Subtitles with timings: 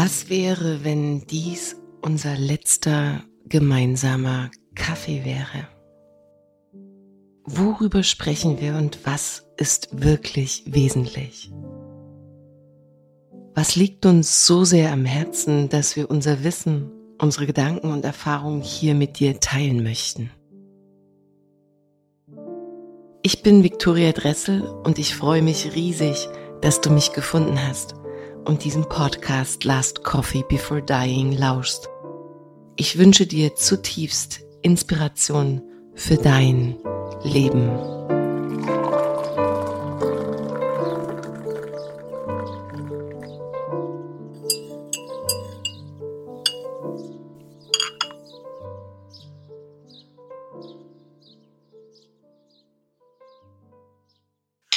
[0.00, 5.66] Was wäre, wenn dies unser letzter gemeinsamer Kaffee wäre?
[7.44, 11.50] Worüber sprechen wir und was ist wirklich wesentlich?
[13.56, 18.62] Was liegt uns so sehr am Herzen, dass wir unser Wissen, unsere Gedanken und Erfahrungen
[18.62, 20.30] hier mit dir teilen möchten?
[23.24, 26.28] Ich bin Viktoria Dressel und ich freue mich riesig,
[26.60, 27.97] dass du mich gefunden hast
[28.48, 31.90] und diesem Podcast Last Coffee Before Dying lauschst.
[32.76, 35.60] Ich wünsche dir zutiefst Inspiration
[35.94, 36.78] für dein
[37.24, 37.68] Leben.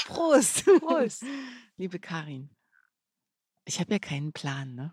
[0.07, 0.65] Prost!
[0.65, 1.23] Prost.
[1.77, 2.49] Liebe Karin,
[3.71, 4.91] ich habe ja keinen Plan, ne?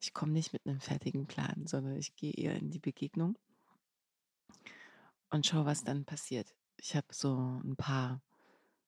[0.00, 3.38] Ich komme nicht mit einem fertigen Plan, sondern ich gehe eher in die Begegnung
[5.30, 6.56] und schaue, was dann passiert.
[6.76, 8.20] Ich habe so ein paar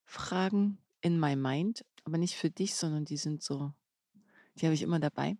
[0.03, 3.75] Fragen in my mind, aber nicht für dich, sondern die sind so,
[4.57, 5.37] die habe ich immer dabei.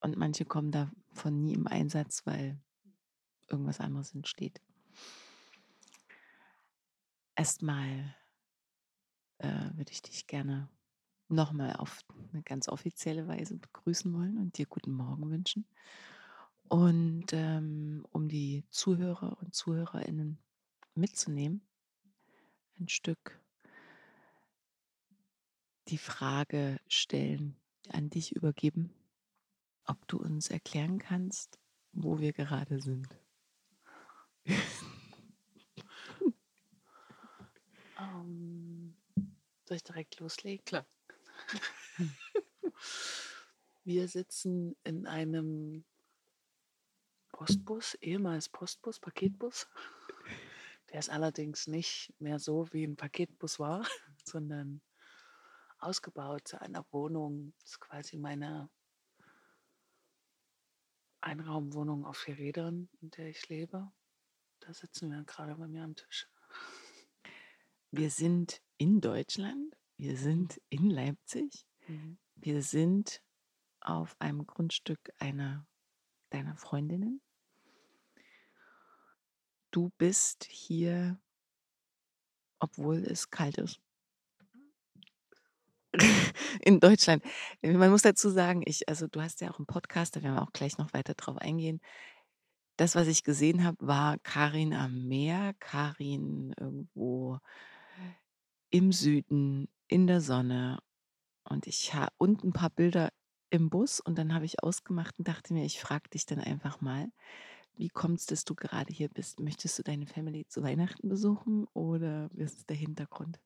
[0.00, 2.60] Und manche kommen davon nie im Einsatz, weil
[3.48, 4.60] irgendwas anderes entsteht.
[7.34, 8.14] Erstmal
[9.38, 10.68] äh, würde ich dich gerne
[11.28, 12.00] nochmal auf
[12.32, 15.66] eine ganz offizielle Weise begrüßen wollen und dir guten Morgen wünschen.
[16.68, 20.38] Und ähm, um die Zuhörer und Zuhörerinnen
[20.94, 21.66] mitzunehmen,
[22.78, 23.40] ein Stück
[25.88, 27.56] die Frage stellen,
[27.90, 28.90] an dich übergeben,
[29.84, 31.58] ob du uns erklären kannst,
[31.92, 33.08] wo wir gerade sind.
[37.96, 38.96] Ähm,
[39.64, 40.64] soll ich direkt loslegen?
[40.64, 40.84] Klar.
[43.84, 45.84] Wir sitzen in einem
[47.32, 49.68] Postbus, ehemals Postbus, Paketbus.
[50.90, 53.84] Der ist allerdings nicht mehr so, wie ein Paketbus war,
[54.24, 54.80] sondern
[55.78, 57.52] ausgebaut zu einer Wohnung.
[57.58, 58.70] Das ist quasi meine
[61.20, 63.90] Einraumwohnung auf vier Rädern, in der ich lebe.
[64.60, 66.28] Da sitzen wir gerade bei mir am Tisch.
[67.90, 72.18] Wir sind in Deutschland, wir sind in Leipzig, Mhm.
[72.34, 73.22] wir sind
[73.80, 75.66] auf einem Grundstück einer
[76.28, 77.22] deiner Freundinnen.
[79.70, 81.18] Du bist hier,
[82.58, 83.80] obwohl es kalt ist.
[86.60, 87.24] In Deutschland.
[87.62, 90.42] Man muss dazu sagen, ich, also du hast ja auch einen Podcast, da werden wir
[90.42, 91.80] auch gleich noch weiter drauf eingehen.
[92.76, 97.38] Das, was ich gesehen habe, war Karin am Meer, Karin irgendwo
[98.70, 100.80] im Süden, in der Sonne.
[101.44, 103.10] Und ich habe und ein paar Bilder
[103.50, 106.80] im Bus und dann habe ich ausgemacht und dachte mir, ich frage dich dann einfach
[106.80, 107.08] mal,
[107.76, 109.40] wie kommt es, dass du gerade hier bist?
[109.40, 113.40] Möchtest du deine Family zu Weihnachten besuchen oder was ist der Hintergrund?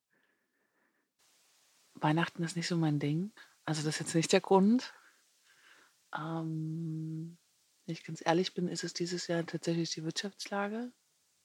[1.95, 3.33] Weihnachten ist nicht so mein Ding.
[3.65, 4.95] Also das ist jetzt nicht der Grund.
[6.17, 7.39] Ähm,
[7.85, 10.93] wenn ich ganz ehrlich bin, ist es dieses Jahr tatsächlich die Wirtschaftslage.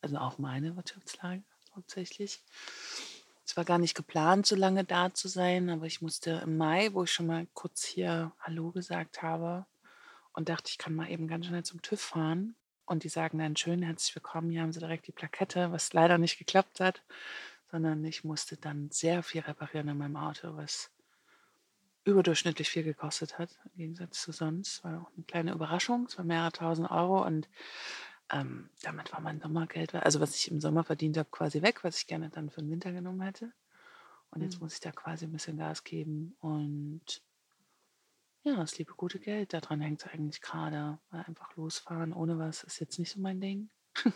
[0.02, 1.44] Also auch meine Wirtschaftslage
[1.76, 2.44] hauptsächlich.
[3.56, 7.04] War gar nicht geplant, so lange da zu sein, aber ich musste im Mai, wo
[7.04, 9.68] ich schon mal kurz hier Hallo gesagt habe
[10.34, 12.56] und dachte, ich kann mal eben ganz schnell zum TÜV fahren.
[12.86, 16.18] Und die sagen dann schön, herzlich willkommen, hier haben sie direkt die Plakette, was leider
[16.18, 17.04] nicht geklappt hat,
[17.72, 20.90] sondern ich musste dann sehr viel reparieren an meinem Auto, was
[22.06, 24.84] überdurchschnittlich viel gekostet hat, im Gegensatz zu sonst.
[24.84, 27.48] War auch eine kleine Überraschung, es war mehrere tausend Euro und
[28.34, 31.98] ähm, damit war mein Sommergeld, also was ich im Sommer verdient habe, quasi weg, was
[32.00, 33.54] ich gerne dann für den Winter genommen hätte.
[34.32, 34.64] Und jetzt mhm.
[34.64, 37.22] muss ich da quasi ein bisschen Gas geben und
[38.46, 41.00] ja, das liebe gute Geld, daran hängt es eigentlich gerade.
[41.12, 43.70] Einfach losfahren ohne was ist jetzt nicht so mein Ding.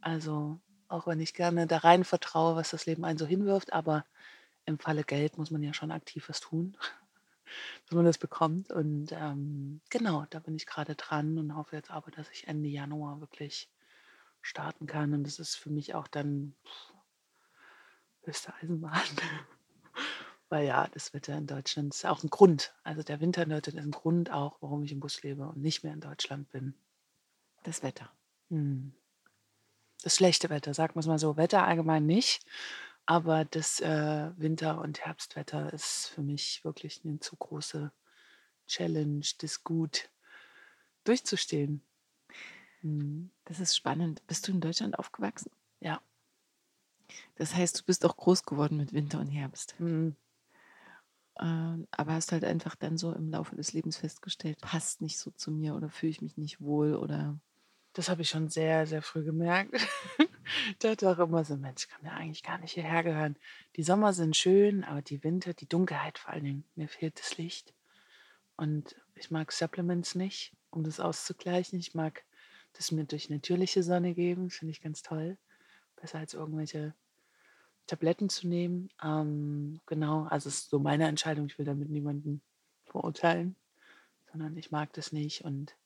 [0.00, 4.04] also auch wenn ich gerne da rein vertraue, was das Leben einen so hinwirft, aber
[4.64, 6.76] im Falle Geld muss man ja schon aktiv was tun
[7.86, 8.70] dass man das bekommt.
[8.70, 12.68] Und ähm, genau, da bin ich gerade dran und hoffe jetzt aber, dass ich Ende
[12.68, 13.68] Januar wirklich
[14.40, 15.14] starten kann.
[15.14, 16.92] Und das ist für mich auch dann pff,
[18.22, 19.00] höchste Eisenbahn.
[20.48, 22.74] Weil ja, das Wetter in Deutschland ist auch ein Grund.
[22.84, 25.56] Also der Winter in Deutschland ist ein Grund auch, warum ich im Bus lebe und
[25.56, 26.74] nicht mehr in Deutschland bin.
[27.62, 28.10] Das Wetter.
[28.50, 28.92] Hm.
[30.02, 31.36] Das schlechte Wetter, sagen wir es mal so.
[31.36, 32.44] Wetter allgemein nicht.
[33.06, 37.92] Aber das äh, Winter- und Herbstwetter ist für mich wirklich eine zu große
[38.66, 40.10] Challenge, das gut
[41.04, 41.82] durchzustehen.
[42.82, 43.30] Mhm.
[43.44, 44.26] Das ist spannend.
[44.26, 45.50] Bist du in Deutschland aufgewachsen?
[45.80, 46.00] Ja.
[47.36, 49.74] Das heißt, du bist auch groß geworden mit Winter und Herbst.
[49.78, 50.16] Mhm.
[51.40, 55.30] Ähm, aber hast halt einfach dann so im Laufe des Lebens festgestellt, passt nicht so
[55.30, 57.40] zu mir oder fühle ich mich nicht wohl oder.
[57.94, 59.74] Das habe ich schon sehr, sehr früh gemerkt.
[60.70, 63.36] Ich dachte auch immer so, Mensch, kann ja eigentlich gar nicht hierher gehören.
[63.76, 67.36] Die Sommer sind schön, aber die Winter, die Dunkelheit vor allen Dingen, mir fehlt das
[67.38, 67.74] Licht.
[68.56, 71.78] Und ich mag Supplements nicht, um das auszugleichen.
[71.78, 72.24] Ich mag
[72.74, 75.38] das mir durch natürliche Sonne geben, finde ich ganz toll.
[75.96, 76.94] Besser als irgendwelche
[77.86, 78.88] Tabletten zu nehmen.
[79.02, 81.46] Ähm, genau, also es ist so meine Entscheidung.
[81.46, 82.42] Ich will damit niemanden
[82.84, 83.56] verurteilen,
[84.30, 85.76] sondern ich mag das nicht und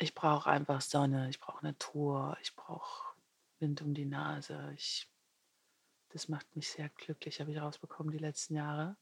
[0.00, 3.14] ich brauche einfach Sonne, ich brauche Natur, ich brauche
[3.58, 4.72] Wind um die Nase.
[4.74, 5.08] Ich,
[6.08, 8.96] das macht mich sehr glücklich, habe ich rausbekommen die letzten Jahre.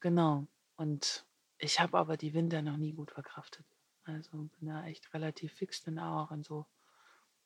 [0.00, 0.46] Genau.
[0.76, 1.24] Und
[1.58, 3.64] ich habe aber die Winter noch nie gut verkraftet.
[4.04, 6.66] Also bin da echt relativ fix dann auch in so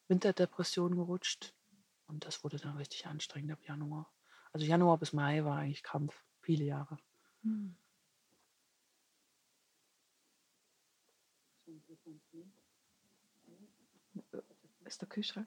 [0.08, 1.54] Winterdepressionen gerutscht.
[2.08, 4.10] Und das wurde dann richtig anstrengend ab Januar.
[4.52, 6.98] Also Januar bis Mai war eigentlich Kampf, viele Jahre.
[7.42, 7.76] Hm.
[14.84, 15.46] Ist der Kühlschrank?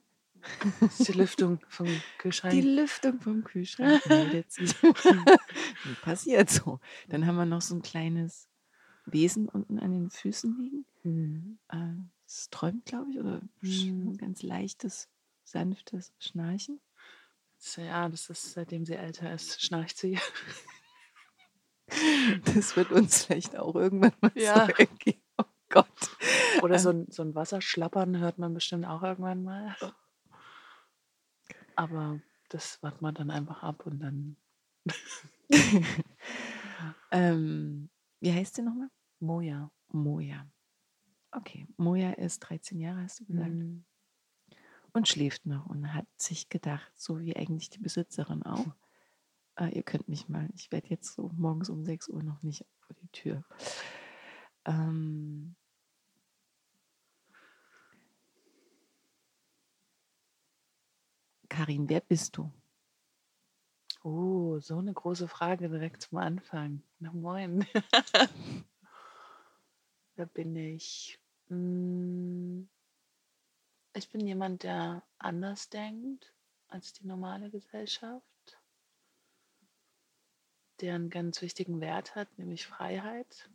[0.80, 1.88] Das ist die Lüftung vom
[2.18, 2.54] Kühlschrank.
[2.54, 4.75] Die Lüftung vom Kühlschrank meldet sich.
[6.02, 6.80] Passiert so.
[7.10, 8.48] Dann haben wir noch so ein kleines
[9.06, 10.86] Wesen unten an den Füßen liegen.
[11.04, 11.60] Mhm.
[12.25, 14.18] Es träumt, glaube ich, oder mhm.
[14.18, 15.10] ganz leichtes,
[15.44, 16.80] sanftes Schnarchen.
[17.78, 20.18] Ja, das ist, seitdem sie älter ist, schnarcht sie.
[22.56, 24.66] Das wird uns vielleicht auch irgendwann mal ja.
[24.66, 25.22] so ergeben.
[25.69, 25.88] Gott.
[26.62, 29.75] Oder so ein, so ein Wasserschlappern hört man bestimmt auch irgendwann mal.
[31.75, 34.38] Aber das wartet man dann einfach ab und dann.
[37.12, 37.89] ähm,
[38.20, 38.89] wie heißt sie nochmal?
[39.20, 39.72] Moja.
[39.89, 40.48] Moja.
[41.32, 43.50] Okay, Moja ist 13 Jahre, hast du gesagt.
[43.50, 43.86] Mhm.
[44.94, 48.75] Und schläft noch und hat sich gedacht, so wie eigentlich die Besitzerin auch.
[49.56, 52.65] Äh, ihr könnt mich mal, ich werde jetzt so morgens um 6 Uhr noch nicht
[52.80, 53.44] vor die Tür.
[54.65, 55.56] Ähm,
[61.51, 62.50] Karin, wer bist du?
[64.03, 66.81] Oh, so eine große Frage direkt zum Anfang.
[67.00, 67.67] Na moin.
[70.15, 71.20] wer bin ich?
[71.50, 72.70] Hm,
[73.93, 76.34] ich bin jemand, der anders denkt
[76.70, 78.24] als die normale Gesellschaft,
[80.79, 83.50] der einen ganz wichtigen Wert hat, nämlich Freiheit.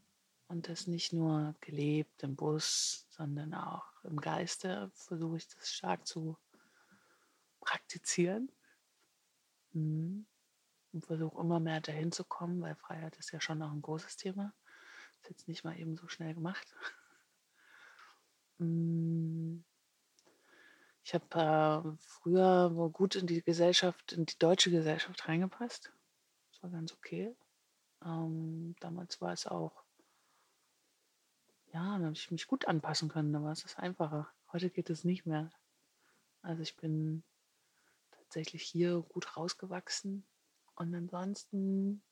[0.48, 6.06] Und das nicht nur gelebt im Bus, sondern auch im Geiste versuche ich das stark
[6.06, 6.36] zu
[7.66, 8.50] praktizieren
[9.72, 10.26] mhm.
[10.92, 14.16] und versuche immer mehr dahin zu kommen, weil Freiheit ist ja schon auch ein großes
[14.16, 14.54] Thema.
[15.20, 16.74] Ist jetzt nicht mal eben so schnell gemacht.
[18.58, 19.62] Mhm.
[21.04, 25.92] Ich habe äh, früher gut in die Gesellschaft, in die deutsche Gesellschaft reingepasst.
[26.50, 27.36] Das war ganz okay.
[28.02, 29.84] Ähm, damals war es auch,
[31.66, 34.32] ja, da habe ich mich gut anpassen können, da war es das einfacher.
[34.52, 35.50] Heute geht es nicht mehr.
[36.40, 37.22] Also ich bin
[38.26, 40.26] tatsächlich hier gut rausgewachsen.
[40.74, 42.02] Und ansonsten,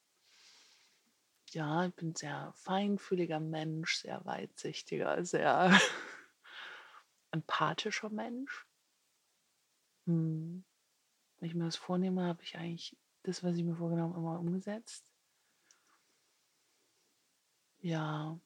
[1.50, 5.78] ja, ich bin sehr feinfühliger Mensch, sehr weitsichtiger, sehr
[7.30, 8.66] empathischer Mensch.
[10.06, 10.64] Hm.
[11.38, 14.38] Wenn ich mir das vornehme, habe ich eigentlich das, was ich mir vorgenommen habe, immer
[14.38, 15.12] umgesetzt.
[17.80, 18.38] Ja,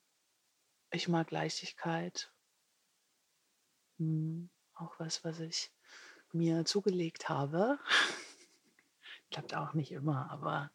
[0.90, 2.32] ich mag Leichtigkeit.
[3.98, 4.50] Hm.
[4.74, 5.72] Auch was, was ich
[6.38, 7.78] mir zugelegt habe.
[9.30, 10.70] klappt auch nicht immer, aber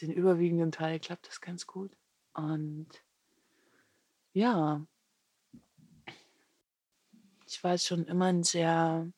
[0.00, 1.96] den überwiegenden Teil klappt das ganz gut.
[2.34, 2.88] Und
[4.32, 4.86] ja,
[7.46, 9.10] ich war schon immer ein sehr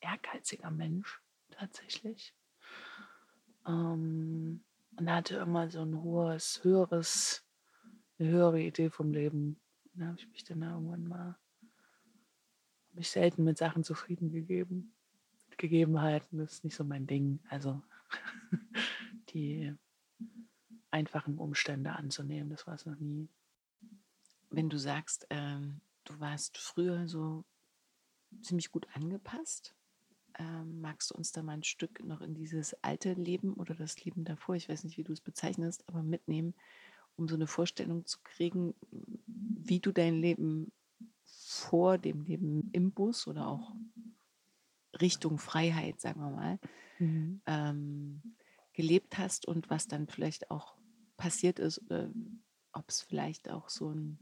[0.00, 2.34] ehrgeiziger Mensch tatsächlich.
[3.66, 4.64] Ähm,
[4.96, 7.44] und hatte immer so ein hohes, höheres,
[8.18, 9.60] eine höhere Idee vom Leben.
[9.94, 11.38] Da habe ich mich dann irgendwann mal
[12.92, 14.92] mich selten mit Sachen zufrieden gegeben.
[15.48, 17.40] Mit Gegebenheiten ist nicht so mein Ding.
[17.48, 17.82] Also
[19.30, 19.74] die
[20.90, 23.28] einfachen Umstände anzunehmen, das war es noch nie.
[24.50, 27.44] Wenn du sagst, ähm, du warst früher so
[28.42, 29.74] ziemlich gut angepasst,
[30.38, 34.04] ähm, magst du uns da mal ein Stück noch in dieses alte Leben oder das
[34.04, 36.54] Leben davor, ich weiß nicht, wie du es bezeichnest, aber mitnehmen,
[37.16, 38.74] um so eine Vorstellung zu kriegen,
[39.26, 40.72] wie du dein Leben
[41.32, 43.74] vor dem Leben im Bus oder auch
[45.00, 46.58] Richtung Freiheit, sagen wir mal,
[46.98, 47.40] mhm.
[47.46, 48.36] ähm,
[48.72, 50.76] gelebt hast und was dann vielleicht auch
[51.16, 52.10] passiert ist oder
[52.72, 54.18] ob es vielleicht auch so ein,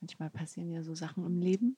[0.00, 1.76] manchmal passieren ja so Sachen im Leben,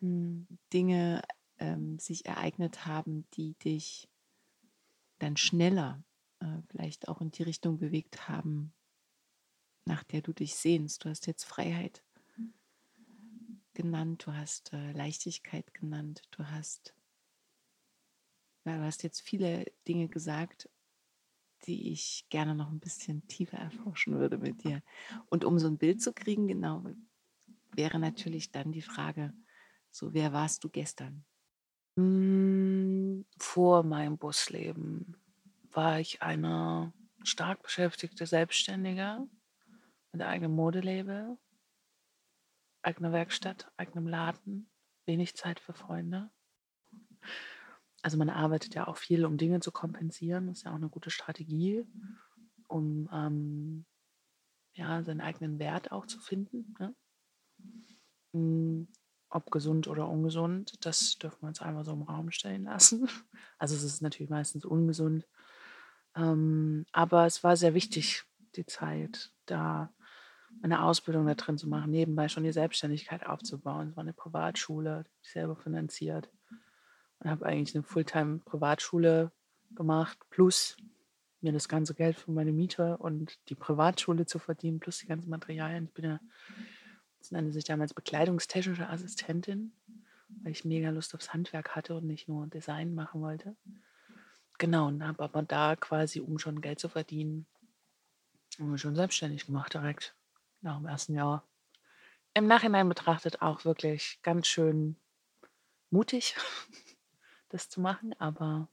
[0.00, 0.46] mhm.
[0.72, 1.22] Dinge
[1.58, 4.08] ähm, sich ereignet haben, die dich
[5.18, 6.02] dann schneller
[6.40, 8.72] äh, vielleicht auch in die Richtung bewegt haben,
[9.86, 11.04] nach der du dich sehnst.
[11.04, 12.02] Du hast jetzt Freiheit
[13.74, 16.94] genannt, du hast äh, Leichtigkeit genannt, du hast,
[18.64, 20.68] ja, du hast jetzt viele Dinge gesagt,
[21.66, 24.82] die ich gerne noch ein bisschen tiefer erforschen würde mit dir.
[25.30, 26.84] Und um so ein Bild zu kriegen, genau,
[27.72, 29.32] wäre natürlich dann die Frage,
[29.90, 31.24] so wer warst du gestern?
[31.96, 35.16] Hm, vor meinem Busleben
[35.70, 39.26] war ich eine stark beschäftigte Selbstständige
[40.12, 41.38] mit eigenem Modelabel
[42.84, 44.68] eigene Werkstatt, eigenem Laden,
[45.06, 46.30] wenig Zeit für Freunde.
[48.02, 50.48] Also man arbeitet ja auch viel, um Dinge zu kompensieren.
[50.48, 51.86] Das ist ja auch eine gute Strategie,
[52.68, 53.86] um ähm,
[54.74, 56.74] ja, seinen eigenen Wert auch zu finden.
[56.78, 56.94] Ne?
[59.30, 63.08] Ob gesund oder ungesund, das dürfen wir uns einmal so im Raum stellen lassen.
[63.58, 65.26] Also es ist natürlich meistens ungesund.
[66.16, 68.24] Ähm, aber es war sehr wichtig,
[68.56, 69.92] die Zeit da
[70.62, 73.88] eine Ausbildung da drin zu machen, nebenbei schon die Selbstständigkeit aufzubauen.
[73.90, 76.30] Es war eine Privatschule, die ich selber finanziert.
[77.18, 79.30] Und habe eigentlich eine Fulltime-Privatschule
[79.74, 80.76] gemacht, plus
[81.40, 85.30] mir das ganze Geld für meine Miete und die Privatschule zu verdienen, plus die ganzen
[85.30, 85.84] Materialien.
[85.84, 86.20] Ich bin ja,
[87.18, 89.72] das nannte sich damals bekleidungstechnische Assistentin,
[90.42, 93.56] weil ich mega Lust aufs Handwerk hatte und nicht nur Design machen wollte.
[94.58, 97.46] Genau, und habe aber da quasi, um schon Geld zu verdienen,
[98.76, 100.14] schon selbstständig gemacht direkt
[100.64, 101.46] nach dem ersten Jahr.
[102.34, 104.96] Im Nachhinein betrachtet auch wirklich ganz schön
[105.90, 106.34] mutig,
[107.50, 108.68] das zu machen, aber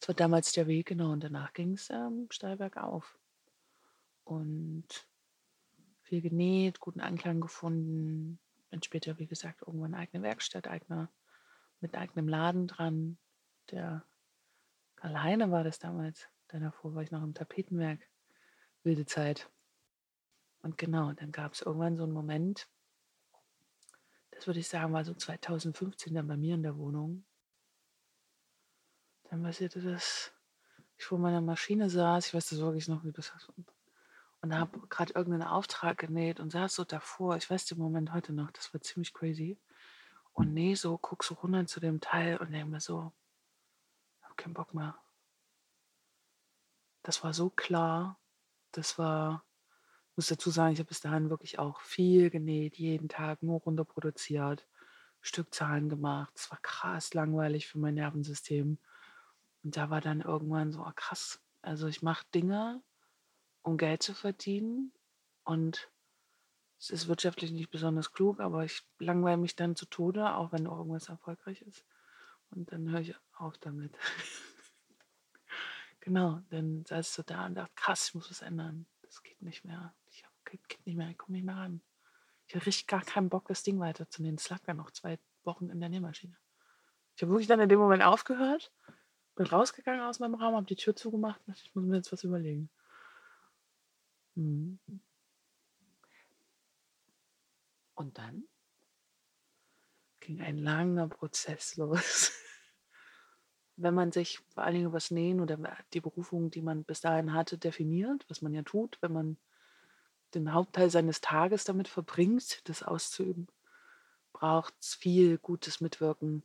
[0.00, 3.18] es war damals der Weg, genau, und danach ging es ähm, steil bergauf.
[4.24, 4.86] Und
[6.02, 8.40] viel genäht, guten Anklang gefunden.
[8.70, 11.10] Dann später, wie gesagt, irgendwann eine eigene Werkstatt, eigener,
[11.80, 13.18] mit eigenem Laden dran.
[13.70, 14.04] Der
[14.96, 16.28] Karl Heine war das damals.
[16.48, 18.00] Dann davor war ich noch im Tapetenwerk.
[18.82, 19.48] Wilde Zeit.
[20.66, 22.68] Und genau, dann gab es irgendwann so einen Moment,
[24.32, 27.24] das würde ich sagen, war so 2015 dann bei mir in der Wohnung.
[29.30, 30.32] Dann passierte das,
[30.98, 33.32] ich vor meiner Maschine saß, ich weiß das wirklich noch, wie das
[34.40, 38.32] und habe gerade irgendeinen Auftrag genäht und saß so davor, ich weiß den Moment heute
[38.32, 39.60] noch, das war ziemlich crazy.
[40.32, 43.12] Und nee, so guck so runter zu dem Teil und denke mir so,
[44.22, 44.98] hab keinen Bock mehr.
[47.04, 48.18] Das war so klar,
[48.72, 49.44] das war
[50.16, 54.66] muss dazu sagen, ich habe bis dahin wirklich auch viel genäht, jeden Tag nur runterproduziert,
[55.20, 56.32] Stückzahlen gemacht.
[56.36, 58.78] Es war krass langweilig für mein Nervensystem.
[59.62, 62.82] Und da war dann irgendwann so, oh krass, also ich mache Dinge,
[63.62, 64.92] um Geld zu verdienen.
[65.44, 65.90] Und
[66.78, 70.66] es ist wirtschaftlich nicht besonders klug, aber ich langweile mich dann zu Tode, auch wenn
[70.66, 71.84] irgendwas erfolgreich ist.
[72.50, 73.96] Und dann höre ich auf damit.
[76.00, 78.86] genau, dann saß du da und dachte, krass, ich muss was ändern.
[79.02, 79.94] Das geht nicht mehr.
[80.46, 81.82] Geht nicht mehr, ich komme nicht mehr ran.
[82.46, 84.36] Ich hatte richtig gar keinen Bock, das Ding weiterzunehmen.
[84.38, 86.36] Es lag dann noch zwei Wochen in der Nähmaschine.
[87.16, 88.72] Ich habe wirklich dann in dem Moment aufgehört,
[89.34, 92.24] bin rausgegangen aus meinem Raum, habe die Tür zugemacht und ich muss mir jetzt was
[92.24, 92.70] überlegen.
[94.34, 94.78] Mhm.
[97.94, 98.44] Und dann?
[100.20, 102.32] Ging ein langer Prozess los.
[103.76, 105.58] Wenn man sich vor allen Dingen über das Nähen oder
[105.92, 109.38] die Berufung, die man bis dahin hatte, definiert, was man ja tut, wenn man
[110.36, 113.48] den Hauptteil seines Tages damit verbringt, das auszuüben,
[114.32, 116.42] braucht es viel gutes Mitwirken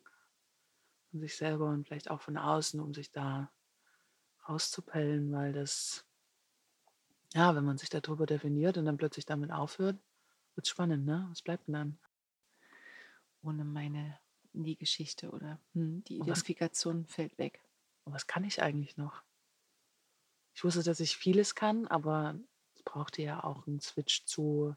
[1.09, 3.51] von sich selber und vielleicht auch von außen, um sich da
[4.47, 6.05] rauszupellen, weil das,
[7.33, 9.97] ja, wenn man sich darüber definiert und dann plötzlich damit aufhört,
[10.55, 11.27] wird es spannend, ne?
[11.29, 11.99] Was bleibt denn dann?
[13.43, 14.19] Ohne meine
[14.53, 17.61] die Geschichte oder hm, die Identifikation was, fällt weg.
[18.03, 19.23] Und was kann ich eigentlich noch?
[20.53, 22.37] Ich wusste, dass ich vieles kann, aber
[22.81, 24.75] es brauchte ja auch einen Switch zu,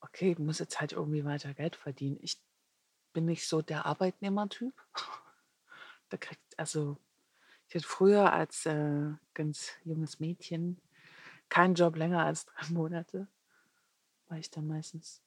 [0.00, 2.18] okay, ich muss jetzt halt irgendwie weiter Geld verdienen.
[2.20, 2.40] Ich
[3.12, 4.74] bin nicht so der Arbeitnehmertyp.
[6.08, 6.98] da kriegt, also,
[7.68, 10.80] ich hatte früher als äh, ganz junges Mädchen
[11.48, 13.28] keinen Job länger als drei Monate,
[14.26, 15.22] weil ich dann meistens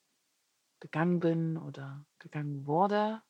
[0.79, 3.21] gegangen bin oder gegangen wurde,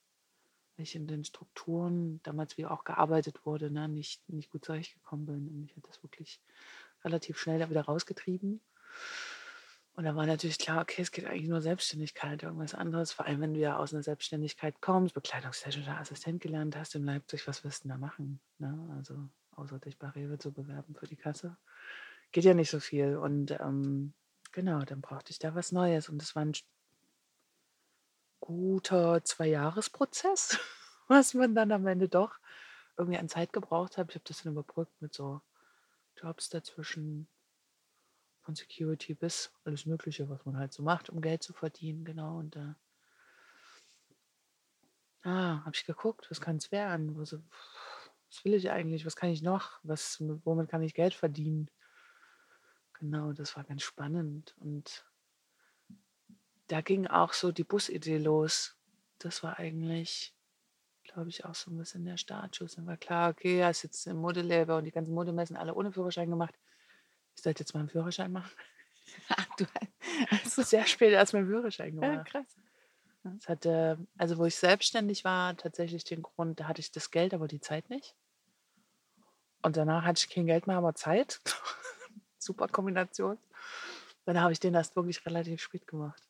[0.75, 5.27] weil ich in den Strukturen damals wie auch gearbeitet wurde, ne, nicht, nicht gut zurechtgekommen
[5.27, 5.47] bin.
[5.47, 6.41] Und mich hat das wirklich
[7.07, 8.61] relativ schnell da wieder rausgetrieben.
[9.97, 13.11] Und da war natürlich klar, okay, es geht eigentlich nur Selbstständigkeit, irgendwas anderes.
[13.11, 17.47] Vor allem, wenn du ja aus einer Selbstständigkeit kommst, bekleidungstechnischer Assistent gelernt hast in Leipzig,
[17.47, 18.39] was wirst du da machen?
[18.59, 18.77] Ne?
[18.95, 19.15] Also
[19.55, 21.57] außer dich bei Rewe zu bewerben für die Kasse.
[22.31, 23.17] Geht ja nicht so viel.
[23.17, 24.13] Und ähm,
[24.51, 26.09] genau, dann brauchte ich da was Neues.
[26.09, 26.53] Und das war ein
[28.39, 30.59] guter Zwei-Jahres-Prozess,
[31.07, 32.37] was man dann am Ende doch
[32.97, 34.09] irgendwie an Zeit gebraucht hat.
[34.09, 35.41] Ich habe das dann überbrückt mit so
[36.17, 37.27] Jobs dazwischen,
[38.47, 42.37] von Security bis alles Mögliche, was man halt so macht, um Geld zu verdienen, genau.
[42.37, 42.77] Und da
[45.25, 47.17] äh, ah, habe ich geguckt, was kann es werden?
[47.17, 49.05] Was, was will ich eigentlich?
[49.05, 49.79] Was kann ich noch?
[49.83, 51.69] Was, womit kann ich Geld verdienen?
[52.93, 54.55] Genau, das war ganz spannend.
[54.59, 55.05] Und
[56.67, 58.77] da ging auch so die Busidee los.
[59.19, 60.36] Das war eigentlich
[61.17, 62.75] glaube ich, auch so ein bisschen der Startschuss.
[62.75, 65.91] Dann war klar, okay, er ist jetzt im Modelabel und die ganzen Modemessen alle ohne
[65.91, 66.53] Führerschein gemacht.
[67.35, 68.51] Ich sollte jetzt mal einen Führerschein machen.
[69.57, 69.65] du,
[70.29, 72.13] also sehr spät erst meinen Führerschein gemacht.
[72.13, 72.55] Ja, krass.
[73.23, 77.33] Das hatte, also wo ich selbstständig war, tatsächlich den Grund, da hatte ich das Geld,
[77.33, 78.13] aber die Zeit nicht.
[79.63, 81.41] Und danach hatte ich kein Geld mehr, aber Zeit.
[82.37, 83.39] Super Kombination.
[84.25, 86.26] Dann habe ich den erst wirklich relativ spät gemacht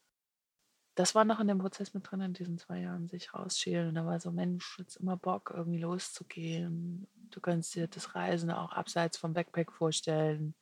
[0.97, 3.89] das war noch in dem Prozess mit drin, in diesen zwei Jahren sich rausschälen.
[3.89, 7.07] Und da war so, Mensch, jetzt immer Bock, irgendwie loszugehen.
[7.29, 10.55] Du kannst dir das Reisen auch abseits vom Backpack vorstellen.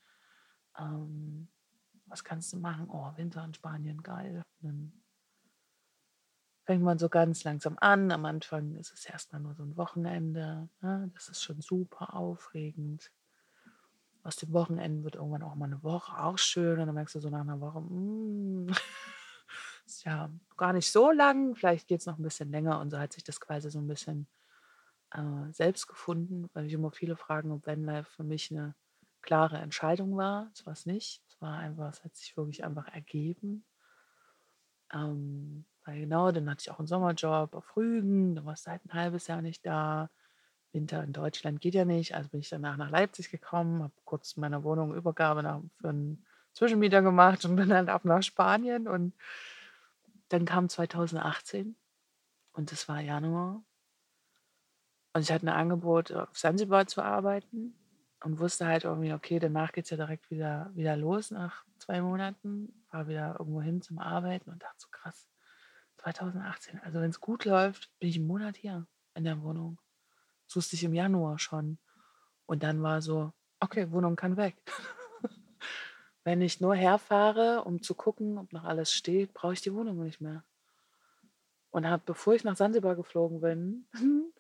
[0.78, 1.48] Ähm,
[2.08, 2.90] was kannst du machen?
[2.90, 4.44] Oh, Winter in Spanien, geil.
[4.60, 4.92] dann
[6.66, 8.12] fängt man so ganz langsam an.
[8.12, 10.68] Am Anfang ist es erstmal nur so ein Wochenende.
[10.82, 11.12] Ne?
[11.14, 13.10] Das ist schon super aufregend.
[14.22, 16.78] Aus dem Wochenende wird irgendwann auch mal eine Woche auch schön.
[16.78, 18.68] Und dann merkst du so nach einer Woche, mm,
[19.86, 23.00] ist ja gar nicht so lang, vielleicht geht es noch ein bisschen länger und so
[23.00, 24.28] hat sich das quasi so ein bisschen
[25.12, 28.76] äh, selbst gefunden, weil ich immer viele fragen, ob Vanlife für mich eine
[29.22, 30.50] klare Entscheidung war.
[30.52, 31.22] Das war es nicht.
[31.28, 33.66] Es war einfach, es hat sich wirklich einfach ergeben.
[34.94, 38.84] Ähm, weil genau, dann hatte ich auch einen Sommerjob auf Rügen, da war es seit
[38.86, 40.10] ein halbes Jahr nicht da.
[40.74, 44.36] Winter in Deutschland geht ja nicht, also bin ich danach nach Leipzig gekommen, habe kurz
[44.36, 49.14] meine Wohnung Übergabe nach, für einen Zwischenmieter gemacht und bin dann ab nach Spanien und
[50.30, 51.76] dann kam 2018
[52.54, 53.64] und das war Januar.
[55.14, 57.74] Und ich hatte ein Angebot, auf Sansibar zu arbeiten
[58.24, 62.02] und wusste halt irgendwie, okay, danach geht es ja direkt wieder, wieder los nach zwei
[62.02, 62.86] Monaten.
[62.92, 65.30] War wieder irgendwo hin zum Arbeiten und dachte so krass,
[65.98, 66.82] 2018.
[66.82, 69.80] Also wenn es gut läuft, bin ich einen Monat hier in der Wohnung.
[70.48, 71.78] Das wusste ich im Januar schon.
[72.46, 74.58] Und dann war so, okay, Wohnung kann weg.
[76.26, 80.04] Wenn ich nur herfahre, um zu gucken, ob noch alles steht, brauche ich die Wohnung
[80.04, 80.44] nicht mehr.
[81.70, 83.88] Und habe, bevor ich nach Sansibar geflogen bin,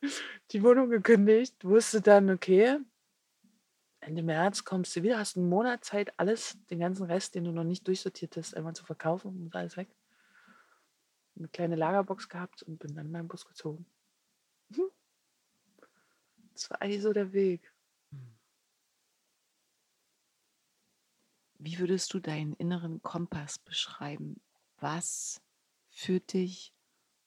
[0.52, 2.80] die Wohnung gekündigt, wusste dann, okay,
[4.00, 7.52] Ende März kommst du wieder, hast einen Monat Zeit, alles, den ganzen Rest, den du
[7.52, 9.90] noch nicht durchsortiert hast, einmal zu verkaufen und alles weg.
[11.38, 13.86] Eine kleine Lagerbox gehabt und bin dann in meinen Bus gezogen.
[16.54, 17.75] Das war eigentlich so der Weg.
[21.66, 24.42] Wie würdest du deinen inneren Kompass beschreiben?
[24.78, 25.42] Was
[25.90, 26.74] führt dich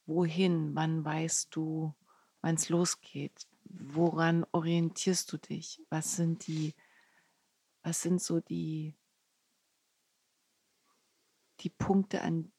[0.06, 0.74] wohin?
[0.74, 1.94] Wann weißt du,
[2.40, 3.46] wann es losgeht?
[3.68, 5.82] woran orientierst du dich?
[5.90, 6.74] Was sind die,
[7.82, 8.96] was sind so die,
[11.60, 12.52] die Punkte, an,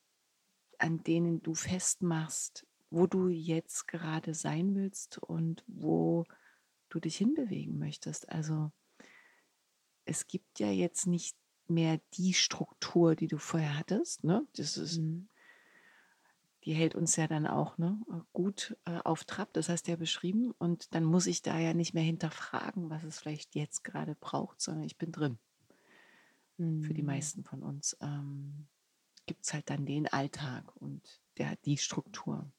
[0.78, 6.26] an denen du festmachst, wo du jetzt gerade sein willst und wo
[6.90, 8.30] du dich hinbewegen möchtest.
[8.30, 8.72] Also
[10.06, 11.38] es gibt ja jetzt nicht
[11.70, 14.24] mehr die Struktur, die du vorher hattest.
[14.24, 14.46] Ne?
[14.56, 15.28] Das ist, mhm.
[16.66, 18.00] die hält uns ja dann auch ne,
[18.34, 20.52] gut äh, auf Trab, das hast du ja beschrieben.
[20.58, 24.62] Und dann muss ich da ja nicht mehr hinterfragen, was es vielleicht jetzt gerade braucht,
[24.62, 25.38] sondern ich bin drin.
[26.58, 26.84] Mhm.
[26.84, 27.08] Für die mhm.
[27.08, 28.68] meisten von uns ähm,
[29.26, 32.52] gibt es halt dann den Alltag und der hat die Struktur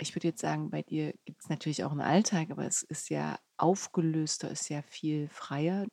[0.00, 3.10] ich würde jetzt sagen, bei dir gibt es natürlich auch einen Alltag, aber es ist
[3.10, 5.86] ja aufgelöster, ist ja viel freier.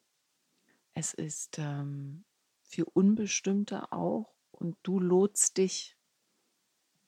[1.00, 2.26] Es ist ähm,
[2.64, 5.96] viel unbestimmter auch und du lotst dich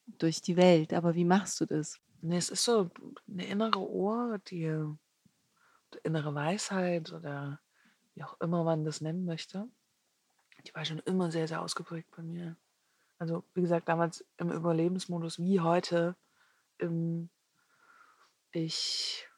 [0.05, 0.93] durch die Welt.
[0.93, 1.99] Aber wie machst du das?
[2.21, 2.91] Nee, es ist so
[3.27, 4.71] eine innere Ohr, die
[6.03, 7.59] innere Weisheit oder
[8.13, 9.67] wie auch immer man das nennen möchte.
[10.67, 12.57] Die war schon immer sehr, sehr ausgeprägt bei mir.
[13.17, 16.15] Also, wie gesagt, damals im Überlebensmodus wie heute
[16.77, 17.31] ähm,
[18.51, 19.28] ich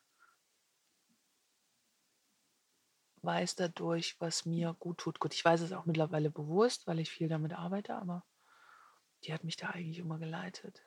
[3.24, 5.20] weiß dadurch, was mir gut tut.
[5.20, 8.24] Gut, ich weiß es auch mittlerweile bewusst, weil ich viel damit arbeite, aber
[9.24, 10.82] die hat mich da eigentlich immer geleitet.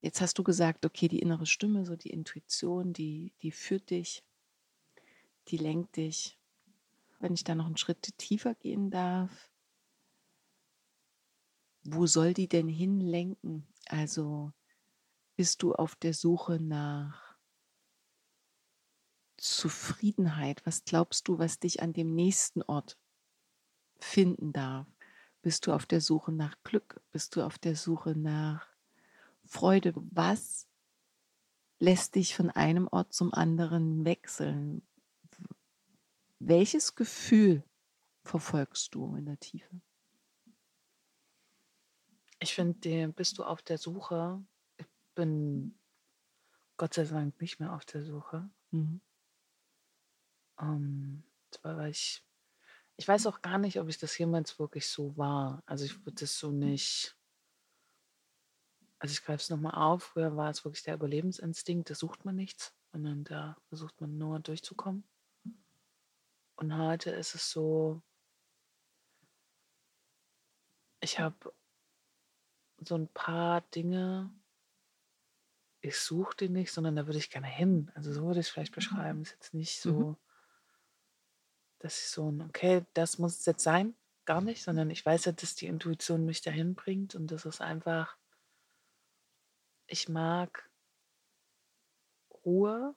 [0.00, 4.22] Jetzt hast du gesagt, okay, die innere Stimme, so die Intuition, die, die führt dich,
[5.48, 6.38] die lenkt dich.
[7.18, 9.50] Wenn ich da noch einen Schritt tiefer gehen darf,
[11.82, 13.66] wo soll die denn hinlenken?
[13.88, 14.52] Also
[15.34, 17.25] bist du auf der Suche nach
[19.36, 20.64] Zufriedenheit?
[20.64, 22.98] Was glaubst du, was dich an dem nächsten Ort
[23.98, 24.86] finden darf?
[25.42, 27.00] Bist du auf der Suche nach Glück?
[27.12, 28.66] Bist du auf der Suche nach
[29.44, 29.94] Freude?
[30.10, 30.66] Was
[31.78, 34.86] lässt dich von einem Ort zum anderen wechseln?
[36.38, 37.62] Welches Gefühl
[38.24, 39.80] verfolgst du in der Tiefe?
[42.38, 44.44] Ich finde, bist du auf der Suche
[45.16, 45.74] bin
[46.76, 48.48] Gott sei Dank nicht mehr auf der Suche.
[48.70, 49.00] Mhm.
[50.60, 51.22] Ähm,
[51.62, 52.24] war ich,
[52.96, 55.62] ich weiß auch gar nicht, ob ich das jemals wirklich so war.
[55.66, 57.16] Also ich würde es so nicht,
[58.98, 62.36] also ich greife es nochmal auf, früher war es wirklich der Überlebensinstinkt, da sucht man
[62.36, 65.04] nichts, sondern da versucht man nur durchzukommen.
[66.56, 68.02] Und heute ist es so,
[71.00, 71.52] ich habe
[72.78, 74.30] so ein paar Dinge,
[75.80, 77.90] ich suche den nicht, sondern da würde ich gerne hin.
[77.94, 78.76] Also so würde ich es vielleicht mhm.
[78.76, 79.22] beschreiben.
[79.22, 80.16] Ist jetzt nicht so, mhm.
[81.86, 83.94] Dass ich so ein, okay, das muss es jetzt sein,
[84.24, 87.60] gar nicht, sondern ich weiß ja, dass die Intuition mich dahin bringt und das ist
[87.60, 88.16] einfach,
[89.86, 90.68] ich mag
[92.44, 92.96] Ruhe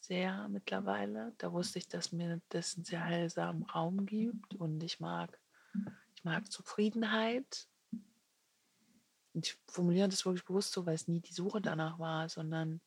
[0.00, 1.34] sehr mittlerweile.
[1.36, 5.38] Da wusste ich, dass mir das einen sehr heilsamen Raum gibt und ich mag,
[6.16, 7.68] ich mag Zufriedenheit
[9.34, 12.80] und ich formuliere das wirklich bewusst so, weil es nie die Suche danach war, sondern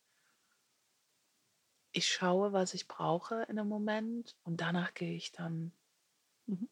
[1.93, 5.71] ich schaue, was ich brauche in einem Moment und danach gehe ich dann.
[6.47, 6.67] Mhm.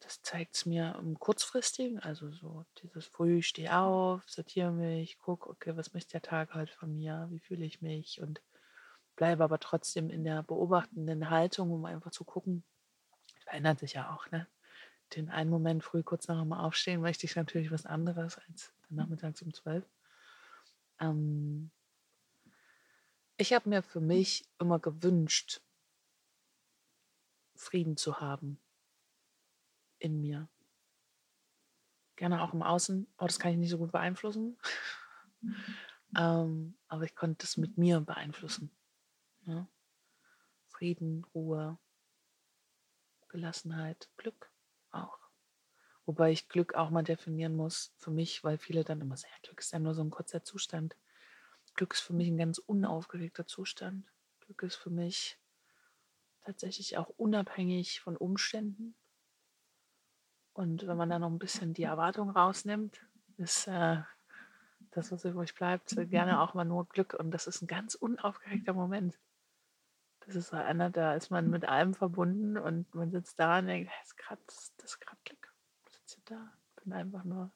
[0.00, 5.48] Das zeigt es mir im kurzfristigen, also so dieses früh, stehe auf, sortiere mich, gucke,
[5.48, 8.42] okay, was möchte der Tag halt von mir, wie fühle ich mich und
[9.16, 12.64] bleibe aber trotzdem in der beobachtenden Haltung, um einfach zu gucken.
[13.44, 14.46] Verändert sich ja auch, ne?
[15.14, 19.42] den einen Moment früh kurz nach dem Aufstehen möchte ich natürlich was anderes als nachmittags
[19.42, 19.84] um zwölf.
[21.00, 21.70] Ähm,
[23.36, 25.60] ich habe mir für mich immer gewünscht,
[27.56, 28.60] Frieden zu haben
[29.98, 30.48] in mir.
[32.16, 33.06] Gerne auch im Außen.
[33.18, 34.58] Oh, das kann ich nicht so gut beeinflussen.
[36.16, 38.70] ähm, aber ich konnte es mit mir beeinflussen.
[39.46, 39.54] Ja?
[39.54, 39.68] Ne?
[40.68, 41.78] Frieden, Ruhe,
[43.28, 44.50] Gelassenheit, Glück
[44.90, 45.18] auch.
[46.04, 49.60] Wobei ich Glück auch mal definieren muss für mich, weil viele dann immer sagen, Glück
[49.60, 50.96] ist ja nur so ein kurzer Zustand.
[51.74, 54.06] Glück ist für mich ein ganz unaufgeregter Zustand.
[54.40, 55.38] Glück ist für mich
[56.44, 58.94] tatsächlich auch unabhängig von Umständen.
[60.52, 63.04] Und wenn man da noch ein bisschen die Erwartung rausnimmt,
[63.38, 64.02] ist äh,
[64.92, 67.14] das, was übrig bleibt, gerne auch mal nur Glück.
[67.14, 69.18] Und das ist ein ganz unaufgeregter Moment.
[70.20, 73.90] Das ist einer, da ist man mit allem verbunden und man sitzt da und denkt,
[73.90, 74.16] das ist
[75.00, 75.54] gerade Glück.
[75.86, 77.50] Ich sitze da, bin einfach nur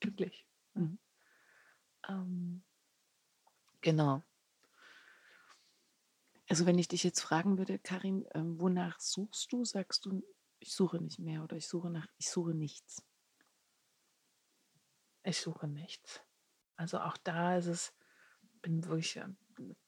[0.00, 0.46] glücklich.
[0.74, 0.98] Mhm.
[2.08, 2.62] Ähm,
[3.84, 4.22] genau.
[6.48, 9.64] Also wenn ich dich jetzt fragen würde, Karin, ähm, wonach suchst du?
[9.64, 10.22] Sagst du,
[10.58, 13.04] ich suche nicht mehr oder ich suche nach, ich suche nichts.
[15.22, 16.20] Ich suche nichts.
[16.76, 17.94] Also auch da ist es,
[18.60, 19.28] bin wirklich, äh,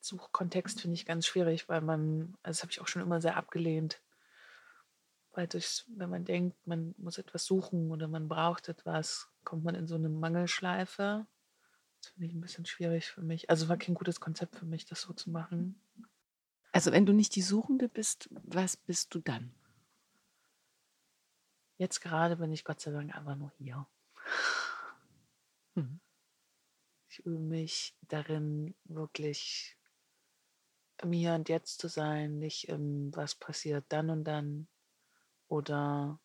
[0.01, 3.37] Suchkontext finde ich ganz schwierig, weil man, also das habe ich auch schon immer sehr
[3.37, 4.01] abgelehnt.
[5.33, 9.75] Weil durch, wenn man denkt, man muss etwas suchen oder man braucht etwas, kommt man
[9.75, 11.27] in so eine Mangelschleife.
[12.07, 13.51] Das finde ich ein bisschen schwierig für mich.
[13.51, 15.81] Also war kein gutes Konzept für mich, das so zu machen.
[16.71, 19.53] Also wenn du nicht die Suchende bist, was bist du dann?
[21.79, 23.88] Jetzt gerade bin ich Gott sei Dank einfach nur hier.
[25.75, 25.99] Mhm.
[27.09, 29.77] Ich übe mich darin, wirklich
[31.03, 34.69] im Hier und Jetzt zu sein, nicht im Was passiert dann und dann
[35.49, 36.21] oder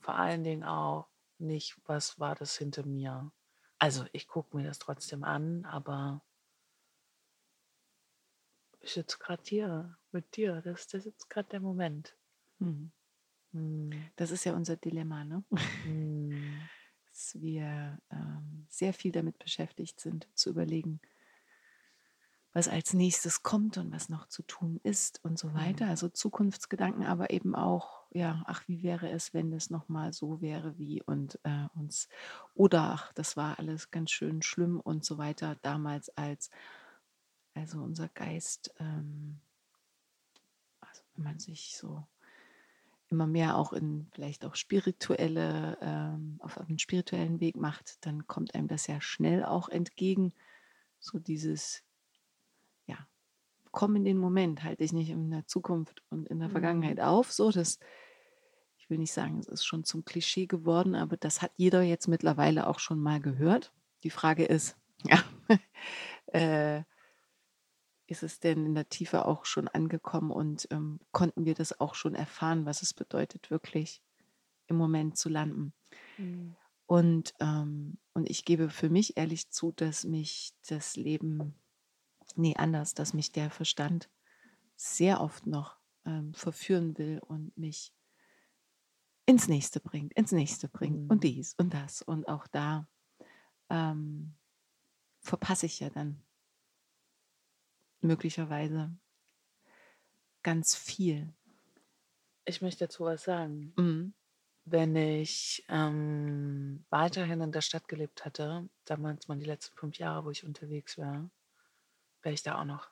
[0.00, 3.32] vor allen Dingen auch nicht, was war das hinter mir.
[3.82, 6.22] Also ich gucke mir das trotzdem an, aber
[8.78, 10.62] ich sitze gerade hier mit dir.
[10.62, 12.16] Das, das ist jetzt gerade der Moment.
[12.60, 12.92] Mhm.
[13.50, 13.90] Hm.
[14.14, 15.44] Das ist ja unser Dilemma, ne?
[15.82, 16.60] Hm.
[17.08, 21.00] dass wir ähm, sehr viel damit beschäftigt sind, zu überlegen,
[22.52, 25.86] was als nächstes kommt und was noch zu tun ist und so weiter.
[25.86, 25.90] Mhm.
[25.90, 30.76] Also Zukunftsgedanken, aber eben auch, ja, ach, wie wäre es, wenn es nochmal so wäre
[30.78, 32.08] wie und äh, uns,
[32.54, 36.50] oder ach, das war alles ganz schön schlimm und so weiter damals als,
[37.54, 39.40] also unser Geist, ähm,
[40.80, 42.06] also wenn man sich so
[43.08, 48.54] immer mehr auch in vielleicht auch spirituelle, ähm, auf einen spirituellen Weg macht, dann kommt
[48.54, 50.34] einem das ja schnell auch entgegen.
[50.98, 51.82] So dieses,
[53.72, 57.04] komm in den Moment, halte dich nicht in der Zukunft und in der Vergangenheit Mhm.
[57.04, 57.32] auf.
[57.32, 57.78] So, das,
[58.78, 62.08] ich will nicht sagen, es ist schon zum Klischee geworden, aber das hat jeder jetzt
[62.08, 63.72] mittlerweile auch schon mal gehört.
[64.02, 65.22] Die Frage ist, ja,
[66.32, 66.84] äh,
[68.06, 71.94] ist es denn in der Tiefe auch schon angekommen und ähm, konnten wir das auch
[71.94, 74.02] schon erfahren, was es bedeutet, wirklich
[74.68, 75.74] im Moment zu landen?
[76.16, 76.56] Hm.
[76.86, 81.54] Und, ähm, und ich gebe für mich ehrlich zu, dass mich das Leben,
[82.38, 84.10] nee, anders, dass mich der Verstand
[84.76, 87.94] sehr oft noch ähm, verführen will und mich
[89.26, 91.22] ins nächste bringt, ins nächste bringt und Mhm.
[91.22, 92.02] dies und das.
[92.02, 92.88] Und auch da
[93.70, 94.34] ähm,
[95.20, 96.22] verpasse ich ja dann
[98.00, 98.96] möglicherweise
[100.42, 101.32] ganz viel.
[102.44, 103.72] Ich möchte dazu was sagen.
[103.76, 104.12] Mhm.
[104.64, 110.24] Wenn ich ähm, weiterhin in der Stadt gelebt hätte, damals mal die letzten fünf Jahre,
[110.24, 111.30] wo ich unterwegs war,
[112.22, 112.90] wäre ich da auch noch.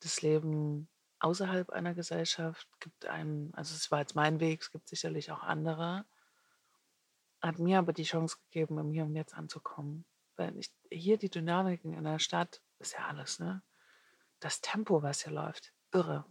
[0.00, 0.88] Das Leben
[1.20, 5.42] außerhalb einer Gesellschaft gibt einem, also es war jetzt mein Weg, es gibt sicherlich auch
[5.42, 6.04] andere,
[7.40, 10.04] hat mir aber die Chance gegeben, im Hier und Jetzt anzukommen.
[10.36, 13.62] Weil ich, hier die Dynamiken in der Stadt ist ja alles, ne?
[14.40, 16.24] Das Tempo, was hier läuft, irre.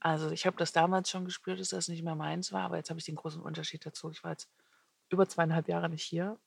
[0.00, 2.90] Also ich habe das damals schon gespürt, dass das nicht mehr meins war, aber jetzt
[2.90, 4.10] habe ich den großen Unterschied dazu.
[4.10, 4.50] Ich war jetzt
[5.08, 6.38] über zweieinhalb Jahre nicht hier.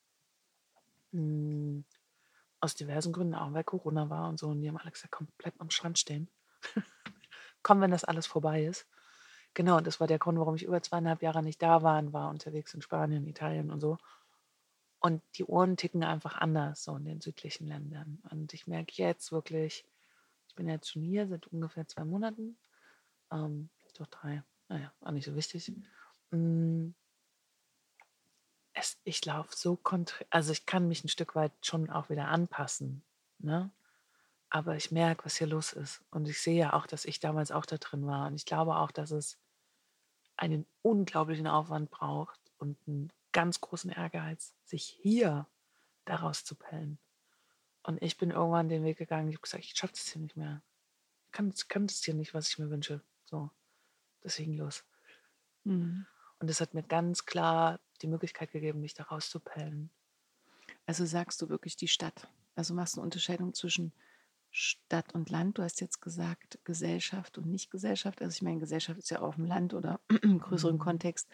[1.12, 1.86] Hm,
[2.62, 4.48] aus diversen Gründen, auch weil Corona war und so.
[4.50, 6.30] Und die haben alle gesagt, komm, bleib am Strand stehen.
[7.64, 8.88] komm, wenn das alles vorbei ist.
[9.54, 12.14] Genau, und das war der Grund, warum ich über zweieinhalb Jahre nicht da war und
[12.14, 13.98] war unterwegs in Spanien, Italien und so.
[15.00, 18.22] Und die Uhren ticken einfach anders, so in den südlichen Ländern.
[18.30, 19.84] Und ich merke jetzt wirklich,
[20.48, 22.58] ich bin jetzt schon hier seit ungefähr zwei Monaten.
[23.32, 24.44] Ähm, doch drei.
[24.70, 25.74] Naja, auch nicht so wichtig.
[26.32, 26.90] Mm,
[28.74, 32.28] Es, ich laufe so konträr, also ich kann mich ein Stück weit schon auch wieder
[32.30, 33.04] anpassen,
[33.40, 33.72] ne?
[34.50, 36.02] Aber ich merke, was hier los ist.
[36.12, 38.28] Und ich sehe ja auch, dass ich damals auch da drin war.
[38.28, 39.38] Und ich glaube auch, dass es
[40.36, 45.48] einen unglaublichen Aufwand braucht und einen ganz großen Ehrgeiz, sich hier
[46.04, 47.00] daraus zu pellen.
[47.84, 50.36] Und ich bin irgendwann den Weg gegangen, ich habe gesagt, ich schaffe das hier nicht
[50.36, 50.62] mehr.
[51.28, 53.02] Ich kann, kann das hier nicht, was ich mir wünsche.
[53.26, 53.50] So,
[54.24, 54.84] deswegen los.
[55.64, 56.06] Mhm.
[56.40, 59.90] Und es hat mir ganz klar die Möglichkeit gegeben, mich da rauszupellen.
[60.86, 62.28] Also sagst du wirklich die Stadt.
[62.56, 63.94] Also machst du eine Unterscheidung zwischen
[64.50, 65.58] Stadt und Land.
[65.58, 68.22] Du hast jetzt gesagt Gesellschaft und Nicht-Gesellschaft.
[68.22, 70.80] Also ich meine, Gesellschaft ist ja auf dem Land oder im größeren Mhm.
[70.80, 71.30] Kontext.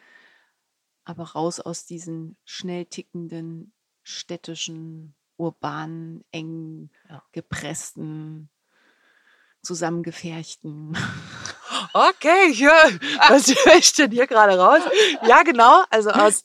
[1.03, 7.23] Aber raus aus diesen schnell tickenden, städtischen, urbanen, eng Ja.
[7.31, 8.49] gepressten,
[9.61, 10.95] zusammengefärchten.
[11.97, 14.81] Okay, höre, was höre ich denn hier gerade raus?
[15.27, 15.83] Ja, genau.
[15.89, 16.43] Also aus,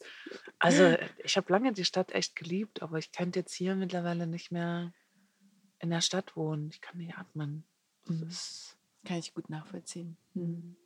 [0.58, 4.50] also ich habe lange die Stadt echt geliebt, aber ich könnte jetzt hier mittlerweile nicht
[4.50, 4.92] mehr
[5.78, 6.70] in der Stadt wohnen.
[6.72, 7.64] Ich kann nicht atmen.
[8.06, 9.08] Das Mhm.
[9.08, 10.16] Kann ich gut nachvollziehen.
[10.34, 10.76] Mhm.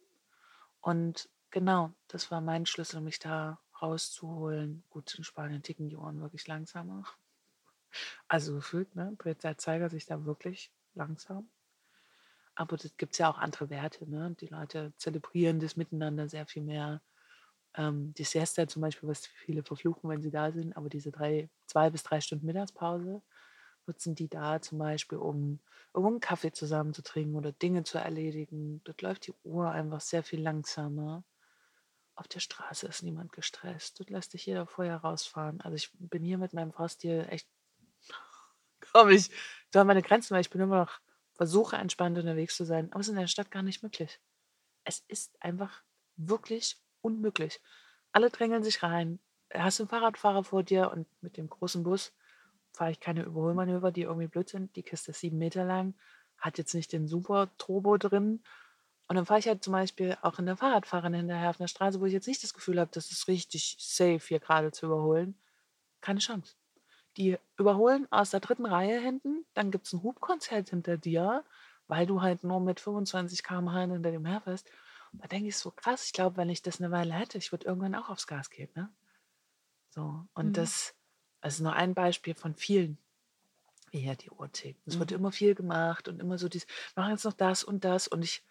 [0.81, 4.83] und genau, das war mein Schlüssel, mich da rauszuholen.
[4.91, 7.05] Gut, in Spanien ticken die Ohren wirklich langsamer.
[8.29, 11.49] Also gefühlt, ne, dreht der Zeiger sich da wirklich langsam.
[12.57, 14.11] Aber das gibt es ja auch andere Werte.
[14.11, 14.35] Ne?
[14.41, 17.03] Die Leute zelebrieren das miteinander sehr viel mehr.
[17.75, 21.51] Ähm, die Siesta zum Beispiel, was viele verfluchen, wenn sie da sind, aber diese drei,
[21.67, 23.23] zwei bis drei Stunden Mittagspause,
[23.87, 25.61] nutzen die da zum Beispiel, um
[25.95, 28.81] irgendwo einen Kaffee zusammen zu trinken oder Dinge zu erledigen.
[28.85, 31.25] Dort läuft die Uhr einfach sehr viel langsamer.
[32.15, 34.01] Auf der Straße ist niemand gestresst.
[34.01, 35.61] Dort lässt sich jeder vorher rausfahren.
[35.61, 37.49] Also ich bin hier mit meinem Fahrstil echt,
[38.81, 39.31] glaube ich,
[39.71, 41.01] da meine Grenzen, weil ich bin immer noch,
[41.37, 42.91] versuche entspannt unterwegs zu sein.
[42.93, 44.21] Aber es ist in der Stadt gar nicht möglich.
[44.85, 45.83] Es ist einfach
[46.17, 47.61] wirklich unmöglich.
[48.13, 49.21] Alle drängeln sich rein.
[49.53, 52.13] Hast du einen Fahrradfahrer vor dir und mit dem großen Bus
[52.73, 54.75] fahre ich keine Überholmanöver, die irgendwie blöd sind.
[54.77, 55.95] Die Kiste ist sieben Meter lang,
[56.39, 58.43] hat jetzt nicht den super Turbo drin.
[59.09, 62.01] Und dann fahre ich halt zum Beispiel auch in der Fahrradfahrerin hinterher auf einer Straße,
[62.01, 65.41] wo ich jetzt nicht das Gefühl habe, das ist richtig safe, hier gerade zu überholen.
[66.01, 66.55] Keine Chance.
[67.17, 71.45] Die überholen aus der dritten Reihe hinten, dann gibt es ein Hubkonzert hinter dir,
[71.89, 74.69] weil du halt nur mit 25 km/h hinter dem herfährst.
[75.13, 77.53] Und da denke ich so, krass, ich glaube, wenn ich das eine Weile hätte, ich
[77.53, 78.69] würde irgendwann auch aufs Gas gehen.
[78.75, 78.91] Ne?
[79.91, 80.53] So, und mhm.
[80.53, 80.95] das
[81.41, 82.99] also nur ein Beispiel von vielen,
[83.91, 84.87] wie hier die Uhr tickt.
[84.87, 84.99] Es mhm.
[85.01, 88.09] wird immer viel gemacht und immer so dieses, wir machen jetzt noch das und das
[88.09, 88.43] und ich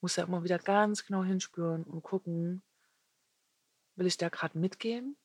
[0.00, 2.62] muss ja immer wieder ganz genau hinspüren und gucken,
[3.96, 5.16] will ich da gerade mitgehen?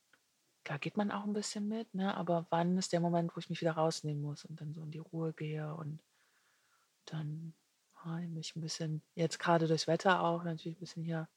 [0.64, 2.16] Klar geht man auch ein bisschen mit, ne?
[2.16, 4.92] aber wann ist der Moment, wo ich mich wieder rausnehmen muss und dann so in
[4.92, 6.00] die Ruhe gehe und
[7.06, 7.54] dann
[8.06, 11.28] ja, mich ein bisschen, jetzt gerade durchs Wetter auch, natürlich ein bisschen hier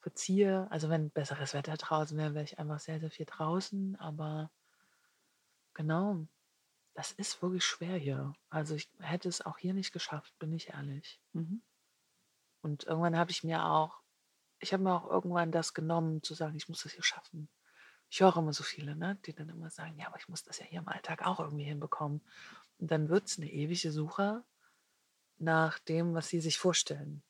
[0.00, 0.66] verziehe.
[0.70, 4.50] Also wenn besseres Wetter draußen wäre, wäre ich einfach sehr, sehr viel draußen, aber
[5.74, 6.26] genau,
[6.94, 8.32] das ist wirklich schwer hier.
[8.48, 11.20] Also ich hätte es auch hier nicht geschafft, bin ich ehrlich.
[11.32, 11.62] Mhm.
[12.62, 14.00] Und irgendwann habe ich mir auch,
[14.58, 17.48] ich habe mir auch irgendwann das genommen, zu sagen, ich muss das hier schaffen.
[18.10, 20.58] Ich höre immer so viele, ne, die dann immer sagen, ja, aber ich muss das
[20.58, 22.20] ja hier im Alltag auch irgendwie hinbekommen.
[22.78, 24.42] Und dann wird es eine ewige Suche
[25.38, 27.22] nach dem, was sie sich vorstellen.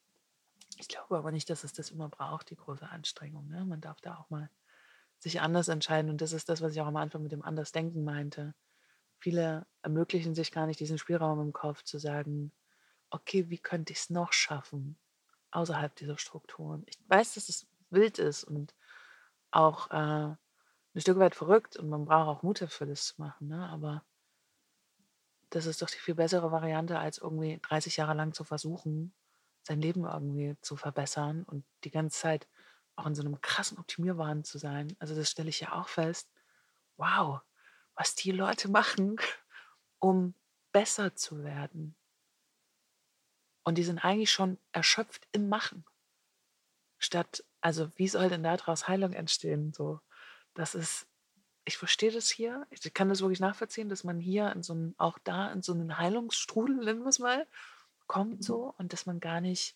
[0.79, 3.49] Ich glaube aber nicht, dass es das immer braucht, die große Anstrengung.
[3.49, 3.65] Ne?
[3.67, 4.49] Man darf da auch mal
[5.19, 6.11] sich anders entscheiden.
[6.11, 8.55] Und das ist das, was ich auch am Anfang mit dem Andersdenken meinte.
[9.19, 12.53] Viele ermöglichen sich gar nicht diesen Spielraum im Kopf zu sagen,
[13.11, 14.97] okay, wie könnte ich es noch schaffen
[15.51, 16.85] außerhalb dieser Strukturen?
[16.87, 18.75] Ich weiß, dass es wild ist und
[19.51, 20.35] auch äh,
[20.95, 23.49] ein Stück weit verrückt und man braucht auch Mut dafür, das zu machen.
[23.49, 23.69] Ne?
[23.69, 24.05] Aber
[25.51, 29.13] das ist doch die viel bessere Variante, als irgendwie 30 Jahre lang zu versuchen,
[29.63, 32.49] sein Leben irgendwie zu verbessern und die ganze Zeit
[32.97, 34.95] auch in so einem krassen Optimierwahn zu sein.
[34.99, 36.31] Also das stelle ich ja auch fest.
[36.97, 37.41] Wow,
[37.95, 39.17] was die Leute machen,
[39.99, 40.35] um
[40.73, 41.95] besser zu werden.
[43.63, 45.85] Und die sind eigentlich schon erschöpft im Machen.
[46.99, 49.73] Statt, also wie soll denn daraus Heilung entstehen?
[49.73, 50.01] So,
[50.61, 51.07] das ist,
[51.65, 52.67] ich verstehe das hier.
[52.71, 55.73] Ich kann das wirklich nachvollziehen, dass man hier in so einen, auch da in so
[55.73, 57.47] einen Heilungsstrudel, nennen wir es mal,
[58.07, 58.43] kommt mhm.
[58.43, 59.75] so und dass man gar nicht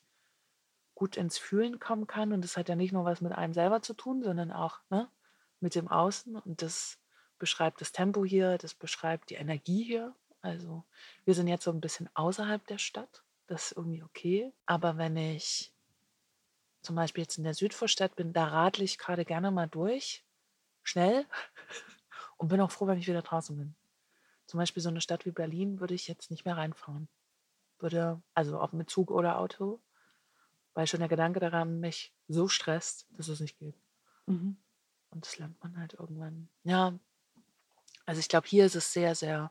[0.95, 2.33] gut ins Fühlen kommen kann.
[2.33, 5.09] Und das hat ja nicht nur was mit einem selber zu tun, sondern auch ne,
[5.61, 6.37] mit dem Außen.
[6.37, 6.99] Und das
[7.39, 10.15] beschreibt das Tempo hier, das beschreibt die Energie hier.
[10.43, 10.85] Also
[11.25, 13.25] wir sind jetzt so ein bisschen außerhalb der Stadt.
[13.47, 14.53] Das ist irgendwie okay.
[14.67, 15.73] Aber wenn ich
[16.83, 20.23] zum Beispiel jetzt in der Südvorstadt bin, da radle ich gerade gerne mal durch,
[20.85, 21.27] schnell
[22.37, 23.75] und bin auch froh, wenn ich wieder draußen bin.
[24.47, 27.09] Zum Beispiel so eine Stadt wie Berlin würde ich jetzt nicht mehr reinfahren.
[27.79, 29.81] Würde, also ob mit Zug oder Auto,
[30.75, 33.77] weil schon der Gedanke daran mich so stresst, dass es nicht geht.
[34.27, 34.57] Mhm.
[35.11, 36.49] Und das lernt man halt irgendwann.
[36.63, 36.99] Ja,
[38.07, 39.51] also ich glaube, hier ist es sehr, sehr,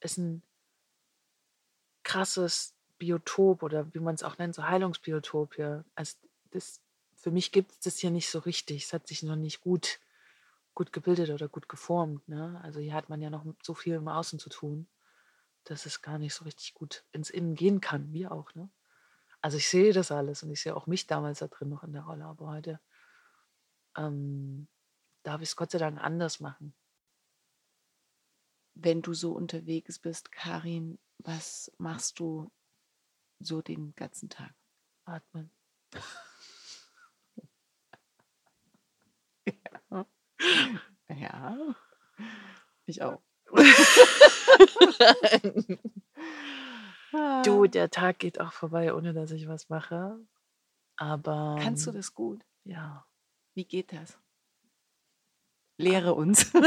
[0.00, 0.42] ist ein
[2.02, 5.84] krasses Biotop oder wie man es auch nennt, so Heilungsbiotop hier.
[5.94, 6.16] Also
[6.50, 6.80] das,
[7.16, 8.84] für mich gibt es das hier nicht so richtig.
[8.84, 10.00] Es hat sich noch nicht gut,
[10.76, 12.28] gut gebildet oder gut geformt.
[12.28, 12.60] Ne?
[12.62, 14.88] Also hier hat man ja noch so viel im Außen zu tun,
[15.64, 18.54] dass es gar nicht so richtig gut ins Innen gehen kann, wie auch.
[18.54, 18.70] Ne?
[19.40, 21.92] Also ich sehe das alles und ich sehe auch mich damals da drin noch in
[21.92, 22.78] der Rolle, aber heute
[23.96, 24.68] ähm,
[25.22, 26.74] darf ich es Gott sei Dank anders machen.
[28.74, 32.52] Wenn du so unterwegs bist, Karin, was machst du
[33.40, 34.54] so den ganzen Tag?
[35.06, 35.50] Atmen.
[41.08, 41.56] ja.
[42.86, 43.20] ich auch.
[47.44, 47.66] Du, ah.
[47.66, 50.18] der Tag geht auch vorbei, ohne dass ich was mache.
[50.96, 51.56] Aber.
[51.60, 52.44] Kannst du das gut?
[52.64, 53.06] Ja.
[53.54, 54.18] Wie geht das?
[55.78, 56.52] Lehre uns.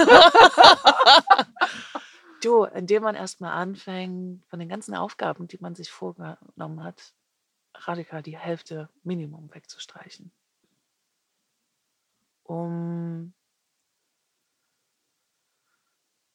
[2.42, 7.14] du, indem man erstmal anfängt, von den ganzen Aufgaben, die man sich vorgenommen hat,
[7.76, 10.32] radikal die Hälfte Minimum wegzustreichen.
[12.44, 13.34] Um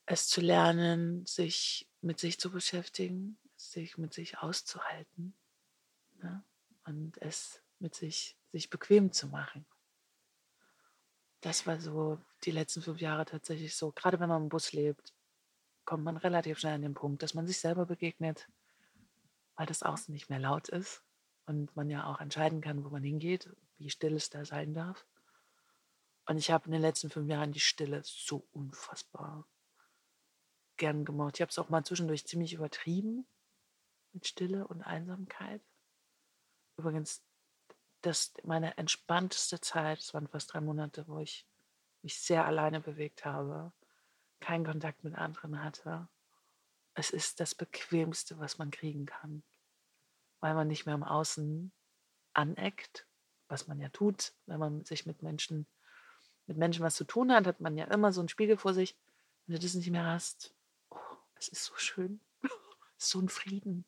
[0.06, 5.34] es zu lernen, sich mit sich zu beschäftigen, sich mit sich auszuhalten
[6.22, 6.44] ne?
[6.84, 9.66] und es mit sich, sich bequem zu machen.
[11.40, 15.12] Das war so die letzten fünf Jahre tatsächlich so, gerade wenn man im Bus lebt.
[15.84, 18.48] kommt man relativ schnell an den Punkt, dass man sich selber begegnet,
[19.54, 21.02] weil das Außen nicht mehr laut ist
[21.46, 25.06] und man ja auch entscheiden kann, wo man hingeht, wie still es da sein darf.
[26.26, 29.46] Und ich habe in den letzten fünf Jahren die Stille so unfassbar
[30.76, 31.36] gern gemocht.
[31.36, 33.26] Ich habe es auch mal zwischendurch ziemlich übertrieben
[34.12, 35.62] mit Stille und Einsamkeit.
[36.76, 37.22] Übrigens,
[38.02, 41.46] das meine entspannteste Zeit, es waren fast drei Monate, wo ich
[42.02, 43.72] mich sehr alleine bewegt habe,
[44.40, 46.08] keinen Kontakt mit anderen hatte.
[46.94, 49.42] Es ist das Bequemste, was man kriegen kann,
[50.40, 51.72] weil man nicht mehr im Außen
[52.34, 53.06] aneckt,
[53.48, 55.66] was man ja tut, wenn man sich mit Menschen
[56.46, 58.96] mit Menschen was zu tun hat, hat man ja immer so einen Spiegel vor sich.
[59.46, 60.53] Wenn du das nicht mehr hast,
[61.36, 62.20] es ist so schön,
[62.96, 63.84] so ein Frieden,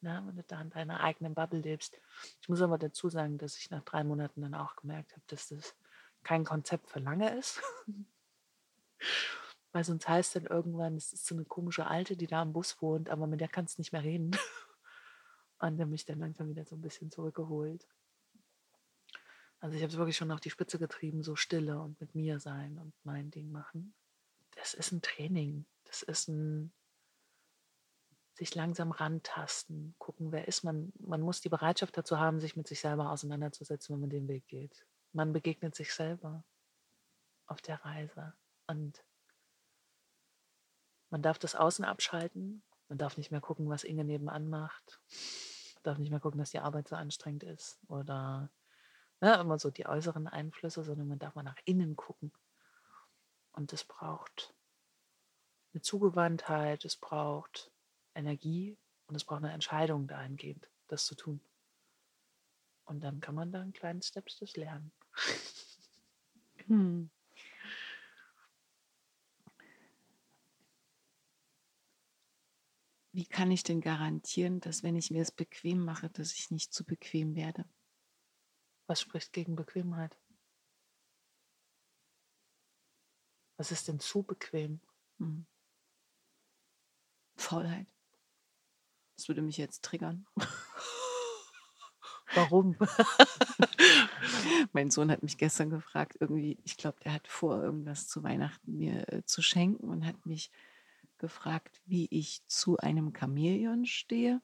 [0.00, 2.00] ne, wenn du da in deiner eigenen Bubble lebst.
[2.40, 5.48] Ich muss aber dazu sagen, dass ich nach drei Monaten dann auch gemerkt habe, dass
[5.48, 5.74] das
[6.22, 7.60] kein Konzept für lange ist.
[9.72, 12.80] Weil sonst heißt dann irgendwann, es ist so eine komische Alte, die da am Bus
[12.80, 14.30] wohnt, aber mit der kannst du nicht mehr reden.
[15.60, 17.86] Und der mich dann langsam wieder so ein bisschen zurückgeholt.
[19.60, 22.38] Also ich habe es wirklich schon auf die Spitze getrieben, so Stille und mit mir
[22.38, 23.92] sein und mein Ding machen.
[24.54, 25.66] Das ist ein Training.
[25.84, 26.72] Das ist ein
[28.38, 30.92] sich langsam rantasten, gucken, wer ist man.
[31.00, 34.46] Man muss die Bereitschaft dazu haben, sich mit sich selber auseinanderzusetzen, wenn man den Weg
[34.46, 34.86] geht.
[35.12, 36.44] Man begegnet sich selber
[37.46, 38.34] auf der Reise
[38.68, 39.04] und
[41.10, 42.62] man darf das Außen abschalten.
[42.88, 45.00] Man darf nicht mehr gucken, was Inge nebenan macht.
[45.74, 48.50] Man darf nicht mehr gucken, dass die Arbeit so anstrengend ist oder
[49.20, 52.32] ne, immer so die äußeren Einflüsse, sondern man darf mal nach innen gucken.
[53.50, 54.54] Und es braucht
[55.72, 57.72] eine Zugewandtheit, es braucht
[58.18, 61.40] Energie und es braucht eine Entscheidung dahingehend, das zu tun.
[62.84, 64.92] Und dann kann man da in kleinen Steps das lernen.
[66.66, 67.10] Hm.
[73.12, 76.72] Wie kann ich denn garantieren, dass wenn ich mir es bequem mache, dass ich nicht
[76.72, 77.64] zu bequem werde?
[78.86, 80.16] Was spricht gegen Bequemheit?
[83.56, 84.80] Was ist denn zu bequem?
[85.18, 85.46] Hm.
[87.36, 87.88] Faulheit.
[89.18, 90.26] Das würde mich jetzt triggern.
[92.34, 92.76] Warum?
[94.72, 98.78] mein Sohn hat mich gestern gefragt, irgendwie, ich glaube, der hat vor, irgendwas zu Weihnachten
[98.78, 100.50] mir äh, zu schenken und hat mich
[101.18, 104.40] gefragt, wie ich zu einem Chamäleon stehe,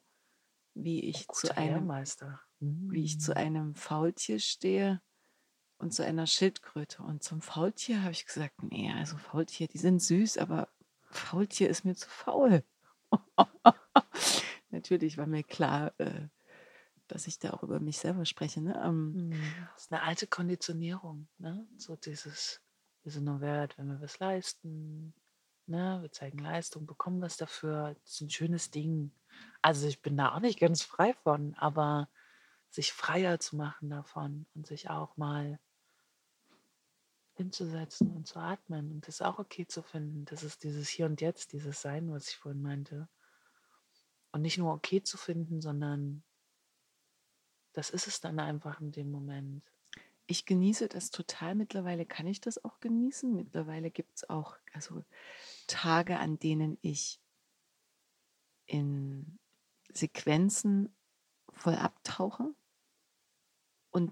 [0.75, 3.37] wie ich zu einem Meister wie ich zu mm.
[3.37, 5.01] einem Faultier stehe
[5.77, 7.03] und zu einer Schildkröte.
[7.03, 10.69] Und zum Faultier habe ich gesagt, nee, also Faultier, die sind süß, aber
[11.09, 12.63] Faultier ist mir zu faul.
[14.75, 16.27] Natürlich war mir klar, äh,
[17.07, 18.61] dass ich da auch über mich selber spreche.
[18.61, 18.79] Ne?
[18.83, 19.31] Ähm, mm,
[19.73, 21.27] das ist eine alte Konditionierung.
[21.37, 21.65] Ne?
[21.77, 22.61] So dieses,
[23.03, 25.13] wir sind nur wert, wenn wir was leisten.
[25.65, 25.99] Ne?
[26.01, 27.95] Wir zeigen Leistung, bekommen was dafür.
[28.03, 29.11] Das ist ein schönes Ding.
[29.61, 32.09] Also ich bin da auch nicht ganz frei von, aber
[32.69, 35.57] sich freier zu machen davon und sich auch mal
[37.35, 40.25] hinzusetzen und zu atmen und das auch okay zu finden.
[40.25, 43.07] Das ist dieses Hier und Jetzt, dieses Sein, was ich vorhin meinte.
[44.35, 46.21] Und nicht nur okay zu finden, sondern
[47.71, 49.63] das ist es dann einfach in dem Moment.
[50.27, 51.55] Ich genieße das total.
[51.55, 53.33] Mittlerweile kann ich das auch genießen.
[53.33, 55.05] Mittlerweile gibt es auch also
[55.67, 57.21] Tage, an denen ich
[58.65, 59.39] in
[59.93, 60.93] Sequenzen
[61.53, 62.53] voll abtauche
[63.89, 64.11] und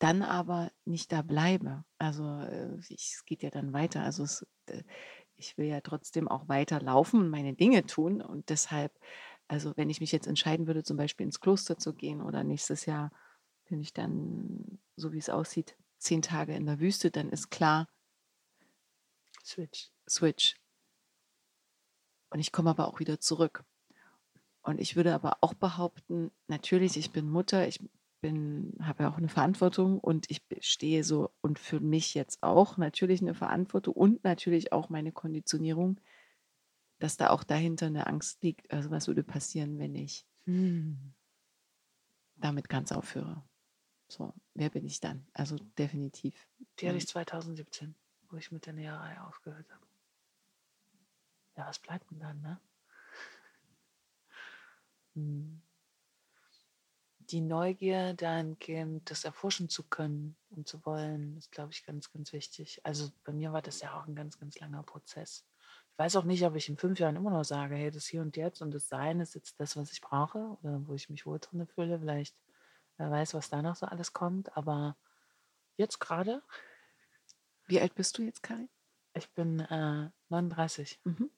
[0.00, 1.84] dann aber nicht da bleibe.
[1.98, 4.02] Also äh, ich, es geht ja dann weiter.
[4.02, 4.82] Also es, äh,
[5.38, 8.20] ich will ja trotzdem auch weiter laufen und meine Dinge tun.
[8.20, 8.92] Und deshalb,
[9.46, 12.86] also wenn ich mich jetzt entscheiden würde, zum Beispiel ins Kloster zu gehen oder nächstes
[12.86, 13.10] Jahr
[13.68, 17.88] bin ich dann, so wie es aussieht, zehn Tage in der Wüste, dann ist klar,
[19.44, 19.90] Switch.
[20.08, 20.56] Switch.
[22.30, 23.64] Und ich komme aber auch wieder zurück.
[24.62, 27.80] Und ich würde aber auch behaupten, natürlich, ich bin Mutter, ich
[28.20, 32.76] bin, habe ja auch eine Verantwortung und ich stehe so und für mich jetzt auch
[32.76, 36.00] natürlich eine Verantwortung und natürlich auch meine Konditionierung,
[36.98, 38.70] dass da auch dahinter eine Angst liegt.
[38.72, 41.14] Also was würde passieren, wenn ich hm.
[42.36, 43.42] damit ganz aufhöre?
[44.08, 45.26] So, wer bin ich dann?
[45.32, 46.48] Also definitiv.
[46.80, 47.94] Die hatte ich 2017,
[48.30, 49.86] wo ich mit der Näherei aufgehört habe.
[51.56, 52.60] Ja, was bleibt denn dann, ne?
[55.14, 55.62] Hm
[57.30, 62.32] die Neugier dahingehend, das erforschen zu können und zu wollen, ist, glaube ich, ganz, ganz
[62.32, 62.80] wichtig.
[62.84, 65.44] Also bei mir war das ja auch ein ganz, ganz langer Prozess.
[65.92, 68.22] Ich weiß auch nicht, ob ich in fünf Jahren immer noch sage, hey, das Hier
[68.22, 71.26] und Jetzt und das Sein ist jetzt das, was ich brauche oder wo ich mich
[71.26, 71.98] wohl drin fühle.
[71.98, 72.36] Vielleicht,
[72.96, 74.56] wer weiß, was da noch so alles kommt.
[74.56, 74.96] Aber
[75.76, 76.42] jetzt gerade.
[77.66, 78.70] Wie alt bist du jetzt, Karin?
[79.12, 81.00] Ich bin äh, 39.
[81.04, 81.30] Mhm.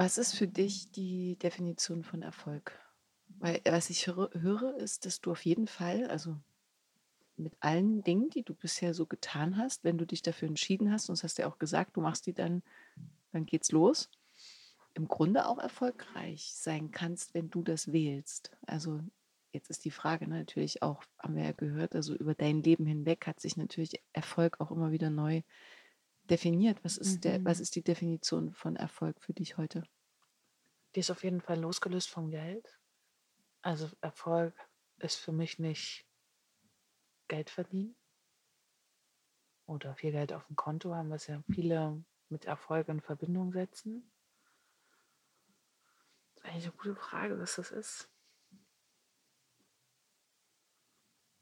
[0.00, 2.72] Was ist für dich die Definition von Erfolg?
[3.38, 6.38] Weil was ich höre, ist, dass du auf jeden Fall, also
[7.36, 11.10] mit allen Dingen, die du bisher so getan hast, wenn du dich dafür entschieden hast,
[11.10, 12.62] und das hast du ja auch gesagt, du machst die dann,
[13.32, 14.08] dann geht's los,
[14.94, 18.52] im Grunde auch erfolgreich sein kannst, wenn du das wählst.
[18.66, 19.00] Also
[19.52, 22.86] jetzt ist die Frage ne, natürlich auch, haben wir ja gehört, also über dein Leben
[22.86, 25.42] hinweg hat sich natürlich Erfolg auch immer wieder neu
[26.30, 26.82] definiert.
[26.84, 27.62] Was ist, der, was Mhm.
[27.62, 29.84] ist die Definition von Erfolg für dich heute?
[30.94, 32.78] Die ist auf jeden Fall losgelöst vom Geld.
[33.62, 34.54] Also Erfolg
[34.98, 36.06] ist für mich nicht
[37.28, 37.96] Geld verdienen
[39.66, 44.10] oder viel Geld auf dem Konto haben, was ja viele mit Erfolg in Verbindung setzen.
[46.34, 48.09] Das ist eigentlich eine gute Frage, was das ist.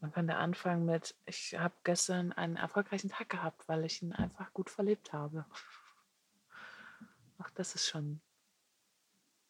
[0.01, 4.13] Man kann da anfangen mit, ich habe gestern einen erfolgreichen Tag gehabt, weil ich ihn
[4.13, 5.45] einfach gut verlebt habe.
[7.39, 8.21] Auch das ist schon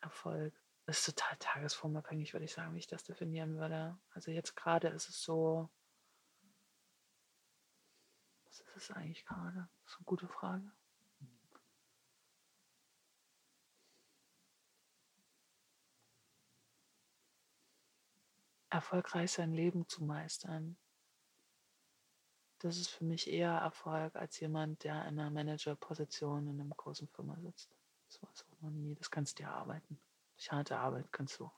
[0.01, 0.55] Erfolg.
[0.87, 3.99] Das ist total tagesformabhängig, würde ich sagen, wie ich das definieren würde.
[4.15, 5.71] Also jetzt gerade ist es so,
[8.45, 9.69] was ist es eigentlich gerade?
[9.85, 10.73] Das ist eine gute Frage.
[18.71, 20.77] Erfolgreich sein Leben zu meistern.
[22.59, 27.09] Das ist für mich eher Erfolg als jemand, der in einer Managerposition in einer großen
[27.09, 27.71] Firma sitzt.
[28.09, 28.95] Das war es auch noch nie.
[28.97, 30.01] Das kannst du dir arbeiten.
[30.37, 31.51] Durch harte Arbeit kannst du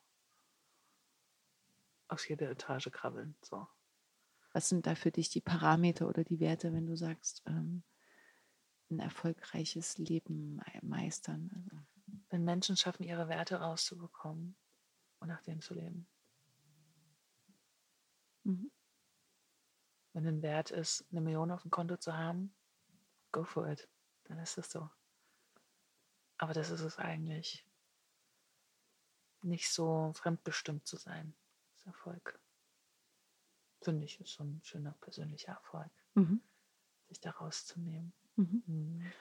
[2.08, 3.34] aus jeder Etage krabbeln.
[3.42, 3.66] So.
[4.52, 7.82] Was sind da für dich die Parameter oder die Werte, wenn du sagst, ähm,
[8.90, 11.50] ein erfolgreiches Leben mei- meistern?
[11.54, 11.84] Also,
[12.30, 14.56] Wenn Menschen schaffen, ihre Werte rauszubekommen
[15.20, 16.08] und nach denen zu leben.
[18.44, 18.70] Mhm.
[20.12, 22.52] Wenn ein Wert ist, eine Million auf dem Konto zu haben,
[23.30, 23.88] go for it.
[24.24, 24.90] Dann ist es so.
[26.38, 27.64] Aber das ist es eigentlich.
[29.42, 31.34] Nicht so fremdbestimmt zu sein.
[31.70, 32.40] Das ist Erfolg.
[33.82, 36.42] Finde ich, ist so ein schöner persönlicher Erfolg, Mhm.
[37.08, 38.12] sich da rauszunehmen.
[38.36, 38.62] Mhm.
[38.66, 39.12] Mhm.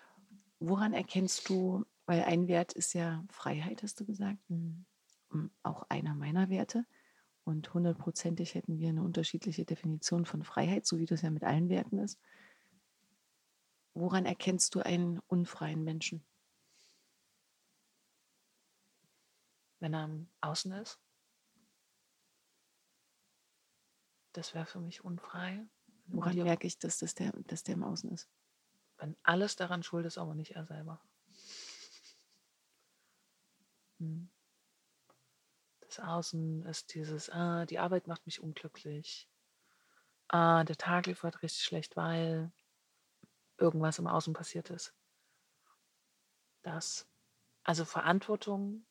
[0.59, 4.85] Woran erkennst du, weil ein Wert ist ja Freiheit, hast du gesagt, Mhm.
[5.29, 6.85] Mm, auch einer meiner Werte.
[7.49, 11.67] Und hundertprozentig hätten wir eine unterschiedliche Definition von Freiheit, so wie das ja mit allen
[11.67, 12.19] Werten ist.
[13.95, 16.23] Woran erkennst du einen unfreien Menschen?
[19.79, 21.01] Wenn er am Außen ist,
[24.33, 25.67] das wäre für mich unfrei.
[26.05, 28.29] Woran die- merke ich, dass, das der, dass der im Außen ist?
[28.97, 31.01] Wenn alles daran schuld ist, aber nicht er selber.
[33.97, 34.29] Hm.
[35.89, 39.27] Das Außen ist dieses, ah, die Arbeit macht mich unglücklich.
[40.27, 42.51] Ah, der Tag lief heute richtig schlecht, weil
[43.57, 44.93] irgendwas im Außen passiert ist.
[46.61, 47.09] Das.
[47.63, 48.85] Also Verantwortung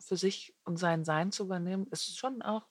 [0.00, 2.68] für sich und sein Sein zu übernehmen, ist schon auch,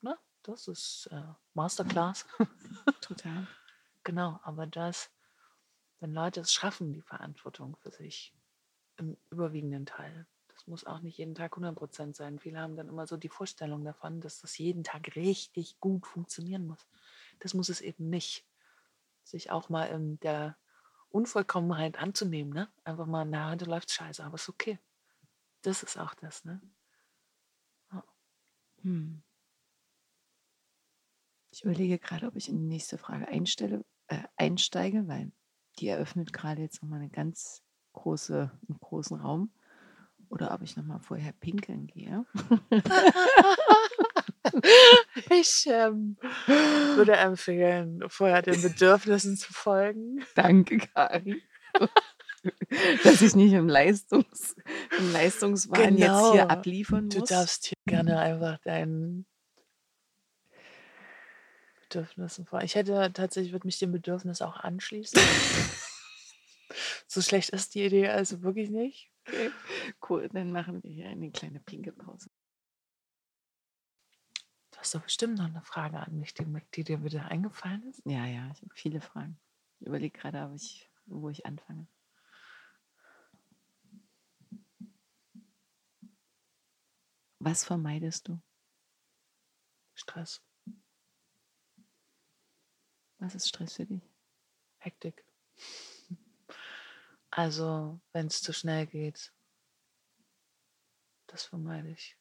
[0.00, 0.18] ne?
[0.42, 2.26] Das ist äh, Masterclass.
[3.02, 3.46] Total.
[4.02, 5.10] Genau, aber das,
[5.98, 8.34] wenn Leute es schaffen, die Verantwortung für sich
[8.96, 10.26] im überwiegenden Teil,
[10.70, 12.38] muss auch nicht jeden Tag 100% sein.
[12.38, 16.66] Viele haben dann immer so die Vorstellung davon, dass das jeden Tag richtig gut funktionieren
[16.66, 16.86] muss.
[17.40, 18.46] Das muss es eben nicht.
[19.24, 20.56] Sich auch mal in der
[21.10, 22.68] Unvollkommenheit anzunehmen, ne?
[22.84, 24.78] Einfach mal, na, heute läuft scheiße, aber ist okay.
[25.62, 26.60] Das ist auch das, ne?
[28.82, 29.22] Hm.
[31.52, 35.32] Ich überlege gerade, ob ich in die nächste Frage einstelle, äh, einsteige, weil
[35.78, 37.62] die eröffnet gerade jetzt nochmal eine ganz
[37.92, 39.52] große, einen großen Raum.
[40.30, 42.24] Oder ob ich nochmal vorher pinkeln gehe.
[45.30, 46.16] Ich ähm,
[46.96, 50.24] würde empfehlen, vorher den Bedürfnissen zu folgen.
[50.34, 51.42] Danke, Kari.
[53.04, 54.56] Dass ich nicht im, Leistungs,
[54.98, 56.32] im Leistungswahn jetzt Genau.
[56.32, 57.28] hier abliefern Du muss.
[57.28, 59.26] darfst hier gerne einfach deinen
[61.82, 62.64] Bedürfnissen folgen.
[62.66, 65.20] Ich hätte tatsächlich, würde mich dem Bedürfnis auch anschließen.
[67.06, 69.10] so schlecht ist die Idee also wirklich nicht.
[69.28, 69.50] Okay.
[70.08, 72.30] Cool, dann machen wir hier eine kleine Pinkelpause.
[74.70, 78.02] Du hast doch bestimmt noch eine Frage an mich, die, die dir wieder eingefallen ist.
[78.04, 79.38] Ja, ja, ich habe viele Fragen.
[79.78, 81.86] Ich überlege gerade, ich, wo ich anfange.
[87.38, 88.40] Was vermeidest du?
[89.94, 90.42] Stress,
[93.18, 94.02] Was ist Stress für dich?
[94.78, 95.24] Hektik.
[97.30, 99.32] Also, wenn es zu schnell geht,
[101.30, 102.16] das vermeide ich,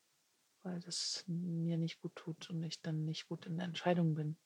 [0.63, 4.37] weil das mir nicht gut tut und ich dann nicht gut in der Entscheidung bin.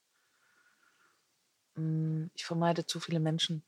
[1.75, 3.63] Mm, Ich vermeide zu viele Menschen.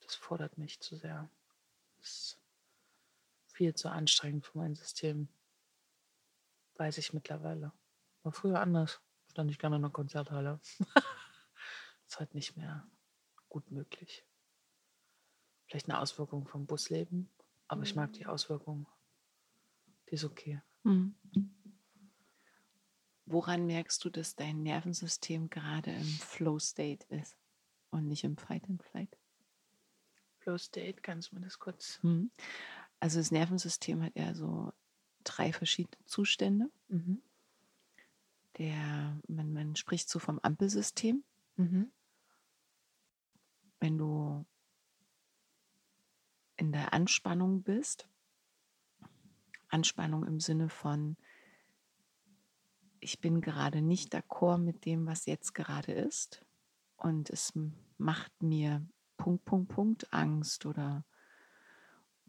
[0.00, 1.30] Das fordert mich zu sehr.
[1.98, 2.38] Das
[3.52, 5.28] viel zu anstrengend für mein System.
[6.76, 7.72] Weiß ich mittlerweile.
[8.22, 9.00] War früher anders.
[9.30, 10.60] Stand ich gerne in der Konzerthalle.
[12.06, 12.86] ist halt nicht mehr
[13.48, 14.24] gut möglich.
[15.66, 17.30] Vielleicht eine Auswirkung vom Busleben,
[17.66, 18.86] aber ich mag die Auswirkung.
[20.08, 20.60] Die ist okay.
[20.84, 21.14] Mhm.
[23.26, 27.36] Woran merkst du, dass dein Nervensystem gerade im Flow State ist
[27.90, 29.18] und nicht im Fight and Flight?
[30.38, 31.98] Flow State, kannst du mir das kurz?
[32.02, 32.30] Mhm.
[33.00, 34.72] Also das Nervensystem hat ja so
[35.24, 36.70] drei verschiedene Zustände.
[36.88, 37.20] Mhm.
[38.58, 41.24] Der, man, man spricht so vom Ampelsystem.
[41.56, 41.90] Mhm.
[43.80, 44.46] Wenn du
[46.56, 48.08] in der Anspannung bist,
[49.76, 51.18] Anspannung im Sinne von,
[52.98, 56.46] ich bin gerade nicht d'accord mit dem, was jetzt gerade ist
[56.96, 57.52] und es
[57.98, 61.04] macht mir Punkt, Punkt, Punkt Angst oder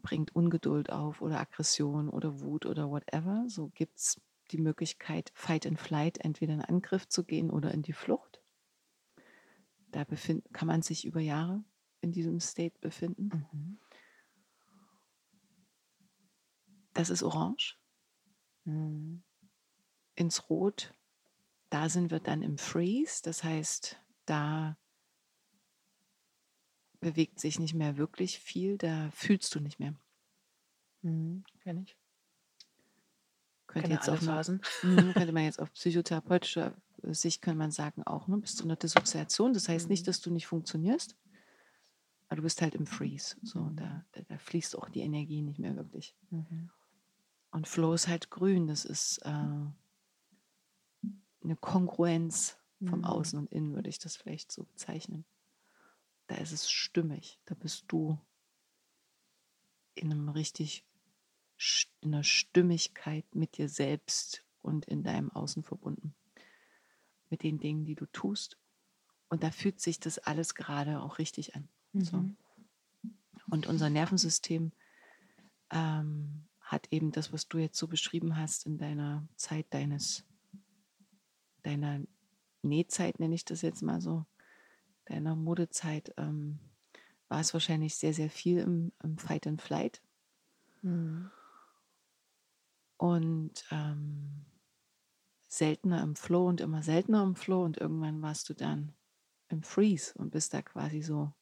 [0.02, 3.46] bringt Ungeduld auf oder Aggression oder Wut oder whatever.
[3.48, 4.20] So gibt es
[4.50, 8.42] die Möglichkeit, Fight and Flight, entweder in Angriff zu gehen oder in die Flucht.
[9.90, 11.64] Da kann man sich über Jahre
[12.02, 13.46] in diesem State befinden.
[13.52, 13.78] Mhm.
[16.98, 17.78] Das ist orange.
[18.64, 19.22] Mhm.
[20.16, 20.92] Ins Rot,
[21.70, 23.22] da sind wir dann im Freeze.
[23.22, 24.76] Das heißt, da
[26.98, 29.94] bewegt sich nicht mehr wirklich viel, da fühlst du nicht mehr.
[31.02, 31.44] Mhm.
[31.60, 31.96] Kenn ich.
[33.68, 34.60] Könnte, jetzt auf Phasen.
[34.82, 38.70] Mhm, könnte man jetzt auf psychotherapeutischer Sicht kann man sagen auch, ne, bist du in
[38.70, 39.52] der Dissoziation.
[39.52, 40.06] Das heißt nicht, Mhm.
[40.06, 41.16] dass du nicht funktionierst,
[42.26, 43.36] aber du bist halt im Freeze.
[43.42, 46.16] So, und da, da, da fließt auch die Energie nicht mehr wirklich.
[46.30, 46.70] Mhm.
[47.50, 48.66] Und Flow ist halt grün.
[48.66, 49.74] Das ist äh, eine
[51.60, 53.04] Kongruenz vom Mhm.
[53.04, 55.24] Außen und Innen, würde ich das vielleicht so bezeichnen.
[56.28, 57.40] Da ist es stimmig.
[57.46, 58.18] Da bist du
[59.94, 60.84] in einem richtig,
[62.00, 66.14] in einer Stimmigkeit mit dir selbst und in deinem Außen verbunden.
[67.30, 68.56] Mit den Dingen, die du tust.
[69.28, 71.68] Und da fühlt sich das alles gerade auch richtig an.
[71.94, 72.18] So.
[72.18, 72.36] Mhm.
[73.50, 74.72] Und unser Nervensystem
[75.70, 80.26] ähm, hat eben das, was du jetzt so beschrieben hast in deiner Zeit deines,
[81.62, 82.02] deiner
[82.62, 84.26] Nähzeit, nenne ich das jetzt mal so,
[85.06, 86.58] deiner Modezeit, ähm,
[87.28, 90.02] war es wahrscheinlich sehr, sehr viel im, im Fight and Flight.
[90.82, 91.30] Mhm.
[92.98, 94.44] Und ähm,
[95.48, 97.64] seltener im Flow und immer seltener im Flow.
[97.64, 98.92] Und irgendwann warst du dann
[99.48, 101.32] im Freeze und bist da quasi so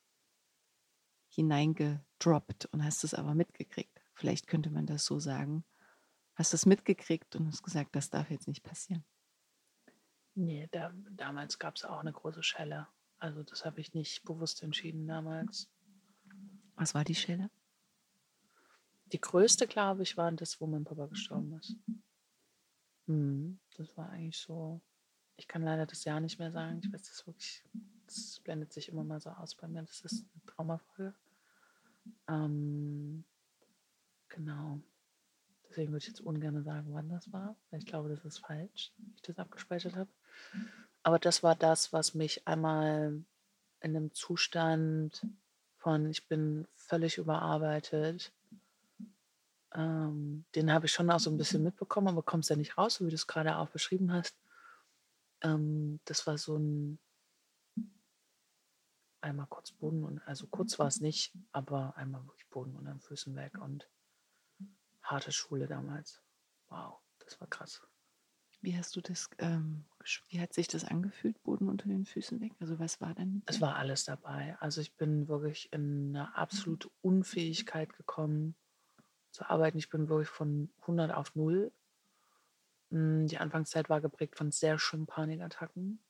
[1.30, 3.95] hineingedroppt und hast es aber mitgekriegt.
[4.16, 5.62] Vielleicht könnte man das so sagen.
[6.34, 9.04] Hast es mitgekriegt und hast gesagt, das darf jetzt nicht passieren.
[10.34, 12.88] Nee, da, damals gab es auch eine große Schelle.
[13.18, 15.68] Also das habe ich nicht bewusst entschieden damals.
[16.76, 17.50] Was war die Schelle?
[19.12, 21.76] Die größte, glaube ich, war das, wo mein Papa gestorben ist.
[23.06, 23.58] Mhm.
[23.76, 24.80] Das war eigentlich so.
[25.36, 26.80] Ich kann leider das Jahr nicht mehr sagen.
[26.82, 27.62] Ich weiß das wirklich.
[28.06, 29.82] Das blendet sich immer mal so aus bei mir.
[29.82, 31.14] Das ist eine Traumafolge.
[32.28, 33.24] Ähm,
[34.36, 34.80] genau.
[35.68, 37.56] Deswegen würde ich jetzt ungern sagen, wann das war.
[37.70, 40.10] Weil ich glaube, das ist falsch, wie ich das abgespeichert habe.
[41.02, 43.24] Aber das war das, was mich einmal
[43.80, 45.26] in einem Zustand
[45.78, 48.32] von, ich bin völlig überarbeitet,
[49.74, 52.94] ähm, den habe ich schon auch so ein bisschen mitbekommen, aber kommst ja nicht raus,
[52.94, 54.34] so wie du es gerade auch beschrieben hast.
[55.42, 56.98] Ähm, das war so ein
[59.20, 63.00] einmal kurz Boden und also kurz war es nicht, aber einmal wirklich Boden unter den
[63.00, 63.88] Füßen weg und
[65.06, 66.22] harte Schule damals.
[66.68, 67.82] Wow, das war krass.
[68.62, 69.84] Wie hast du das, ähm,
[70.28, 72.52] wie hat sich das angefühlt, Boden unter den Füßen weg?
[72.58, 74.56] Also was war mit Es war alles dabei.
[74.60, 78.56] Also ich bin wirklich in eine absolute Unfähigkeit gekommen
[79.30, 79.78] zu arbeiten.
[79.78, 81.70] Ich bin wirklich von 100 auf 0.
[82.90, 86.00] Mm, Die Anfangszeit war geprägt von sehr schlimmen Panikattacken.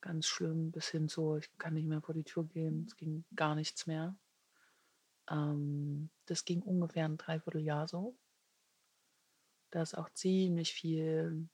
[0.00, 2.86] Ganz schlimm, bis hin zu, ich kann nicht mehr vor die Tür gehen.
[2.86, 4.14] Es ging gar nichts mehr.
[5.30, 8.16] Ähm, das ging ungefähr ein Dreivierteljahr so.
[9.70, 11.48] Da ist auch ziemlich viel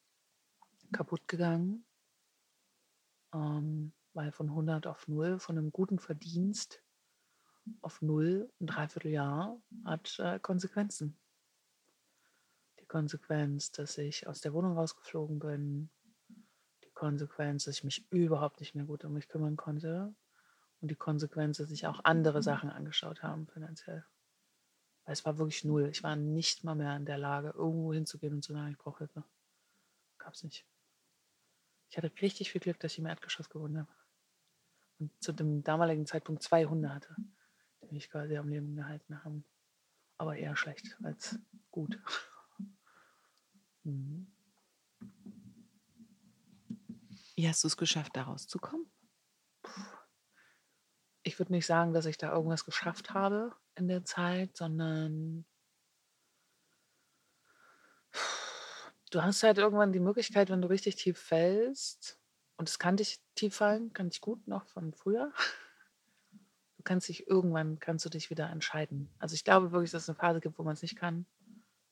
[0.93, 1.85] kaputt gegangen.
[3.33, 6.83] Ähm, weil von 100 auf 0, von einem guten Verdienst
[7.83, 11.17] auf 0, ein Dreivierteljahr, hat äh, Konsequenzen.
[12.81, 15.91] Die Konsequenz, dass ich aus der Wohnung rausgeflogen bin.
[16.85, 20.15] Die Konsequenz, dass ich mich überhaupt nicht mehr gut um mich kümmern konnte.
[20.81, 24.05] Und die Konsequenz, dass ich auch andere Sachen angeschaut habe finanziell.
[25.05, 25.89] Weil es war wirklich null.
[25.89, 28.99] Ich war nicht mal mehr in der Lage, irgendwo hinzugehen und zu sagen, ich brauche
[28.99, 29.25] Hilfe.
[30.19, 30.67] Gab es nicht.
[31.91, 33.89] Ich hatte richtig viel Glück, dass ich im Erdgeschoss gewohnt habe.
[34.99, 37.17] Und zu dem damaligen Zeitpunkt zwei Hunde hatte,
[37.83, 39.45] die mich quasi am Leben gehalten haben.
[40.19, 41.39] aber eher schlecht als
[41.71, 41.99] gut.
[43.85, 44.27] Mhm.
[47.37, 48.91] Wie hast du es geschafft, da rauszukommen?
[51.29, 55.45] Ich würde nicht sagen, dass ich da irgendwas geschafft habe in der Zeit, sondern
[59.11, 62.19] du hast halt irgendwann die Möglichkeit, wenn du richtig tief fällst,
[62.57, 65.33] und das kannte ich tief fallen, kann ich gut noch von früher.
[66.79, 69.11] Du kannst dich irgendwann, kannst du dich wieder entscheiden.
[69.19, 71.27] Also ich glaube wirklich, dass es eine Phase gibt, wo man es nicht kann,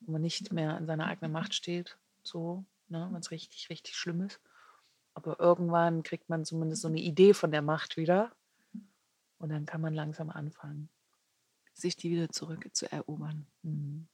[0.00, 3.96] wo man nicht mehr in seiner eigenen Macht steht, so, ne, wenn es richtig, richtig
[3.96, 4.40] schlimm ist.
[5.12, 8.32] Aber irgendwann kriegt man zumindest so eine Idee von der Macht wieder.
[9.38, 10.88] Und dann kann man langsam anfangen.
[11.74, 13.46] Sich die wieder zurück zu erobern.
[13.62, 14.08] Mhm.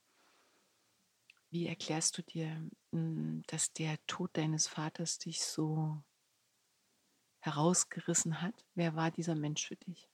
[1.51, 6.03] Wie erklärst du dir, hm, dass der Tod deines Vaters dich so
[7.41, 8.65] herausgerissen hat?
[8.75, 10.09] Wer war dieser Mensch für dich?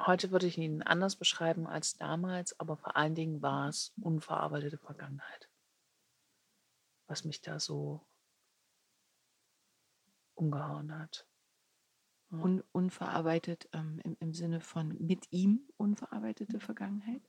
[0.00, 4.78] Heute würde ich ihn anders beschreiben als damals, aber vor allen Dingen war es unverarbeitete
[4.78, 5.50] Vergangenheit,
[7.06, 8.06] was mich da so
[10.34, 11.27] umgehauen hat.
[12.30, 17.22] Un unverarbeitet ähm, im, im Sinne von mit ihm unverarbeitete Vergangenheit?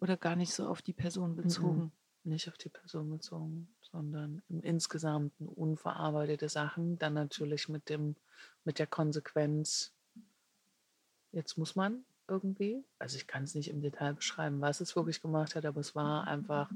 [0.00, 1.92] Oder gar nicht so auf die Person bezogen?
[2.24, 6.98] Nicht auf die Person bezogen, sondern im Insgesamten unverarbeitete Sachen.
[6.98, 8.16] Dann natürlich mit dem,
[8.64, 9.92] mit der Konsequenz,
[11.32, 12.84] jetzt muss man irgendwie.
[12.98, 15.94] Also ich kann es nicht im Detail beschreiben, was es wirklich gemacht hat, aber es
[15.94, 16.70] war einfach,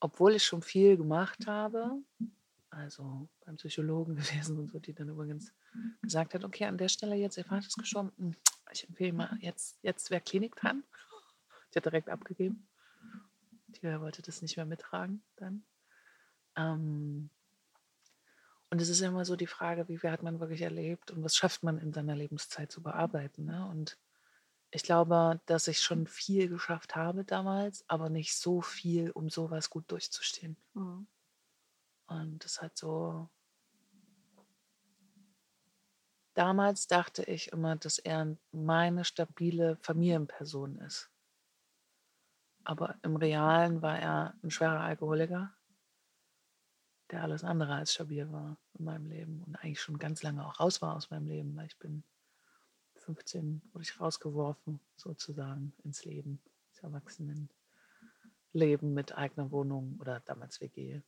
[0.00, 2.02] obwohl ich schon viel gemacht habe,
[2.70, 5.52] also beim Psychologen gewesen und so, die dann übrigens
[6.02, 8.36] gesagt hat, okay, an der Stelle jetzt, ihr Vater ist gestorben, hm,
[8.72, 10.84] ich empfehle mal, jetzt, jetzt wäre Klinik dran.
[11.70, 12.68] Ich hat direkt abgegeben.
[13.68, 15.64] Die wollte das nicht mehr mittragen dann.
[16.56, 17.30] Ähm,
[18.70, 21.36] und es ist immer so die Frage, wie viel hat man wirklich erlebt und was
[21.36, 23.44] schafft man in seiner Lebenszeit zu bearbeiten.
[23.46, 23.66] Ne?
[23.66, 23.98] Und
[24.70, 29.70] ich glaube, dass ich schon viel geschafft habe damals, aber nicht so viel, um sowas
[29.70, 30.56] gut durchzustehen.
[30.74, 31.06] Mhm.
[32.08, 33.28] Und das hat so.
[36.34, 41.10] Damals dachte ich immer, dass er meine stabile Familienperson ist.
[42.64, 45.54] Aber im Realen war er ein schwerer Alkoholiker,
[47.10, 50.60] der alles andere als stabil war in meinem Leben und eigentlich schon ganz lange auch
[50.60, 52.04] raus war aus meinem Leben, weil ich bin
[52.96, 57.48] 15 wurde ich rausgeworfen, sozusagen, ins Leben, ins Erwachsenenleben
[58.92, 61.00] mit eigener Wohnung oder damals WG.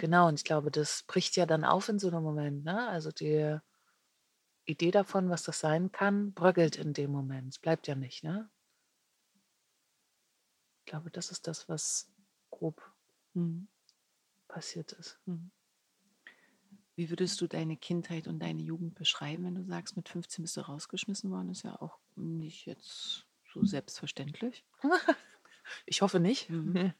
[0.00, 2.64] Genau, und ich glaube, das bricht ja dann auf in so einem Moment.
[2.64, 2.88] Ne?
[2.88, 3.58] Also die
[4.64, 7.48] Idee davon, was das sein kann, bröckelt in dem Moment.
[7.48, 8.24] Es bleibt ja nicht.
[8.24, 8.48] Ne?
[10.78, 12.10] Ich glaube, das ist das, was
[12.48, 12.80] grob
[13.34, 13.68] mhm.
[14.48, 15.20] passiert ist.
[15.26, 15.50] Mhm.
[16.96, 20.56] Wie würdest du deine Kindheit und deine Jugend beschreiben, wenn du sagst, mit 15 bist
[20.56, 21.50] du rausgeschmissen worden?
[21.50, 24.64] Ist ja auch nicht jetzt so selbstverständlich.
[25.84, 26.48] ich hoffe nicht.
[26.48, 26.94] Mhm.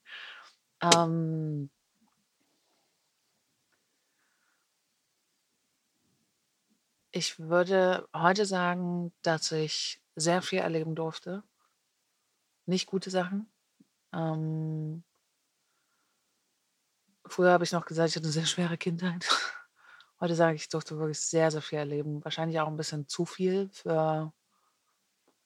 [0.82, 1.70] ähm,
[7.12, 11.42] Ich würde heute sagen, dass ich sehr viel erleben durfte.
[12.66, 13.50] Nicht gute Sachen.
[14.12, 15.02] Ähm
[17.26, 19.26] früher habe ich noch gesagt, ich hatte eine sehr schwere Kindheit.
[20.20, 22.22] Heute sage ich, ich durfte wirklich sehr, sehr viel erleben.
[22.24, 24.32] Wahrscheinlich auch ein bisschen zu viel für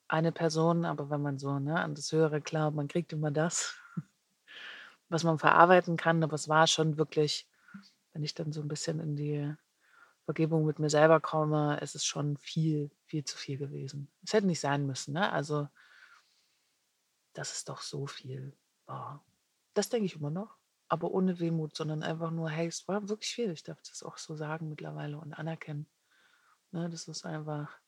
[0.09, 3.79] eine Person, aber wenn man so ne, an das Höhere glaubt, man kriegt immer das,
[5.09, 6.23] was man verarbeiten kann.
[6.23, 7.49] Aber es war schon wirklich,
[8.13, 9.55] wenn ich dann so ein bisschen in die
[10.25, 14.09] Vergebung mit mir selber komme, ist es schon viel, viel zu viel gewesen.
[14.25, 15.31] Es hätte nicht sein müssen, ne?
[15.33, 15.69] Also,
[17.35, 18.57] das ist doch so viel
[18.87, 19.25] war.
[19.75, 20.57] Das denke ich immer noch,
[20.89, 23.51] aber ohne Wehmut, sondern einfach nur, hey, es war wirklich viel.
[23.51, 25.87] Ich darf das auch so sagen mittlerweile und anerkennen.
[26.73, 27.79] Ne, das ist einfach,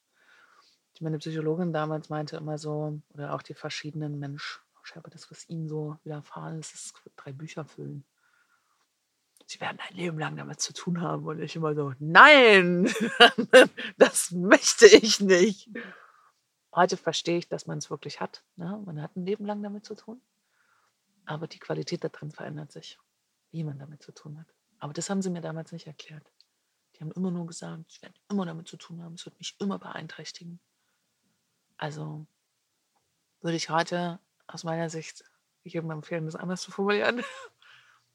[1.01, 5.69] meine Psychologin damals meinte immer so, oder auch die verschiedenen Mensch, scheinbar das, was ihnen
[5.69, 8.05] so widerfahren ist, ist drei Bücher füllen
[9.47, 11.25] sie werden ein Leben lang damit zu tun haben.
[11.25, 12.93] Und ich immer so, nein,
[13.97, 15.71] das möchte ich nicht.
[16.75, 18.45] Heute verstehe ich, dass man es wirklich hat.
[18.57, 18.83] Ne?
[18.85, 20.21] Man hat ein Leben lang damit zu tun.
[21.25, 22.99] Aber die Qualität da drin verändert sich,
[23.51, 24.47] wie man damit zu tun hat.
[24.79, 26.31] Aber das haben sie mir damals nicht erklärt.
[26.95, 29.57] Die haben immer nur gesagt, ich werde immer damit zu tun haben, es wird mich
[29.59, 30.61] immer beeinträchtigen.
[31.77, 32.27] Also
[33.41, 35.25] würde ich heute aus meiner Sicht
[35.63, 37.23] jedem empfehlen, das anders zu formulieren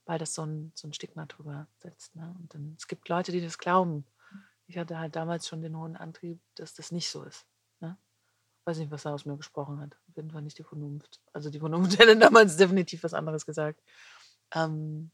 [0.05, 2.15] weil das so ein, so ein Stigma drüber setzt.
[2.15, 2.33] Ne?
[2.39, 4.05] Und dann, es gibt Leute, die das glauben.
[4.67, 7.45] Ich hatte halt damals schon den hohen Antrieb, dass das nicht so ist.
[7.79, 7.97] Ne?
[8.65, 9.97] Weiß nicht, was er aus mir gesprochen hat.
[10.09, 11.21] Auf jeden Fall nicht die Vernunft.
[11.33, 13.81] Also die Vernunft hätte damals definitiv was anderes gesagt.
[14.53, 15.11] Ähm,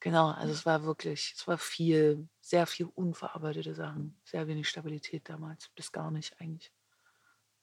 [0.00, 5.28] genau, also es war wirklich, es war viel, sehr viel unverarbeitete Sachen, sehr wenig Stabilität
[5.28, 6.72] damals, bis gar nicht eigentlich.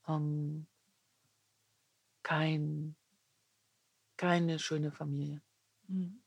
[0.07, 0.67] ähm,
[2.23, 2.95] kein,
[4.17, 5.41] keine schöne Familie.
[5.87, 6.21] Mhm.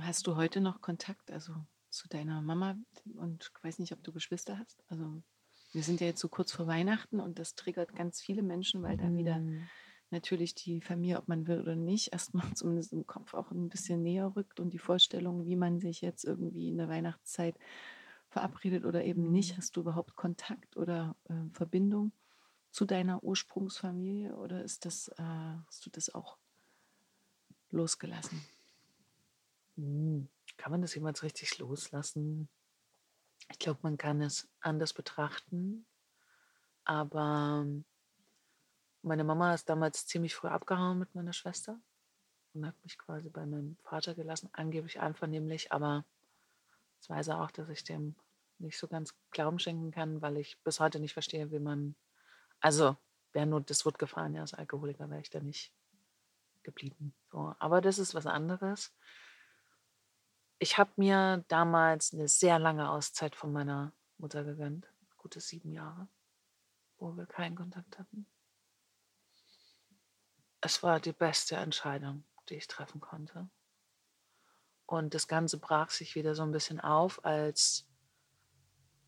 [0.00, 1.54] Hast du heute noch Kontakt, also
[1.90, 2.76] zu deiner Mama?
[3.14, 4.82] Und ich weiß nicht, ob du Geschwister hast.
[4.88, 5.22] Also
[5.72, 8.96] wir sind ja jetzt so kurz vor Weihnachten und das triggert ganz viele Menschen, weil
[8.96, 9.70] da wieder Mhm.
[10.10, 14.02] natürlich die Familie, ob man will oder nicht, erstmal zumindest im Kopf auch ein bisschen
[14.02, 17.56] näher rückt und die Vorstellung, wie man sich jetzt irgendwie in der Weihnachtszeit
[18.28, 19.56] verabredet oder eben nicht.
[19.56, 19.56] Mhm.
[19.56, 22.12] Hast du überhaupt Kontakt oder äh, Verbindung
[22.72, 26.39] zu deiner Ursprungsfamilie oder ist das, äh, hast du das auch
[27.70, 28.42] losgelassen?
[29.76, 32.48] Hm, Kann man das jemals richtig loslassen?
[33.50, 35.86] Ich glaube, man kann es anders betrachten.
[36.84, 37.66] Aber
[39.02, 41.78] meine Mama ist damals ziemlich früh abgehauen mit meiner Schwester
[42.54, 45.72] und hat mich quasi bei meinem Vater gelassen, angeblich einvernehmlich.
[45.72, 46.04] Aber
[47.00, 48.14] ich weiß auch, dass ich dem
[48.58, 51.94] nicht so ganz Glauben schenken kann, weil ich bis heute nicht verstehe, wie man.
[52.60, 52.96] Also,
[53.32, 55.72] wäre nur das wird gefahren, ja, als Alkoholiker wäre ich da nicht
[56.62, 57.14] geblieben.
[57.30, 58.92] So, aber das ist was anderes.
[60.58, 64.86] Ich habe mir damals eine sehr lange Auszeit von meiner Mutter gegönnt.
[65.16, 66.08] Gute sieben Jahre,
[66.98, 68.26] wo wir keinen Kontakt hatten.
[70.60, 73.48] Es war die beste Entscheidung, die ich treffen konnte.
[74.84, 77.86] Und das Ganze brach sich wieder so ein bisschen auf, als.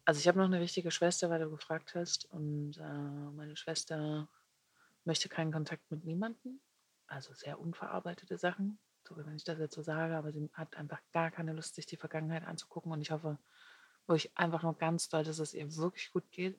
[0.04, 2.24] Also, ich habe noch eine richtige Schwester, weil du gefragt hast.
[2.26, 4.28] Und äh, meine Schwester
[5.04, 6.60] möchte keinen Kontakt mit niemandem.
[7.12, 10.98] Also sehr unverarbeitete Sachen, so wenn ich das jetzt so sage, aber sie hat einfach
[11.12, 12.90] gar keine Lust, sich die Vergangenheit anzugucken.
[12.90, 13.38] Und ich hoffe
[14.06, 16.58] wirklich einfach nur ganz doll, dass es ihr wirklich gut geht.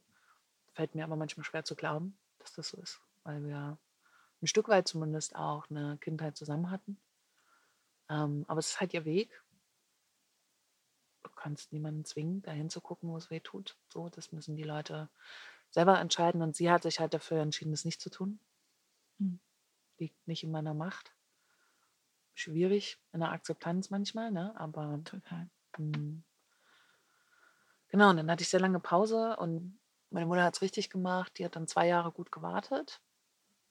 [0.74, 3.80] Fällt mir aber manchmal schwer zu glauben, dass das so ist, weil wir
[4.44, 7.00] ein Stück weit zumindest auch eine Kindheit zusammen hatten.
[8.10, 9.42] Ähm, aber es ist halt ihr Weg.
[11.24, 13.76] Du kannst niemanden zwingen, dahin zu gucken, wo es weh tut.
[13.90, 15.10] So, das müssen die Leute
[15.72, 16.44] selber entscheiden.
[16.44, 18.40] Und sie hat sich halt dafür entschieden, das nicht zu tun.
[19.18, 19.40] Hm.
[19.98, 21.14] Liegt nicht in meiner Macht.
[22.34, 24.54] Schwierig in der Akzeptanz manchmal, ne?
[24.58, 25.50] Aber Total.
[25.78, 26.24] Mm.
[27.90, 29.78] Genau, und dann hatte ich sehr lange Pause und
[30.10, 31.38] meine Mutter hat es richtig gemacht.
[31.38, 33.02] Die hat dann zwei Jahre gut gewartet,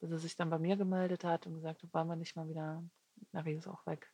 [0.01, 2.49] bis sie sich dann bei mir gemeldet hat und gesagt hat, wollen wir nicht mal
[2.49, 2.85] wieder,
[3.33, 4.13] Nari ist auch weg.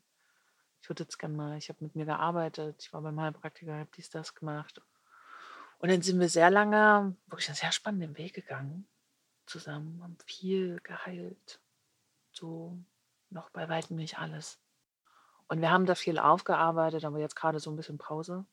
[0.80, 3.90] Ich würde jetzt gerne mal, ich habe mit mir gearbeitet, ich war beim Heilpraktiker, habe
[3.96, 4.80] dies, das gemacht.
[5.78, 8.86] Und dann sind wir sehr lange, wirklich einen sehr spannenden Weg gegangen
[9.48, 11.61] zusammen, haben viel geheilt.
[12.39, 12.78] So
[13.30, 14.61] noch bei weitem nicht alles.
[15.49, 18.47] Und wir haben da viel aufgearbeitet, aber jetzt gerade so ein bisschen Pause,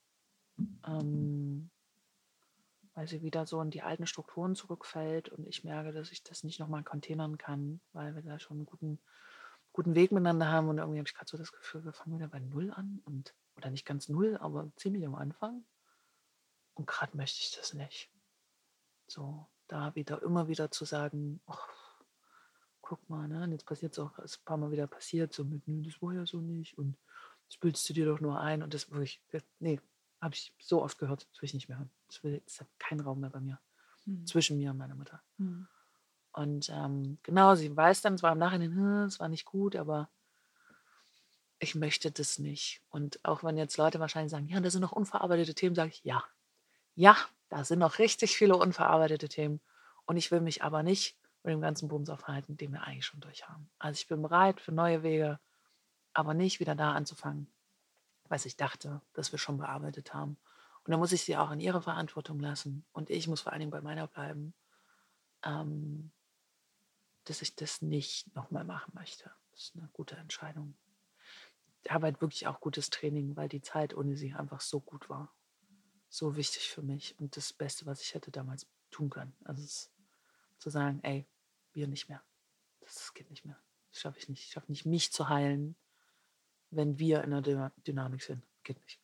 [0.88, 1.70] ähm,
[2.96, 6.44] weil sie wieder so in die alten Strukturen zurückfällt und ich merke, dass ich das
[6.44, 9.00] nicht nochmal containern kann, weil wir da schon einen guten,
[9.72, 12.30] guten Weg miteinander haben und irgendwie habe ich gerade so das Gefühl, wir fangen wieder
[12.30, 15.64] bei Null an und oder nicht ganz Null, aber ziemlich am Anfang.
[16.74, 18.10] Und gerade möchte ich das nicht.
[19.08, 21.85] So, da wieder immer wieder zu sagen, ach,
[22.86, 23.44] guck mal, ne?
[23.44, 26.02] Und jetzt passiert es auch, ist ein paar Mal wieder passiert, so mit, nö, das
[26.02, 26.96] war ja so nicht und
[27.48, 29.22] das bildest du dir doch nur ein und das wirklich,
[29.60, 29.80] nee,
[30.22, 31.92] habe ich so oft gehört, das will ich nicht mehr hören.
[32.08, 33.60] Das, will, das hat keinen Raum mehr bei mir,
[34.06, 34.26] Hm.
[34.26, 35.22] zwischen mir und meiner Mutter.
[35.38, 35.68] Hm.
[36.32, 40.10] Und ähm, genau, sie weiß dann zwar im Nachhinein, es war nicht gut, aber
[41.60, 42.82] ich möchte das nicht.
[42.90, 46.04] Und auch wenn jetzt Leute wahrscheinlich sagen, ja, da sind noch unverarbeitete Themen, sage ich,
[46.04, 46.24] ja,
[46.96, 47.16] ja,
[47.50, 49.62] da sind noch richtig viele unverarbeitete Themen.
[50.06, 53.22] Und ich will mich aber nicht mit dem ganzen Bums aufhalten, den wir eigentlich schon
[53.22, 53.70] durch haben.
[53.78, 55.40] Also ich bin bereit für neue Wege,
[56.14, 57.48] aber nicht wieder da anzufangen,
[58.28, 60.38] was ich dachte, dass wir schon bearbeitet haben.
[60.84, 62.86] Und da muss ich sie auch in ihre Verantwortung lassen.
[62.94, 64.54] Und ich muss vor allen Dingen bei meiner bleiben,
[65.44, 66.12] ähm,
[67.26, 69.32] dass ich das nicht nochmal machen möchte.
[69.52, 70.76] Das ist eine gute Entscheidung.
[71.84, 75.10] Ich habe halt wirklich auch gutes Training, weil die Zeit ohne sie einfach so gut
[75.10, 75.34] war.
[76.10, 79.36] So wichtig für mich und das Beste, was ich hätte damals tun können.
[79.44, 79.90] Also
[80.58, 81.28] zu sagen, ey,
[81.76, 82.24] wir nicht mehr.
[82.82, 83.60] Das geht nicht mehr.
[83.92, 84.44] Das schaffe ich nicht.
[84.44, 85.76] Ich schaffe nicht, mich zu heilen,
[86.72, 88.44] wenn wir in einer Dyna- Dynamik sind.
[88.64, 89.00] Geht nicht.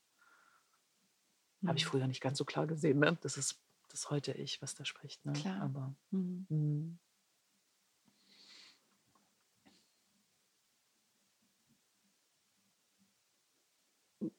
[1.65, 2.99] Habe ich früher nicht ganz so klar gesehen.
[2.99, 3.17] Ne?
[3.21, 3.59] Das ist
[3.89, 5.23] das heute ich, was da spricht.
[5.25, 5.33] Ne?
[5.33, 5.61] Klar.
[5.61, 6.45] Aber Hm.
[6.49, 6.99] mm,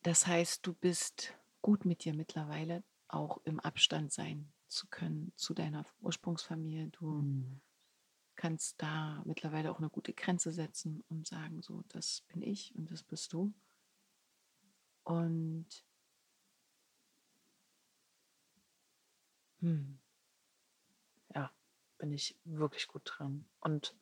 [0.02, 5.54] Das heißt, du bist gut mit dir mittlerweile, auch im Abstand sein zu können zu
[5.54, 6.88] deiner Ursprungsfamilie.
[6.88, 7.60] Du mm,
[8.42, 12.90] kannst da mittlerweile auch eine gute Grenze setzen und sagen, so, das bin ich und
[12.90, 13.54] das bist du.
[15.04, 15.68] Und
[19.60, 19.96] hm,
[21.34, 21.52] ja,
[21.98, 23.44] bin ich wirklich gut dran.
[23.60, 23.94] Und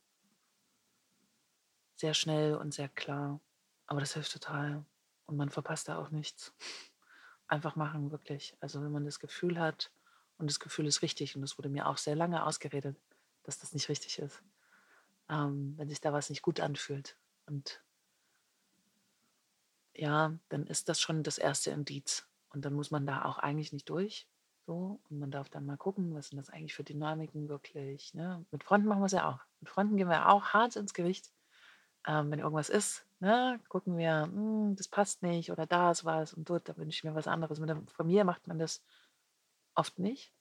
[1.97, 3.41] sehr schnell und sehr klar.
[3.87, 4.87] Aber das hilft total.
[5.27, 6.55] Und man verpasst da auch nichts.
[7.47, 8.57] Einfach machen, wirklich.
[8.61, 9.91] Also wenn man das Gefühl hat
[10.39, 11.37] Und das Gefühl ist richtig.
[11.37, 12.97] Und das wurde mir auch sehr lange ausgeredet,
[13.43, 14.43] dass das nicht richtig ist.
[15.29, 17.17] Ähm, wenn sich da was nicht gut anfühlt.
[17.47, 17.83] Und
[19.95, 22.27] ja, dann ist das schon das erste Indiz.
[22.51, 24.27] Und dann muss man da auch eigentlich nicht durch.
[24.67, 28.15] So, und man darf dann mal gucken, was sind das eigentlich für Dynamiken wirklich.
[28.15, 28.45] Ne?
[28.51, 29.41] Mit Freunden machen wir es ja auch.
[29.61, 31.33] Mit Freunden gehen wir auch hart ins Gericht.
[32.07, 36.33] Ähm, wenn irgendwas ist, ne, gucken wir, hm, das passt nicht oder da ist was
[36.33, 37.61] und dort, da wünsche ich mir was anderes.
[37.61, 38.83] Mit der Familie macht man das
[39.75, 40.33] oft nicht,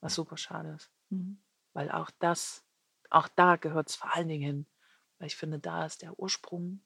[0.00, 0.90] was super schade ist.
[1.08, 1.38] Mhm.
[1.76, 2.64] Weil auch das,
[3.10, 4.66] auch da gehört es vor allen Dingen hin.
[5.18, 6.80] Weil ich finde, da ist der Ursprung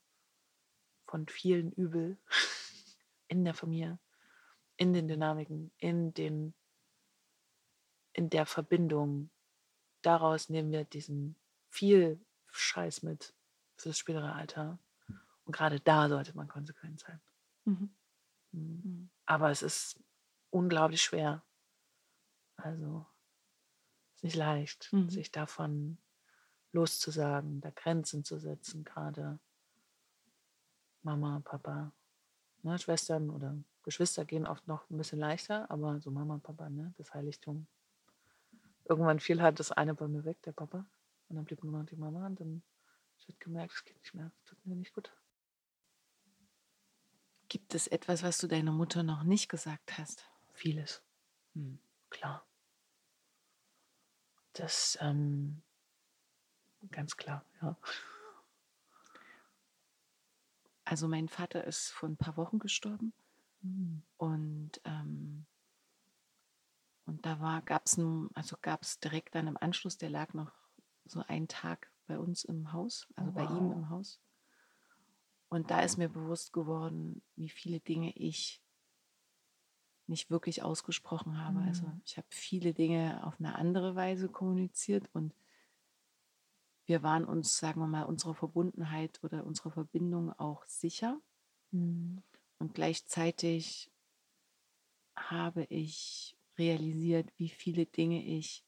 [1.07, 2.19] von vielen Übel
[3.29, 4.01] in der Familie,
[4.77, 6.55] in den Dynamiken, in den,
[8.15, 9.31] in der Verbindung.
[10.03, 11.37] Daraus nehmen wir diesen
[11.69, 13.33] viel Scheiß mit
[13.77, 14.81] fürs spätere Alter.
[15.45, 17.21] Und gerade da sollte man konsequent sein.
[17.65, 17.95] Mhm.
[18.51, 18.81] Mhm.
[18.83, 19.11] Mhm.
[19.25, 20.03] Aber es ist
[20.51, 21.45] unglaublich schwer.
[22.57, 23.07] Also
[24.21, 25.09] ist nicht leicht, Mhm.
[25.09, 25.97] sich davon
[26.73, 29.39] loszusagen, da Grenzen zu setzen, gerade
[31.03, 31.93] Mama, Papa,
[32.63, 36.93] ne, Schwestern oder Geschwister gehen oft noch ein bisschen leichter, aber so Mama, Papa, ne,
[36.99, 37.67] das Heiligtum.
[38.85, 40.85] Irgendwann fiel halt das eine bei mir weg, der Papa,
[41.29, 42.63] und dann blieb nur noch die Mama und dann
[43.23, 45.17] habe gemerkt, es geht nicht mehr, es tut mir nicht gut.
[47.49, 50.25] Gibt es etwas, was du deiner Mutter noch nicht gesagt hast?
[50.53, 51.03] Vieles.
[51.55, 51.79] Hm.
[52.11, 52.50] Klar.
[54.53, 55.63] Das, ähm,
[56.91, 57.77] ganz klar, ja.
[60.85, 63.13] Also mein Vater ist vor ein paar Wochen gestorben
[63.63, 64.03] Mhm.
[64.17, 65.47] und, ähm,
[67.05, 67.99] und da war, gab es
[68.35, 70.53] also gab es direkt dann im Anschluss, der lag noch
[71.05, 73.77] so einen Tag bei uns im Haus, also bei ihm Wow.
[73.77, 74.21] im Haus.
[75.49, 78.63] Und da ist mir bewusst geworden, wie viele Dinge ich
[80.11, 81.61] nicht wirklich ausgesprochen habe.
[81.61, 82.03] Also Mhm.
[82.05, 85.35] ich habe viele Dinge auf eine andere Weise kommuniziert und
[86.87, 91.21] wir waren uns, sagen wir mal, unserer Verbundenheit oder unserer Verbindung auch sicher.
[91.71, 92.23] Mhm.
[92.59, 93.91] Und gleichzeitig
[95.17, 98.65] habe ich realisiert, wie viele Dinge ich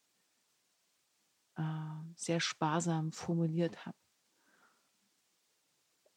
[1.56, 1.62] äh,
[2.14, 3.96] sehr sparsam formuliert habe.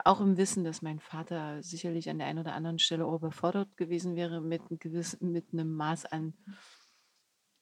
[0.06, 4.16] Auch im Wissen, dass mein Vater sicherlich an der einen oder anderen Stelle überfordert gewesen
[4.16, 6.34] wäre mit, einem gewissen, mit einem Maß an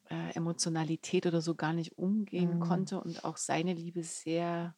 [0.10, 2.60] äh, Emotionalität oder so gar nicht umgehen Mhm.
[2.60, 4.76] konnte und auch seine Liebe sehr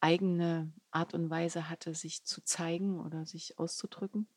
[0.00, 4.28] eigene Art und Weise hatte, sich zu zeigen oder sich auszudrücken.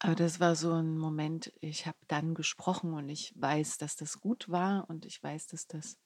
[0.00, 4.20] Aber das war so ein Moment, ich habe dann gesprochen und ich weiß, dass das
[4.20, 5.98] gut war und ich weiß, dass das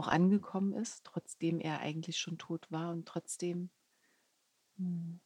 [0.00, 3.70] auch angekommen ist, trotzdem er eigentlich schon tot war und trotzdem
[4.78, 5.20] Mhm.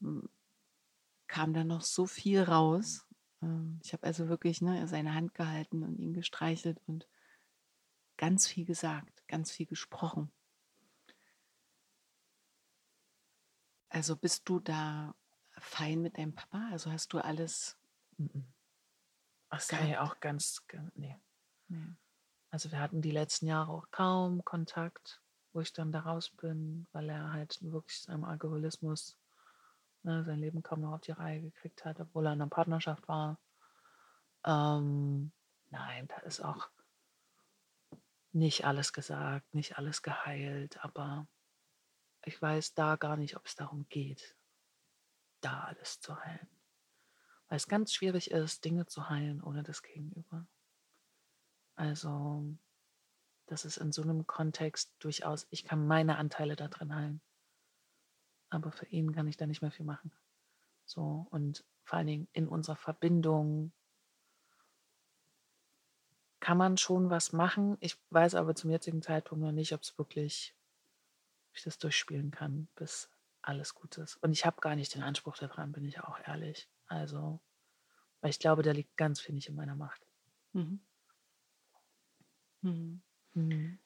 [0.00, 0.26] mm,
[1.28, 3.06] kam da noch so viel raus.
[3.42, 7.08] Ähm, Ich habe also wirklich ne, seine Hand gehalten und ihn gestreichelt und
[8.16, 10.32] ganz viel gesagt, ganz viel gesprochen.
[13.88, 15.14] Also bist du da
[15.58, 16.68] fein mit deinem Papa?
[16.72, 17.78] Also hast du alles.
[18.18, 18.52] Mhm.
[19.50, 21.16] Das kann ich auch ganz, ganz nee.
[21.68, 21.96] Nee.
[22.50, 25.20] Also wir hatten die letzten Jahre auch kaum Kontakt,
[25.52, 29.16] wo ich dann da raus bin, weil er halt wirklich seinem Alkoholismus
[30.02, 33.06] ne, sein Leben kaum noch auf die Reihe gekriegt hat, obwohl er in einer Partnerschaft
[33.08, 33.38] war.
[34.44, 35.32] Ähm,
[35.70, 36.68] nein, da ist auch
[38.32, 41.26] nicht alles gesagt, nicht alles geheilt, aber
[42.24, 44.36] ich weiß da gar nicht, ob es darum geht,
[45.40, 46.48] da alles zu heilen.
[47.48, 50.46] Weil es ganz schwierig ist, Dinge zu heilen ohne das Gegenüber.
[51.80, 52.44] Also,
[53.46, 57.22] das ist in so einem Kontext durchaus, ich kann meine Anteile da drin heilen.
[58.50, 60.12] Aber für ihn kann ich da nicht mehr viel machen.
[60.84, 63.72] So, und vor allen Dingen in unserer Verbindung
[66.40, 67.78] kann man schon was machen.
[67.80, 70.54] Ich weiß aber zum jetzigen Zeitpunkt noch nicht, ob es wirklich,
[71.54, 73.08] ich das durchspielen kann, bis
[73.40, 74.16] alles gut ist.
[74.16, 76.68] Und ich habe gar nicht den Anspruch daran, bin ich auch ehrlich.
[76.88, 77.40] Also,
[78.20, 80.06] weil ich glaube, da liegt ganz nicht in meiner Macht.
[80.52, 80.82] Mhm.
[82.62, 83.00] Mhm.
[83.34, 83.78] Mhm.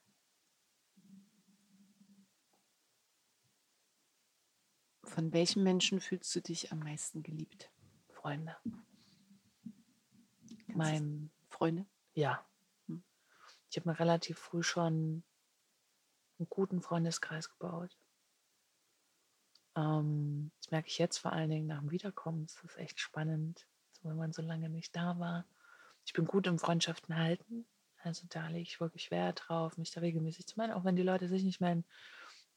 [5.04, 7.70] Von welchem Menschen fühlst du dich am meisten geliebt?
[8.08, 8.56] Freunde.
[8.64, 9.18] Kannst
[10.68, 11.86] du- Mein, Freunde?
[12.14, 12.44] ja.
[12.88, 13.02] Hm.
[13.70, 15.22] Ich habe mir relativ früh schon
[16.38, 17.96] einen guten Freundeskreis gebaut.
[19.76, 22.46] Ähm, das merke ich jetzt vor allen Dingen nach dem Wiederkommen.
[22.46, 25.46] Das ist echt spannend, so, wenn man so lange nicht da war.
[26.06, 27.66] Ich bin gut im Freundschaften halten.
[28.04, 31.02] Also da lege ich wirklich Wert drauf, mich da regelmäßig zu melden, auch wenn die
[31.02, 31.84] Leute sich nicht melden.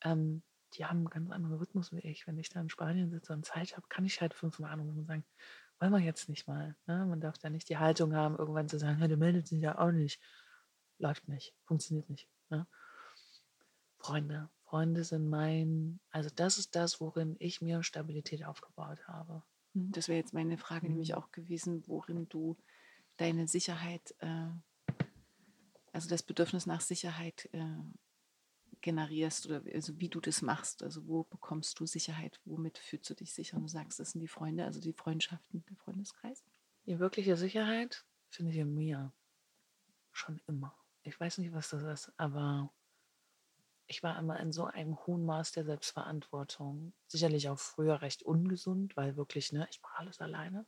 [0.04, 0.44] Ähm,
[0.74, 2.28] die haben einen ganz anderen Rhythmus wie ich.
[2.28, 5.08] Wenn ich da in Spanien sitze und Zeit habe, kann ich halt fünfmal anrufen und
[5.08, 5.26] sagen,
[5.80, 6.76] wollen wir jetzt nicht mal.
[6.86, 7.06] Ne?
[7.06, 9.78] Man darf da nicht die Haltung haben, irgendwann zu sagen, hey, du meldest dich ja
[9.78, 10.20] auch nicht.
[11.00, 12.28] Läuft nicht, funktioniert nicht.
[12.50, 12.68] Ne?
[14.00, 19.44] Freunde, Freunde sind mein, also das ist das, worin ich mir Stabilität aufgebaut habe.
[19.74, 20.94] Hm, das wäre jetzt meine Frage mhm.
[20.94, 22.58] nämlich auch gewesen, worin du
[23.18, 24.48] deine Sicherheit, äh,
[25.98, 27.66] also das Bedürfnis nach Sicherheit äh,
[28.82, 30.84] generierst oder also wie du das machst.
[30.84, 32.40] Also wo bekommst du Sicherheit?
[32.46, 33.58] Womit fühlst du dich sicher?
[33.58, 36.44] Und du sagst, das sind die Freunde, also die Freundschaften, der Freundeskreis.
[36.86, 39.12] Die wirkliche Sicherheit finde ich in mir.
[40.12, 40.78] Schon immer.
[41.02, 42.72] Ich weiß nicht, was das ist, aber
[43.88, 46.94] ich war immer in so einem hohen Maß der Selbstverantwortung.
[47.08, 50.68] Sicherlich auch früher recht ungesund, weil wirklich, ne, ich mache alles alleine.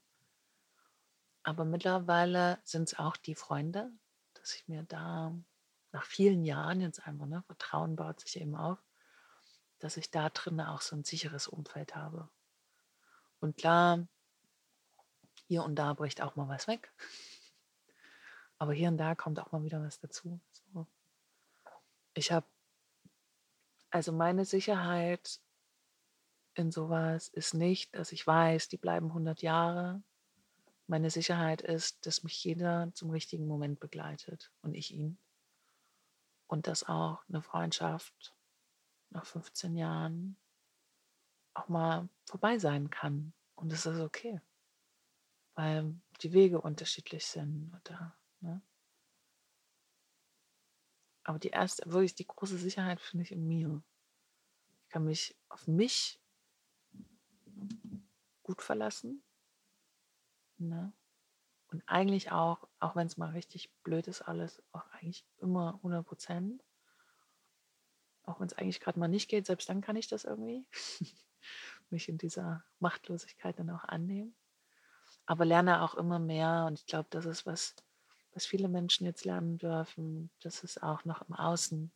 [1.43, 3.91] Aber mittlerweile sind es auch die Freunde,
[4.49, 5.31] dass ich mir da
[5.91, 8.83] nach vielen Jahren jetzt einfach, ne, Vertrauen baut sich eben auf,
[9.77, 12.27] dass ich da drin auch so ein sicheres Umfeld habe.
[13.39, 14.07] Und klar,
[15.45, 16.91] hier und da bricht auch mal was weg.
[18.57, 20.39] Aber hier und da kommt auch mal wieder was dazu.
[20.51, 20.87] So.
[22.15, 22.47] Ich habe,
[23.91, 25.39] also meine Sicherheit
[26.55, 30.01] in sowas ist nicht, dass ich weiß, die bleiben 100 Jahre.
[30.89, 35.19] Meine Sicherheit ist, dass mich jeder zum richtigen Moment begleitet und ich ihn
[36.47, 38.33] und dass auch eine Freundschaft
[39.11, 40.35] nach 15 Jahren
[41.53, 43.33] auch mal vorbei sein kann.
[43.53, 44.41] Und es ist okay,
[45.53, 47.71] weil die Wege unterschiedlich sind.
[47.85, 48.59] Oder, ne?
[51.23, 53.83] Aber die erste, wirklich die große Sicherheit finde ich in mir.
[54.85, 56.19] Ich kann mich auf mich
[58.41, 59.23] gut verlassen.
[60.59, 60.93] Ne?
[61.71, 66.05] Und eigentlich auch, auch wenn es mal richtig blöd ist, alles, auch eigentlich immer 100
[66.05, 66.63] Prozent.
[68.23, 70.65] Auch wenn es eigentlich gerade mal nicht geht, selbst dann kann ich das irgendwie.
[71.89, 74.35] Mich in dieser Machtlosigkeit dann auch annehmen.
[75.25, 76.65] Aber lerne auch immer mehr.
[76.67, 77.75] Und ich glaube, das ist was,
[78.33, 81.91] was viele Menschen jetzt lernen dürfen, dass es auch noch im Außen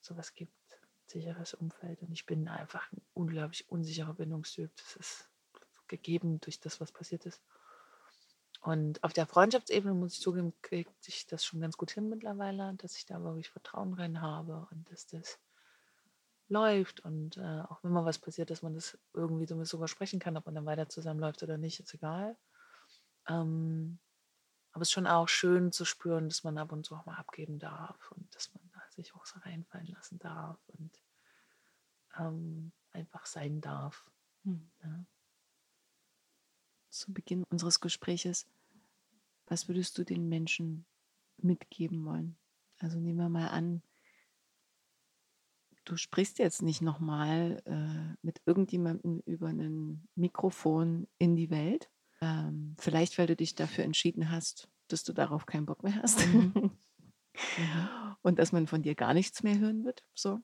[0.00, 0.52] sowas gibt.
[1.06, 2.02] Sicheres Umfeld.
[2.02, 4.72] Und ich bin einfach ein unglaublich unsicherer Bindungstyp.
[4.76, 5.30] Das ist
[5.88, 7.40] gegeben durch das, was passiert ist.
[8.60, 12.74] Und auf der Freundschaftsebene muss ich zugeben, kriegt sich das schon ganz gut hin mittlerweile,
[12.78, 15.38] dass ich da wirklich Vertrauen rein habe und dass das
[16.48, 17.00] läuft.
[17.00, 20.36] Und äh, auch wenn mal was passiert, dass man das irgendwie so sogar sprechen kann,
[20.36, 22.36] ob man dann weiter zusammenläuft oder nicht, ist egal.
[23.28, 23.98] Ähm,
[24.72, 27.16] aber es ist schon auch schön zu spüren, dass man ab und zu auch mal
[27.16, 28.62] abgeben darf und dass man
[28.96, 30.90] sich auch so reinfallen lassen darf und
[32.18, 34.10] ähm, einfach sein darf.
[34.44, 34.70] Hm.
[34.82, 35.04] Ja.
[36.90, 38.46] Zu Beginn unseres Gespräches
[39.46, 40.84] was würdest du den Menschen
[41.38, 42.36] mitgeben wollen?
[42.78, 43.82] Also nehmen wir mal an,
[45.84, 51.88] du sprichst jetzt nicht nochmal äh, mit irgendjemandem über ein Mikrofon in die Welt.
[52.20, 56.26] Ähm, vielleicht, weil du dich dafür entschieden hast, dass du darauf keinen Bock mehr hast.
[56.26, 56.52] Mhm.
[56.54, 56.72] mhm.
[58.22, 60.04] Und dass man von dir gar nichts mehr hören wird.
[60.14, 60.40] So.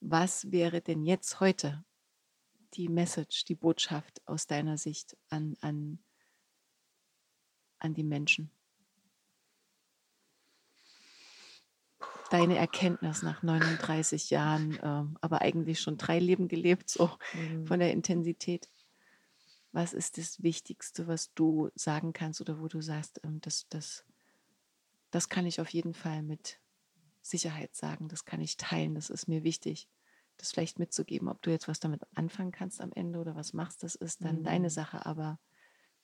[0.00, 1.84] Was wäre denn jetzt heute
[2.74, 5.98] die Message, die Botschaft aus deiner Sicht an, an
[7.82, 8.50] an die Menschen?
[12.30, 17.66] Deine Erkenntnis nach 39 Jahren, äh, aber eigentlich schon drei Leben gelebt, so mhm.
[17.66, 18.70] von der Intensität.
[19.72, 24.04] Was ist das Wichtigste, was du sagen kannst oder wo du sagst, ähm, das, das,
[25.10, 26.58] das kann ich auf jeden Fall mit
[27.20, 29.88] Sicherheit sagen, das kann ich teilen, das ist mir wichtig,
[30.36, 31.28] das vielleicht mitzugeben.
[31.28, 34.40] Ob du jetzt was damit anfangen kannst am Ende oder was machst, das ist dann
[34.40, 34.44] mhm.
[34.44, 35.38] deine Sache, aber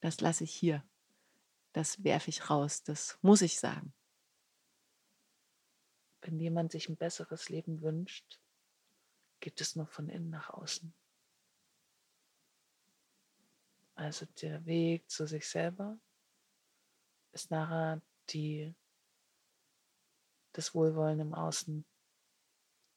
[0.00, 0.84] das lasse ich hier
[1.72, 3.92] das werfe ich raus, das muss ich sagen.
[6.22, 8.40] Wenn jemand sich ein besseres Leben wünscht,
[9.40, 10.92] geht es nur von innen nach außen.
[13.94, 15.98] Also der Weg zu sich selber
[17.32, 18.00] ist nachher
[18.30, 18.74] die,
[20.52, 21.84] das Wohlwollen im Außen.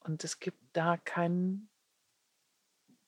[0.04, 1.70] Und es gibt da keinen,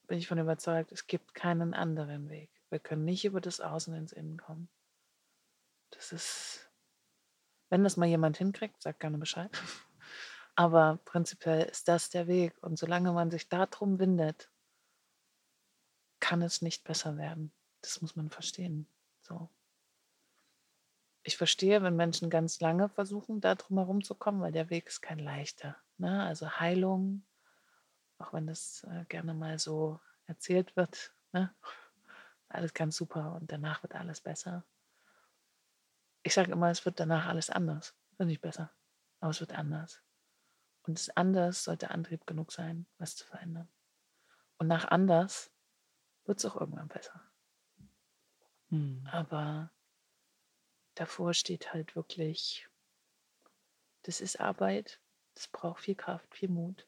[0.08, 2.50] bin ich von überzeugt, es gibt keinen anderen Weg.
[2.70, 4.70] Wir können nicht über das Außen ins Innen kommen.
[5.92, 6.72] Das ist,
[7.70, 9.52] wenn das mal jemand hinkriegt, sagt gerne Bescheid.
[10.56, 12.54] Aber prinzipiell ist das der Weg.
[12.62, 14.52] Und solange man sich darum windet,
[16.20, 17.52] kann es nicht besser werden.
[17.82, 18.88] Das muss man verstehen.
[19.22, 19.50] So.
[21.24, 24.88] Ich verstehe, wenn Menschen ganz lange versuchen, da drum herum zu kommen, weil der Weg
[24.88, 25.76] ist kein leichter.
[25.98, 26.24] Ne?
[26.24, 27.26] Also Heilung,
[28.18, 31.54] auch wenn das äh, gerne mal so erzählt wird, ne?
[32.50, 34.64] alles ganz super und danach wird alles besser
[36.24, 37.96] ich sage immer, es wird danach alles anders.
[38.12, 38.72] Es wird nicht besser,
[39.20, 40.02] aber es wird anders.
[40.84, 43.70] Und das anders sollte Antrieb genug sein, was zu verändern.
[44.58, 45.52] Und nach anders
[46.26, 47.22] wird es auch irgendwann besser.
[48.70, 49.08] Hm.
[49.12, 49.72] Aber
[50.96, 52.68] davor steht halt wirklich,
[54.04, 55.02] das ist Arbeit,
[55.36, 56.88] das braucht viel Kraft, viel Mut.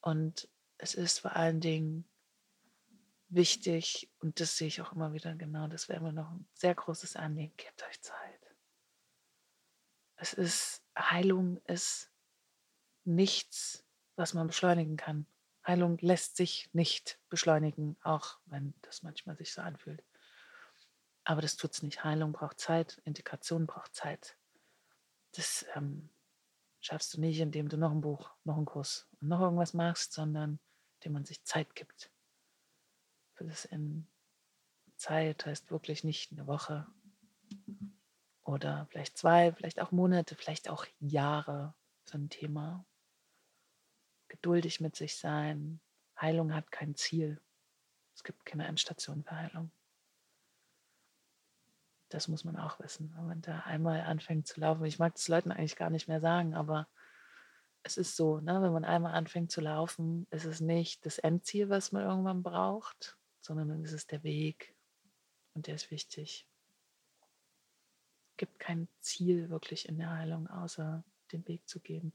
[0.00, 0.48] Und
[0.78, 2.08] es ist vor allen Dingen
[3.28, 6.74] wichtig, und das sehe ich auch immer wieder genau, das wäre immer noch ein sehr
[6.74, 8.54] großes Anliegen, gebt euch Zeit.
[10.16, 12.10] Es ist, Heilung ist
[13.04, 13.84] nichts,
[14.16, 15.26] was man beschleunigen kann.
[15.66, 20.02] Heilung lässt sich nicht beschleunigen, auch wenn das manchmal sich so anfühlt.
[21.24, 22.04] Aber das tut es nicht.
[22.04, 24.36] Heilung braucht Zeit, Integration braucht Zeit.
[25.32, 26.08] Das ähm,
[26.86, 30.12] schaffst du nicht, indem du noch ein Buch, noch einen Kurs und noch irgendwas machst,
[30.12, 30.60] sondern
[30.94, 32.10] indem man sich Zeit gibt.
[33.34, 34.06] Für das in
[34.96, 36.86] Zeit heißt wirklich nicht eine Woche
[38.44, 42.86] oder vielleicht zwei, vielleicht auch Monate, vielleicht auch Jahre so ein Thema.
[44.28, 45.80] Geduldig mit sich sein.
[46.20, 47.40] Heilung hat kein Ziel.
[48.14, 49.72] Es gibt keine Endstation für Heilung.
[52.08, 54.84] Das muss man auch wissen, wenn man da einmal anfängt zu laufen.
[54.84, 56.88] Ich mag das Leuten eigentlich gar nicht mehr sagen, aber
[57.82, 58.60] es ist so, ne?
[58.62, 63.16] wenn man einmal anfängt zu laufen, ist es nicht das Endziel, was man irgendwann braucht,
[63.40, 64.76] sondern dann ist es der Weg
[65.54, 66.48] und der ist wichtig.
[68.32, 72.12] Es gibt kein Ziel wirklich in der Heilung, außer den Weg zu gehen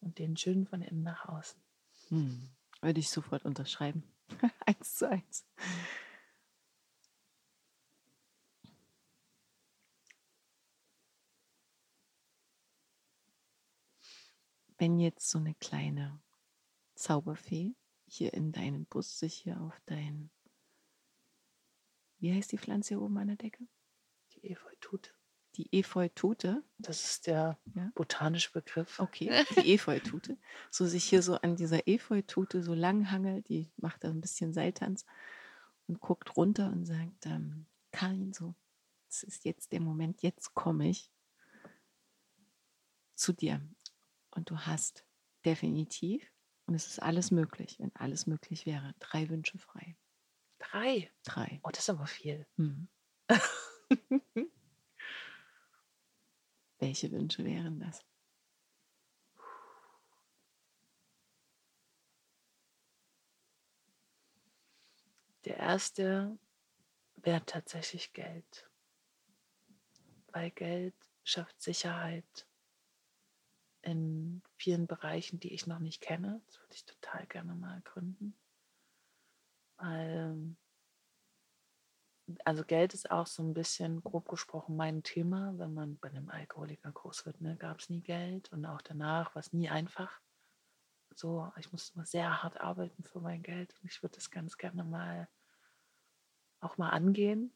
[0.00, 1.60] und den schön von innen nach außen.
[2.08, 2.48] Hm.
[2.80, 4.04] Würde ich sofort unterschreiben.
[4.66, 5.44] eins zu eins.
[14.80, 16.18] Wenn jetzt so eine kleine
[16.94, 17.74] Zauberfee
[18.06, 20.30] hier in deinem Bus sich hier auf dein,
[22.18, 23.68] wie heißt die Pflanze hier oben an der Decke?
[24.32, 25.10] Die Efeutute.
[25.56, 26.64] Die Efeutute.
[26.78, 27.90] Das ist der ja?
[27.94, 28.98] botanische Begriff.
[28.98, 30.38] Okay, die Efeutute.
[30.70, 34.54] So sich hier so an dieser Efeutute so lang hangelt, die macht da ein bisschen
[34.54, 35.04] Seiltanz
[35.88, 38.54] und guckt runter und sagt, ähm, Karin, so,
[39.10, 41.10] es ist jetzt der Moment, jetzt komme ich
[43.14, 43.60] zu dir.
[44.30, 45.04] Und du hast
[45.44, 46.30] definitiv,
[46.66, 49.96] und es ist alles möglich, wenn alles möglich wäre, drei Wünsche frei.
[50.58, 51.10] Drei?
[51.24, 51.60] Drei.
[51.62, 52.46] Oh, das ist aber viel.
[52.56, 52.88] Mhm.
[56.78, 58.04] Welche Wünsche wären das?
[65.44, 66.38] Der erste
[67.16, 68.70] wäre tatsächlich Geld.
[70.28, 70.94] Weil Geld
[71.24, 72.46] schafft Sicherheit
[73.82, 76.40] in vielen Bereichen, die ich noch nicht kenne.
[76.46, 78.36] Das würde ich total gerne mal gründen.
[79.76, 80.56] Weil,
[82.44, 85.54] also Geld ist auch so ein bisschen, grob gesprochen, mein Thema.
[85.56, 89.34] Wenn man bei einem Alkoholiker groß wird, ne, gab es nie Geld und auch danach
[89.34, 90.20] war es nie einfach.
[91.14, 94.56] So, ich musste immer sehr hart arbeiten für mein Geld und ich würde das ganz
[94.56, 95.28] gerne mal
[96.60, 97.52] auch mal angehen,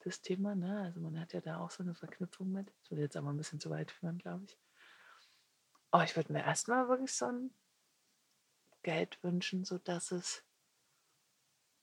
[0.00, 0.54] das Thema.
[0.54, 0.82] Ne?
[0.82, 2.72] Also man hat ja da auch so eine Verknüpfung mit.
[2.80, 4.58] Das würde jetzt aber ein bisschen zu weit führen, glaube ich.
[5.92, 7.50] Oh, ich würde mir erstmal wirklich so ein
[8.82, 10.44] Geld wünschen, sodass es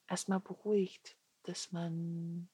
[0.08, 2.50] erstmal beruhigt, dass man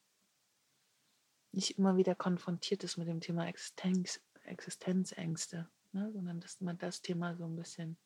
[1.51, 6.11] nicht immer wieder konfrontiert ist mit dem Thema Existenz, Existenzängste, ne?
[6.13, 7.97] sondern dass man das Thema so ein bisschen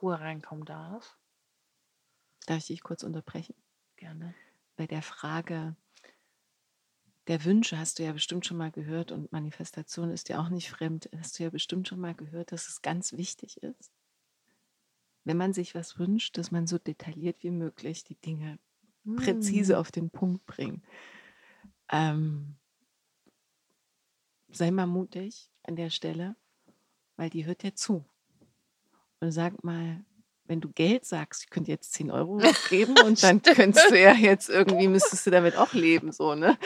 [0.00, 1.16] Ruhe reinkommen darf.
[2.46, 3.54] Darf ich dich kurz unterbrechen?
[3.96, 4.34] Gerne.
[4.76, 5.76] Bei der Frage,
[7.28, 10.70] der Wünsche hast du ja bestimmt schon mal gehört und Manifestation ist ja auch nicht
[10.70, 11.08] fremd.
[11.16, 13.92] Hast du ja bestimmt schon mal gehört, dass es ganz wichtig ist,
[15.24, 18.58] wenn man sich was wünscht, dass man so detailliert wie möglich die Dinge
[19.04, 19.16] mm.
[19.16, 20.84] präzise auf den Punkt bringt.
[21.90, 22.56] Ähm,
[24.48, 26.34] sei mal mutig an der Stelle,
[27.16, 28.04] weil die hört dir zu.
[29.20, 30.04] Und sag mal,
[30.52, 32.36] wenn du Geld sagst, ich könnte jetzt 10 Euro
[32.68, 36.58] geben und dann könntest du ja jetzt irgendwie, müsstest du damit auch leben, so, ne?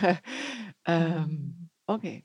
[0.86, 1.70] ähm, mhm.
[1.86, 2.24] okay.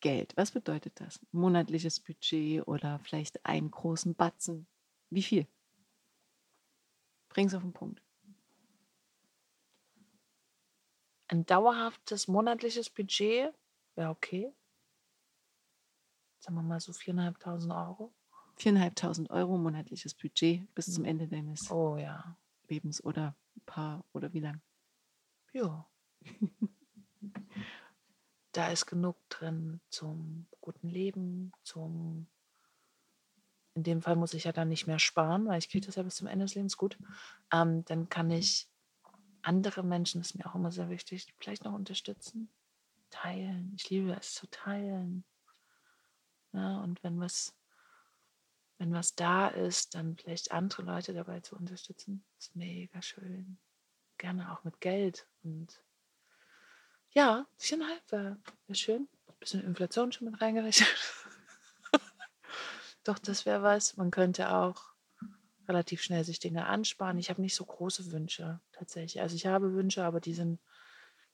[0.00, 1.18] Geld, was bedeutet das?
[1.32, 4.66] Monatliches Budget oder vielleicht einen großen Batzen?
[5.08, 5.46] Wie viel?
[7.30, 8.02] Bring's auf den Punkt.
[11.28, 13.54] Ein dauerhaftes monatliches Budget
[13.94, 14.52] wäre okay.
[16.40, 18.12] Sagen wir mal so 4.500 Euro.
[18.60, 21.08] 4.500 Euro monatliches Budget bis zum mhm.
[21.08, 22.36] Ende deines oh, ja.
[22.68, 24.60] Lebens oder ein paar oder wie lang?
[25.52, 25.86] Ja.
[28.52, 32.26] da ist genug drin zum guten Leben, zum
[33.74, 36.02] in dem Fall muss ich ja dann nicht mehr sparen, weil ich kriege das ja
[36.02, 36.98] bis zum Ende des Lebens gut.
[37.52, 38.68] Ähm, dann kann ich
[39.42, 42.50] andere Menschen, das ist mir auch immer sehr wichtig, vielleicht noch unterstützen,
[43.10, 43.72] teilen.
[43.76, 45.24] Ich liebe es zu teilen
[46.52, 47.54] Ja, und wenn was,
[48.80, 53.58] wenn was da ist, dann vielleicht andere Leute dabei zu unterstützen, ist mega schön.
[54.16, 55.28] Gerne auch mit Geld.
[55.42, 55.82] Und
[57.10, 59.06] ja, viereinhalb wäre wär schön.
[59.28, 60.88] Ein bisschen Inflation schon mit reingerechnet.
[63.04, 63.98] Doch, das wäre was.
[63.98, 64.94] Man könnte auch
[65.68, 67.18] relativ schnell sich Dinge ansparen.
[67.18, 69.20] Ich habe nicht so große Wünsche tatsächlich.
[69.20, 70.58] Also ich habe Wünsche, aber die sind,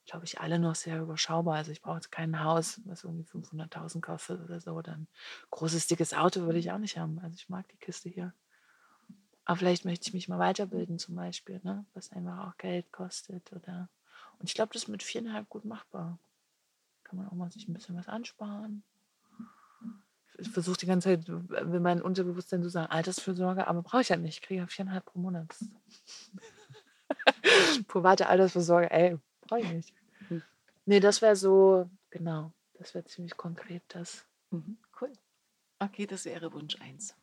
[0.07, 1.55] glaube ich, alle noch sehr überschaubar.
[1.55, 4.81] Also ich brauche jetzt kein Haus, was irgendwie 500.000 kostet oder so.
[4.81, 5.07] Dann
[5.51, 7.19] großes, dickes Auto würde ich auch nicht haben.
[7.19, 8.33] Also ich mag die Kiste hier.
[9.45, 11.85] Aber vielleicht möchte ich mich mal weiterbilden zum Beispiel, ne?
[11.93, 13.51] was einfach auch Geld kostet.
[13.53, 13.89] Oder
[14.39, 16.17] und ich glaube, das ist mit viereinhalb gut machbar.
[17.03, 18.83] Kann man auch mal sich ein bisschen was ansparen
[20.37, 24.17] ich versuche die ganze Zeit, will mein Unterbewusstsein zu sagen, Altersfürsorge, aber brauche ich ja
[24.17, 24.35] nicht.
[24.35, 25.47] Ich kriege ja viereinhalb pro Monat.
[27.87, 29.93] Private Altersvorsorge, ey, brauche ich nicht.
[30.89, 34.25] Nee, das wäre so, genau, das wäre ziemlich konkret das.
[34.51, 35.11] Mhm, cool.
[35.79, 37.13] Okay, das wäre Wunsch 1.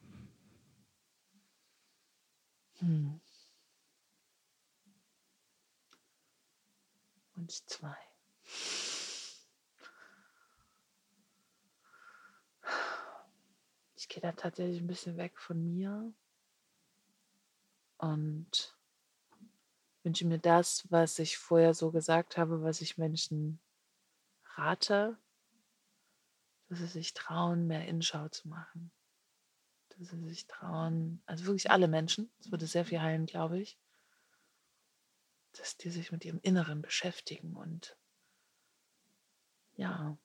[2.81, 3.23] Hm.
[7.35, 7.97] Wunsch 2.
[13.97, 16.13] ich gehe da tatsächlich ein bisschen weg von mir
[17.97, 18.77] und
[20.05, 23.61] wünsche mir das, was ich vorher so gesagt habe, was ich Menschen
[24.57, 25.19] rate,
[26.69, 28.93] dass sie sich trauen, mehr Inschau zu machen.
[29.91, 33.79] Dass sie sich trauen, also wirklich alle Menschen, es würde sehr viel heilen, glaube ich,
[35.53, 37.97] dass die sich mit ihrem Inneren beschäftigen und
[39.77, 40.19] ja,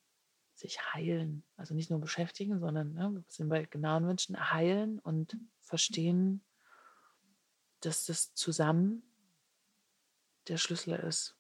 [0.56, 1.44] sich heilen.
[1.56, 6.44] Also nicht nur beschäftigen, sondern ne, wir sind bei genauen Wünschen heilen und verstehen,
[7.80, 9.09] dass das zusammen
[10.50, 11.36] der Schlüssel ist.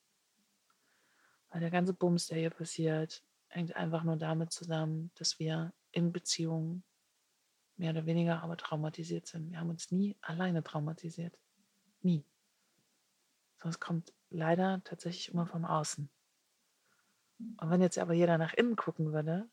[1.49, 6.11] Weil der ganze Bums, der hier passiert, hängt einfach nur damit zusammen, dass wir in
[6.11, 6.83] Beziehungen
[7.77, 9.51] mehr oder weniger aber traumatisiert sind.
[9.51, 11.37] Wir haben uns nie alleine traumatisiert.
[12.01, 12.23] Nie.
[13.57, 16.09] Sonst kommt leider tatsächlich immer vom Außen.
[17.39, 19.49] Und wenn jetzt aber jeder nach innen gucken würde,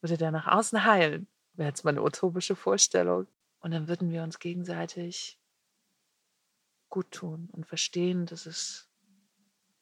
[0.00, 1.28] würde der nach außen heilen.
[1.54, 3.26] Wäre jetzt mal eine utopische Vorstellung.
[3.60, 5.38] Und dann würden wir uns gegenseitig
[6.96, 8.88] gut tun und verstehen, dass es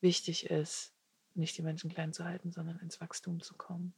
[0.01, 0.93] wichtig ist,
[1.35, 3.95] nicht die Menschen klein zu halten, sondern ins Wachstum zu kommen.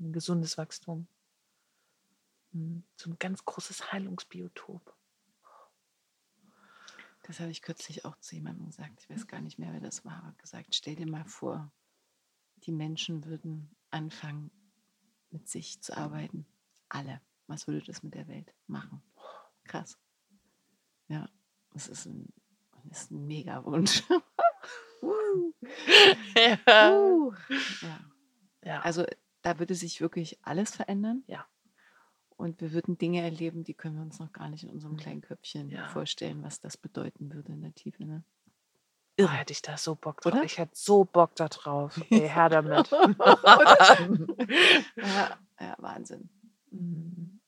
[0.00, 1.06] Ein gesundes Wachstum.
[2.50, 4.96] Hm, so ein ganz großes Heilungsbiotop.
[7.22, 8.98] Das habe ich kürzlich auch zu jemandem gesagt.
[9.00, 11.70] Ich weiß gar nicht mehr, wer das war, aber gesagt, stell dir mal vor,
[12.64, 14.50] die Menschen würden anfangen,
[15.30, 16.46] mit sich zu arbeiten.
[16.88, 17.20] Alle.
[17.46, 19.04] Was würde das mit der Welt machen?
[19.62, 20.00] Krass.
[21.06, 21.28] Ja,
[21.72, 22.32] das ist ein,
[22.90, 24.02] ist ein Mega-Wunsch.
[26.66, 26.92] ja.
[26.92, 27.32] Uh.
[27.82, 28.00] ja.
[28.64, 28.80] ja.
[28.80, 29.06] Also
[29.42, 31.24] da würde sich wirklich alles verändern.
[31.26, 31.46] Ja.
[32.36, 35.20] Und wir würden Dinge erleben, die können wir uns noch gar nicht in unserem kleinen
[35.20, 35.88] Köpfchen ja.
[35.88, 38.04] vorstellen, was das bedeuten würde in der Tiefe.
[38.04, 38.24] Ne?
[39.16, 39.28] Irre.
[39.28, 40.32] Oh, hätte ich da so Bock drauf.
[40.32, 40.44] Oder?
[40.44, 42.00] Ich hätte so Bock da drauf.
[42.10, 42.90] Ey, her damit.
[44.96, 46.30] ja, ja, Wahnsinn.
[46.70, 47.40] Mhm.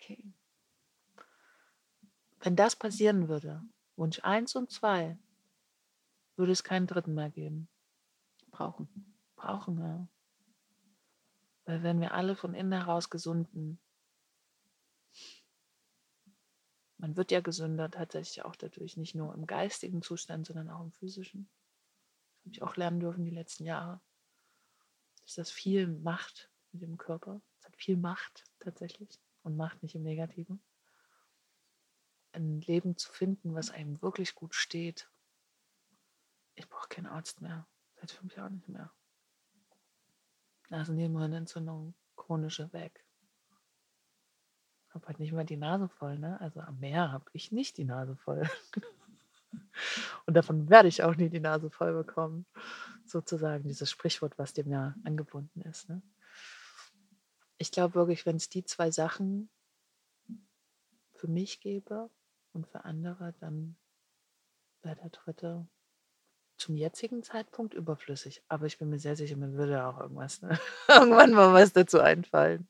[0.00, 0.32] Okay.
[2.42, 3.62] Wenn das passieren würde,
[3.96, 5.16] Wunsch 1 und 2,
[6.36, 7.68] würde es keinen dritten mehr geben.
[8.50, 9.16] Brauchen.
[9.36, 10.08] Brauchen, ja.
[11.64, 13.80] Weil wenn wir alle von innen heraus gesunden
[17.02, 20.92] man wird ja gesünder tatsächlich auch dadurch, nicht nur im geistigen Zustand, sondern auch im
[20.92, 21.50] physischen.
[22.36, 24.00] Das habe ich auch lernen dürfen die letzten Jahre.
[25.22, 27.42] Dass das viel macht mit dem Körper.
[27.58, 30.62] Es hat viel Macht tatsächlich und Macht nicht im Negativen.
[32.32, 35.10] Ein Leben zu finden, was einem wirklich gut steht.
[36.54, 37.66] Ich brauche keinen Arzt mehr.
[38.00, 38.92] Seit fünf Jahren nicht mehr.
[40.70, 43.04] Nasennebenhöhlenentzündung, chronische weg
[44.94, 46.18] habe halt nicht mehr die Nase voll.
[46.18, 46.40] Ne?
[46.40, 48.48] Also am Meer habe ich nicht die Nase voll.
[50.26, 52.46] Und davon werde ich auch nie die Nase voll bekommen.
[53.06, 55.88] Sozusagen dieses Sprichwort, was dem ja angebunden ist.
[55.88, 56.02] Ne?
[57.58, 59.50] Ich glaube wirklich, wenn es die zwei Sachen
[61.14, 62.10] für mich gäbe
[62.52, 63.76] und für andere, dann
[64.82, 65.66] wäre der dritte
[66.56, 68.42] zum jetzigen Zeitpunkt überflüssig.
[68.48, 70.58] Aber ich bin mir sehr sicher, mir würde auch irgendwas, ne?
[70.88, 72.68] irgendwann mal was dazu einfallen.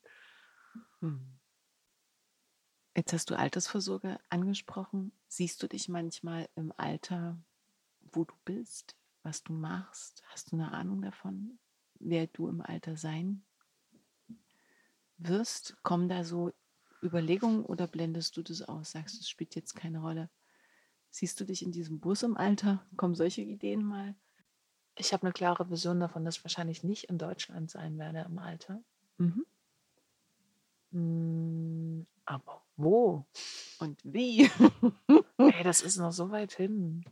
[1.00, 1.38] Hm.
[2.94, 5.12] Jetzt hast du Altersvorsorge angesprochen.
[5.28, 7.38] Siehst du dich manchmal im Alter,
[8.00, 10.22] wo du bist, was du machst?
[10.28, 11.58] Hast du eine Ahnung davon,
[11.98, 13.44] wer du im Alter sein
[15.16, 15.76] wirst?
[15.82, 16.52] Kommen da so
[17.02, 18.92] Überlegungen oder blendest du das aus?
[18.92, 20.30] Sagst du, es spielt jetzt keine Rolle?
[21.10, 22.86] Siehst du dich in diesem Bus im Alter?
[22.96, 24.14] Kommen solche Ideen mal?
[24.96, 28.38] Ich habe eine klare Vision davon, dass ich wahrscheinlich nicht in Deutschland sein werde im
[28.38, 28.82] Alter.
[29.18, 29.44] Mhm.
[30.92, 33.26] Hm, aber wo?
[33.78, 34.50] Und wie?
[35.38, 37.04] Ey, das ist noch so weit hin.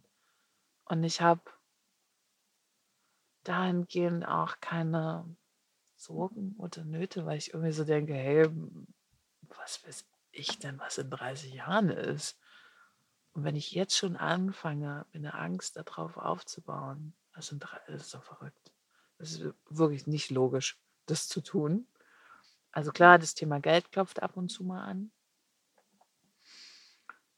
[0.85, 1.43] Und ich habe
[3.45, 5.37] dahingehend auch keine
[5.97, 8.49] Sorgen oder Nöte, weil ich irgendwie so denke, hey,
[9.71, 12.39] was weiß ich denn, was in 30 Jahren ist?
[13.33, 18.73] Und wenn ich jetzt schon anfange, mit einer Angst darauf aufzubauen, das, ist doch verrückt.
[19.19, 21.87] Das ist wirklich nicht logisch, das zu tun.
[22.73, 25.13] Also klar, das Thema Geld klopft ab und zu mal an.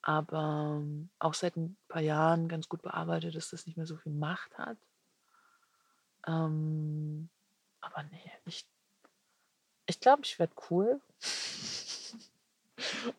[0.01, 3.97] Aber ähm, auch seit ein paar Jahren ganz gut bearbeitet, dass das nicht mehr so
[3.97, 4.79] viel Macht hat.
[6.27, 7.29] Ähm,
[7.81, 8.67] aber nee, ich,
[9.87, 11.01] ich glaube, ich werde cool.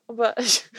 [0.08, 0.70] aber ich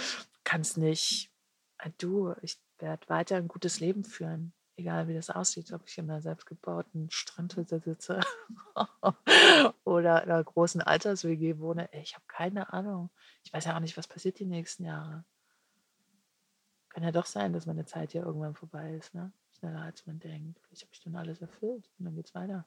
[0.44, 1.30] kann es nicht.
[1.78, 4.52] Äh, du, ich werde weiter ein gutes Leben führen.
[4.76, 8.20] Egal wie das aussieht, ob ich in einer selbstgebauten Strandhütte sitze
[9.84, 11.88] oder in einer großen Alters-WG wohne.
[11.92, 13.10] Ich habe keine Ahnung.
[13.44, 15.24] Ich weiß ja auch nicht, was passiert die nächsten Jahre.
[16.88, 19.32] Kann ja doch sein, dass meine Zeit hier irgendwann vorbei ist, ne?
[19.59, 20.59] Schneller als man denkt.
[20.60, 22.66] Vielleicht habe ich dann alles erfüllt und dann geht's weiter.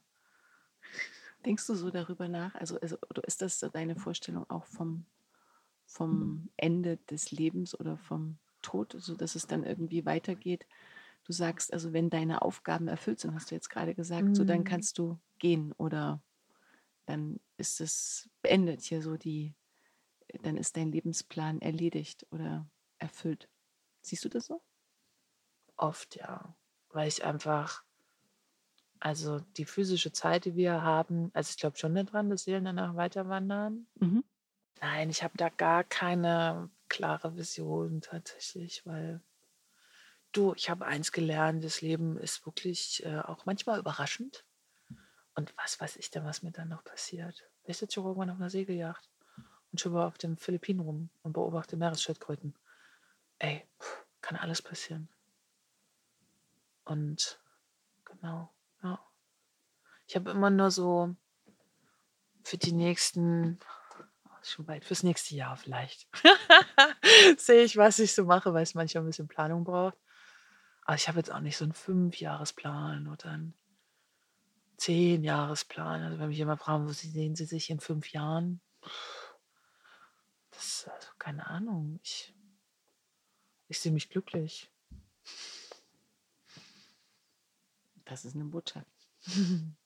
[1.46, 2.56] Denkst du so darüber nach?
[2.56, 5.06] Also, also ist das deine Vorstellung auch vom,
[5.88, 10.68] vom Ende des Lebens oder vom Tod, sodass es dann irgendwie weitergeht?
[11.24, 14.36] Du sagst, also wenn deine Aufgaben erfüllt sind, hast du jetzt gerade gesagt, mhm.
[14.36, 14.66] so dann mhm.
[14.66, 16.22] kannst du gehen oder
[17.06, 19.56] dann ist es beendet hier so die,
[20.44, 22.70] dann ist dein Lebensplan erledigt oder
[23.00, 23.50] erfüllt.
[24.02, 24.62] Siehst du das so?
[25.78, 26.56] Oft ja,
[26.90, 27.84] weil ich einfach,
[29.00, 32.96] also die physische Zeit, die wir haben, also ich glaube schon daran, dass Seelen danach
[32.96, 33.88] weiter wandern.
[34.00, 34.24] Mhm.
[34.82, 39.22] Nein, ich habe da gar keine klare Vision tatsächlich, weil
[40.32, 44.46] du, ich habe eins gelernt, das Leben ist wirklich äh, auch manchmal überraschend.
[45.36, 47.50] Und was weiß ich denn, was mir dann noch passiert?
[47.64, 49.10] Ich sitze schon irgendwann auf einer Segeljagd
[49.72, 52.56] und schiebe auf den Philippinen rum und beobachte Meeresschildkröten
[53.40, 53.64] ey,
[54.22, 55.10] kann alles passieren.
[56.86, 57.40] Und
[58.06, 58.50] genau,
[58.84, 59.00] ja.
[60.08, 61.16] Ich habe immer nur so
[62.44, 63.60] für die nächsten,
[64.52, 66.08] schon weit, fürs nächste Jahr vielleicht,
[67.38, 69.98] sehe ich, was ich so mache, weil es manchmal ein bisschen Planung braucht.
[70.84, 73.54] Aber ich habe jetzt auch nicht so einen Fünfjahresplan oder einen
[74.78, 76.04] Zehn-Jahresplan.
[76.04, 78.62] Also wenn mich jemand fragt, wo sehen Sie sich in fünf Jahren?
[80.52, 82.00] Das ist also keine Ahnung.
[82.04, 82.34] Ich
[83.70, 84.72] ich sehe mich glücklich.
[88.06, 88.88] Das ist eine Botschaft.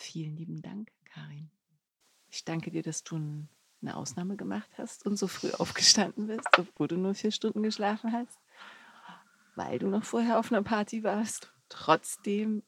[0.00, 1.50] Vielen lieben Dank, Karin.
[2.30, 3.16] Ich danke dir, dass du
[3.82, 8.10] eine Ausnahme gemacht hast und so früh aufgestanden bist, obwohl du nur vier Stunden geschlafen
[8.10, 8.38] hast,
[9.56, 12.62] weil du noch vorher auf einer Party warst, trotzdem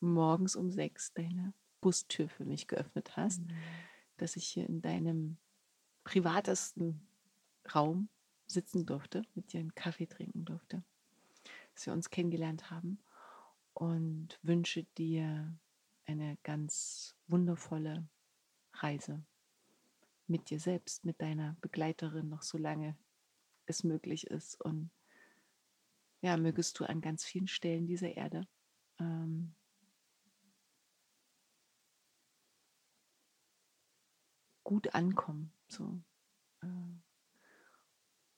[0.00, 3.52] morgens um sechs deine Bustür für mich geöffnet hast, mhm.
[4.16, 5.36] dass ich hier in deinem
[6.02, 7.06] privatesten
[7.72, 8.08] Raum
[8.48, 10.82] sitzen durfte, mit dir einen Kaffee trinken durfte,
[11.74, 12.98] dass wir uns kennengelernt haben
[13.72, 15.56] und wünsche dir
[16.06, 18.08] eine ganz wundervolle
[18.74, 19.24] Reise
[20.26, 22.96] mit dir selbst, mit deiner Begleiterin noch so lange
[23.66, 24.90] es möglich ist und
[26.20, 28.46] ja, mögest du an ganz vielen Stellen dieser Erde
[28.98, 29.54] ähm,
[34.62, 35.52] gut ankommen.
[35.68, 36.00] So.
[36.62, 36.66] Äh,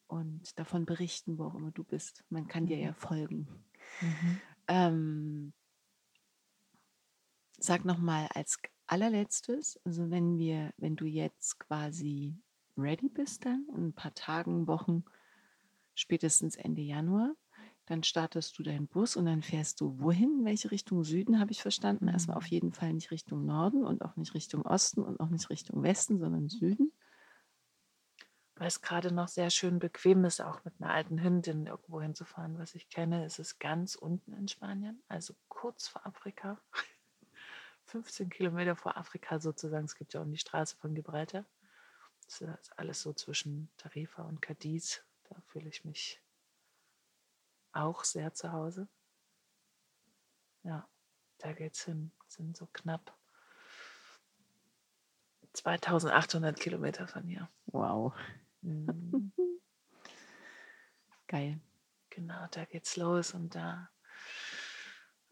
[0.06, 2.24] und davon berichten, wo auch immer du bist.
[2.28, 2.96] Man kann dir ja mhm.
[2.96, 3.64] folgen.
[4.00, 4.40] Mhm.
[4.68, 5.52] Ähm,
[7.58, 12.36] sag nochmal als allerletztes, also wenn wir, wenn du jetzt quasi
[12.76, 15.04] ready bist dann, in ein paar Tagen, Wochen,
[15.94, 17.34] spätestens Ende Januar,
[17.86, 20.40] dann startest du deinen Bus und dann fährst du wohin?
[20.40, 22.08] In welche Richtung Süden habe ich verstanden?
[22.08, 22.50] Erstmal auf mhm.
[22.50, 26.18] jeden Fall nicht Richtung Norden und auch nicht Richtung Osten und auch nicht Richtung Westen,
[26.18, 26.92] sondern Süden.
[28.56, 32.58] Weil es gerade noch sehr schön bequem ist, auch mit einer alten Hündin irgendwo hinzufahren.
[32.58, 36.60] Was ich kenne, ist es ganz unten in Spanien, also kurz vor Afrika.
[37.94, 39.84] 15 Kilometer vor Afrika sozusagen.
[39.84, 41.44] Es gibt ja auch die Straße von Gibraltar.
[42.26, 45.04] Das ist alles so zwischen Tarifa und Cadiz.
[45.28, 46.20] Da fühle ich mich
[47.70, 48.88] auch sehr zu Hause.
[50.64, 50.88] Ja,
[51.38, 52.10] da geht's hin.
[52.24, 53.16] Das sind so knapp
[55.52, 57.48] 2800 Kilometer von hier.
[57.66, 58.12] Wow.
[58.62, 59.32] Mhm.
[61.28, 61.60] Geil.
[62.10, 63.88] Genau, da geht's los und da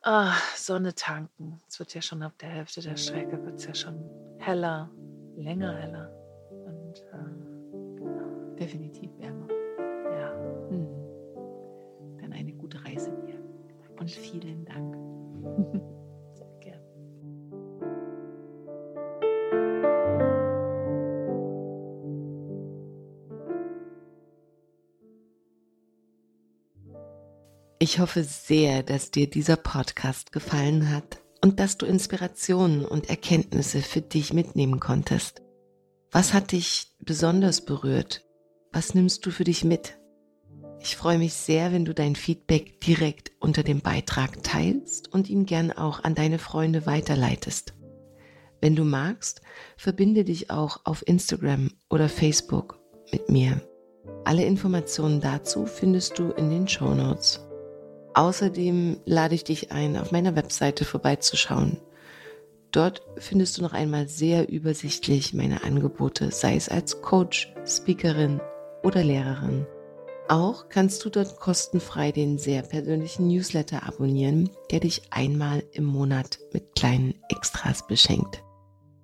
[0.04, 1.60] oh, Sonne tanken.
[1.68, 3.98] Es wird ja schon ab der Hälfte der Strecke wird es ja schon
[4.38, 4.90] heller,
[5.36, 6.10] länger heller.
[6.50, 8.54] Und äh, genau.
[8.58, 9.48] definitiv wärmer.
[10.18, 10.32] Ja.
[10.68, 10.88] Hm.
[12.20, 13.40] Dann eine beweise dir.
[13.98, 15.92] Und vielen Dank.
[27.82, 33.82] Ich hoffe sehr, dass dir dieser Podcast gefallen hat und dass du Inspirationen und Erkenntnisse
[33.82, 35.42] für dich mitnehmen konntest.
[36.12, 38.24] Was hat dich besonders berührt?
[38.70, 39.98] Was nimmst du für dich mit?
[40.78, 45.44] Ich freue mich sehr, wenn du dein Feedback direkt unter dem Beitrag teilst und ihn
[45.44, 47.74] gern auch an deine Freunde weiterleitest.
[48.60, 49.40] Wenn du magst,
[49.76, 52.78] verbinde dich auch auf Instagram oder Facebook
[53.10, 53.60] mit mir.
[54.24, 57.40] Alle Informationen dazu findest du in den Show Notes.
[58.14, 61.78] Außerdem lade ich dich ein, auf meiner Webseite vorbeizuschauen.
[62.70, 68.40] Dort findest du noch einmal sehr übersichtlich meine Angebote, sei es als Coach, Speakerin
[68.82, 69.66] oder Lehrerin.
[70.28, 76.39] Auch kannst du dort kostenfrei den sehr persönlichen Newsletter abonnieren, der dich einmal im Monat
[76.52, 78.43] mit kleinen Extras beschenkt.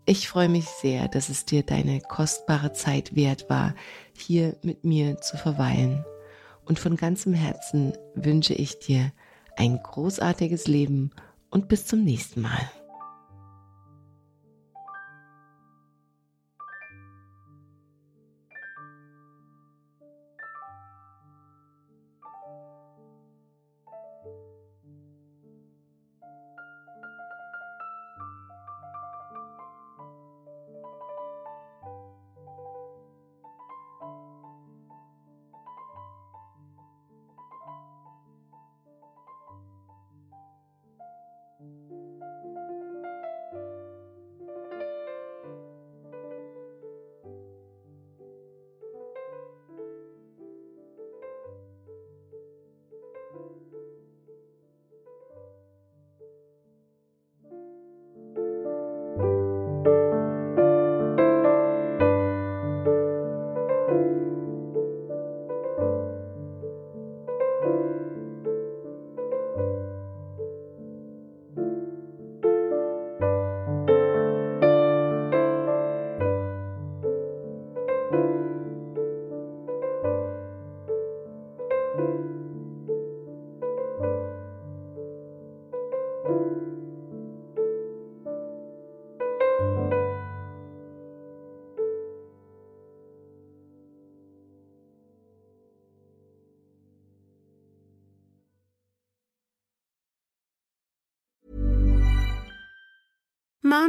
[0.07, 3.75] Ich freue mich sehr, dass es dir deine kostbare Zeit wert war,
[4.17, 6.05] hier mit mir zu verweilen
[6.69, 9.13] und von ganzem Herzen wünsche ich dir
[9.57, 11.11] ein großartiges Leben
[11.51, 12.71] und bis zum nächsten Mal.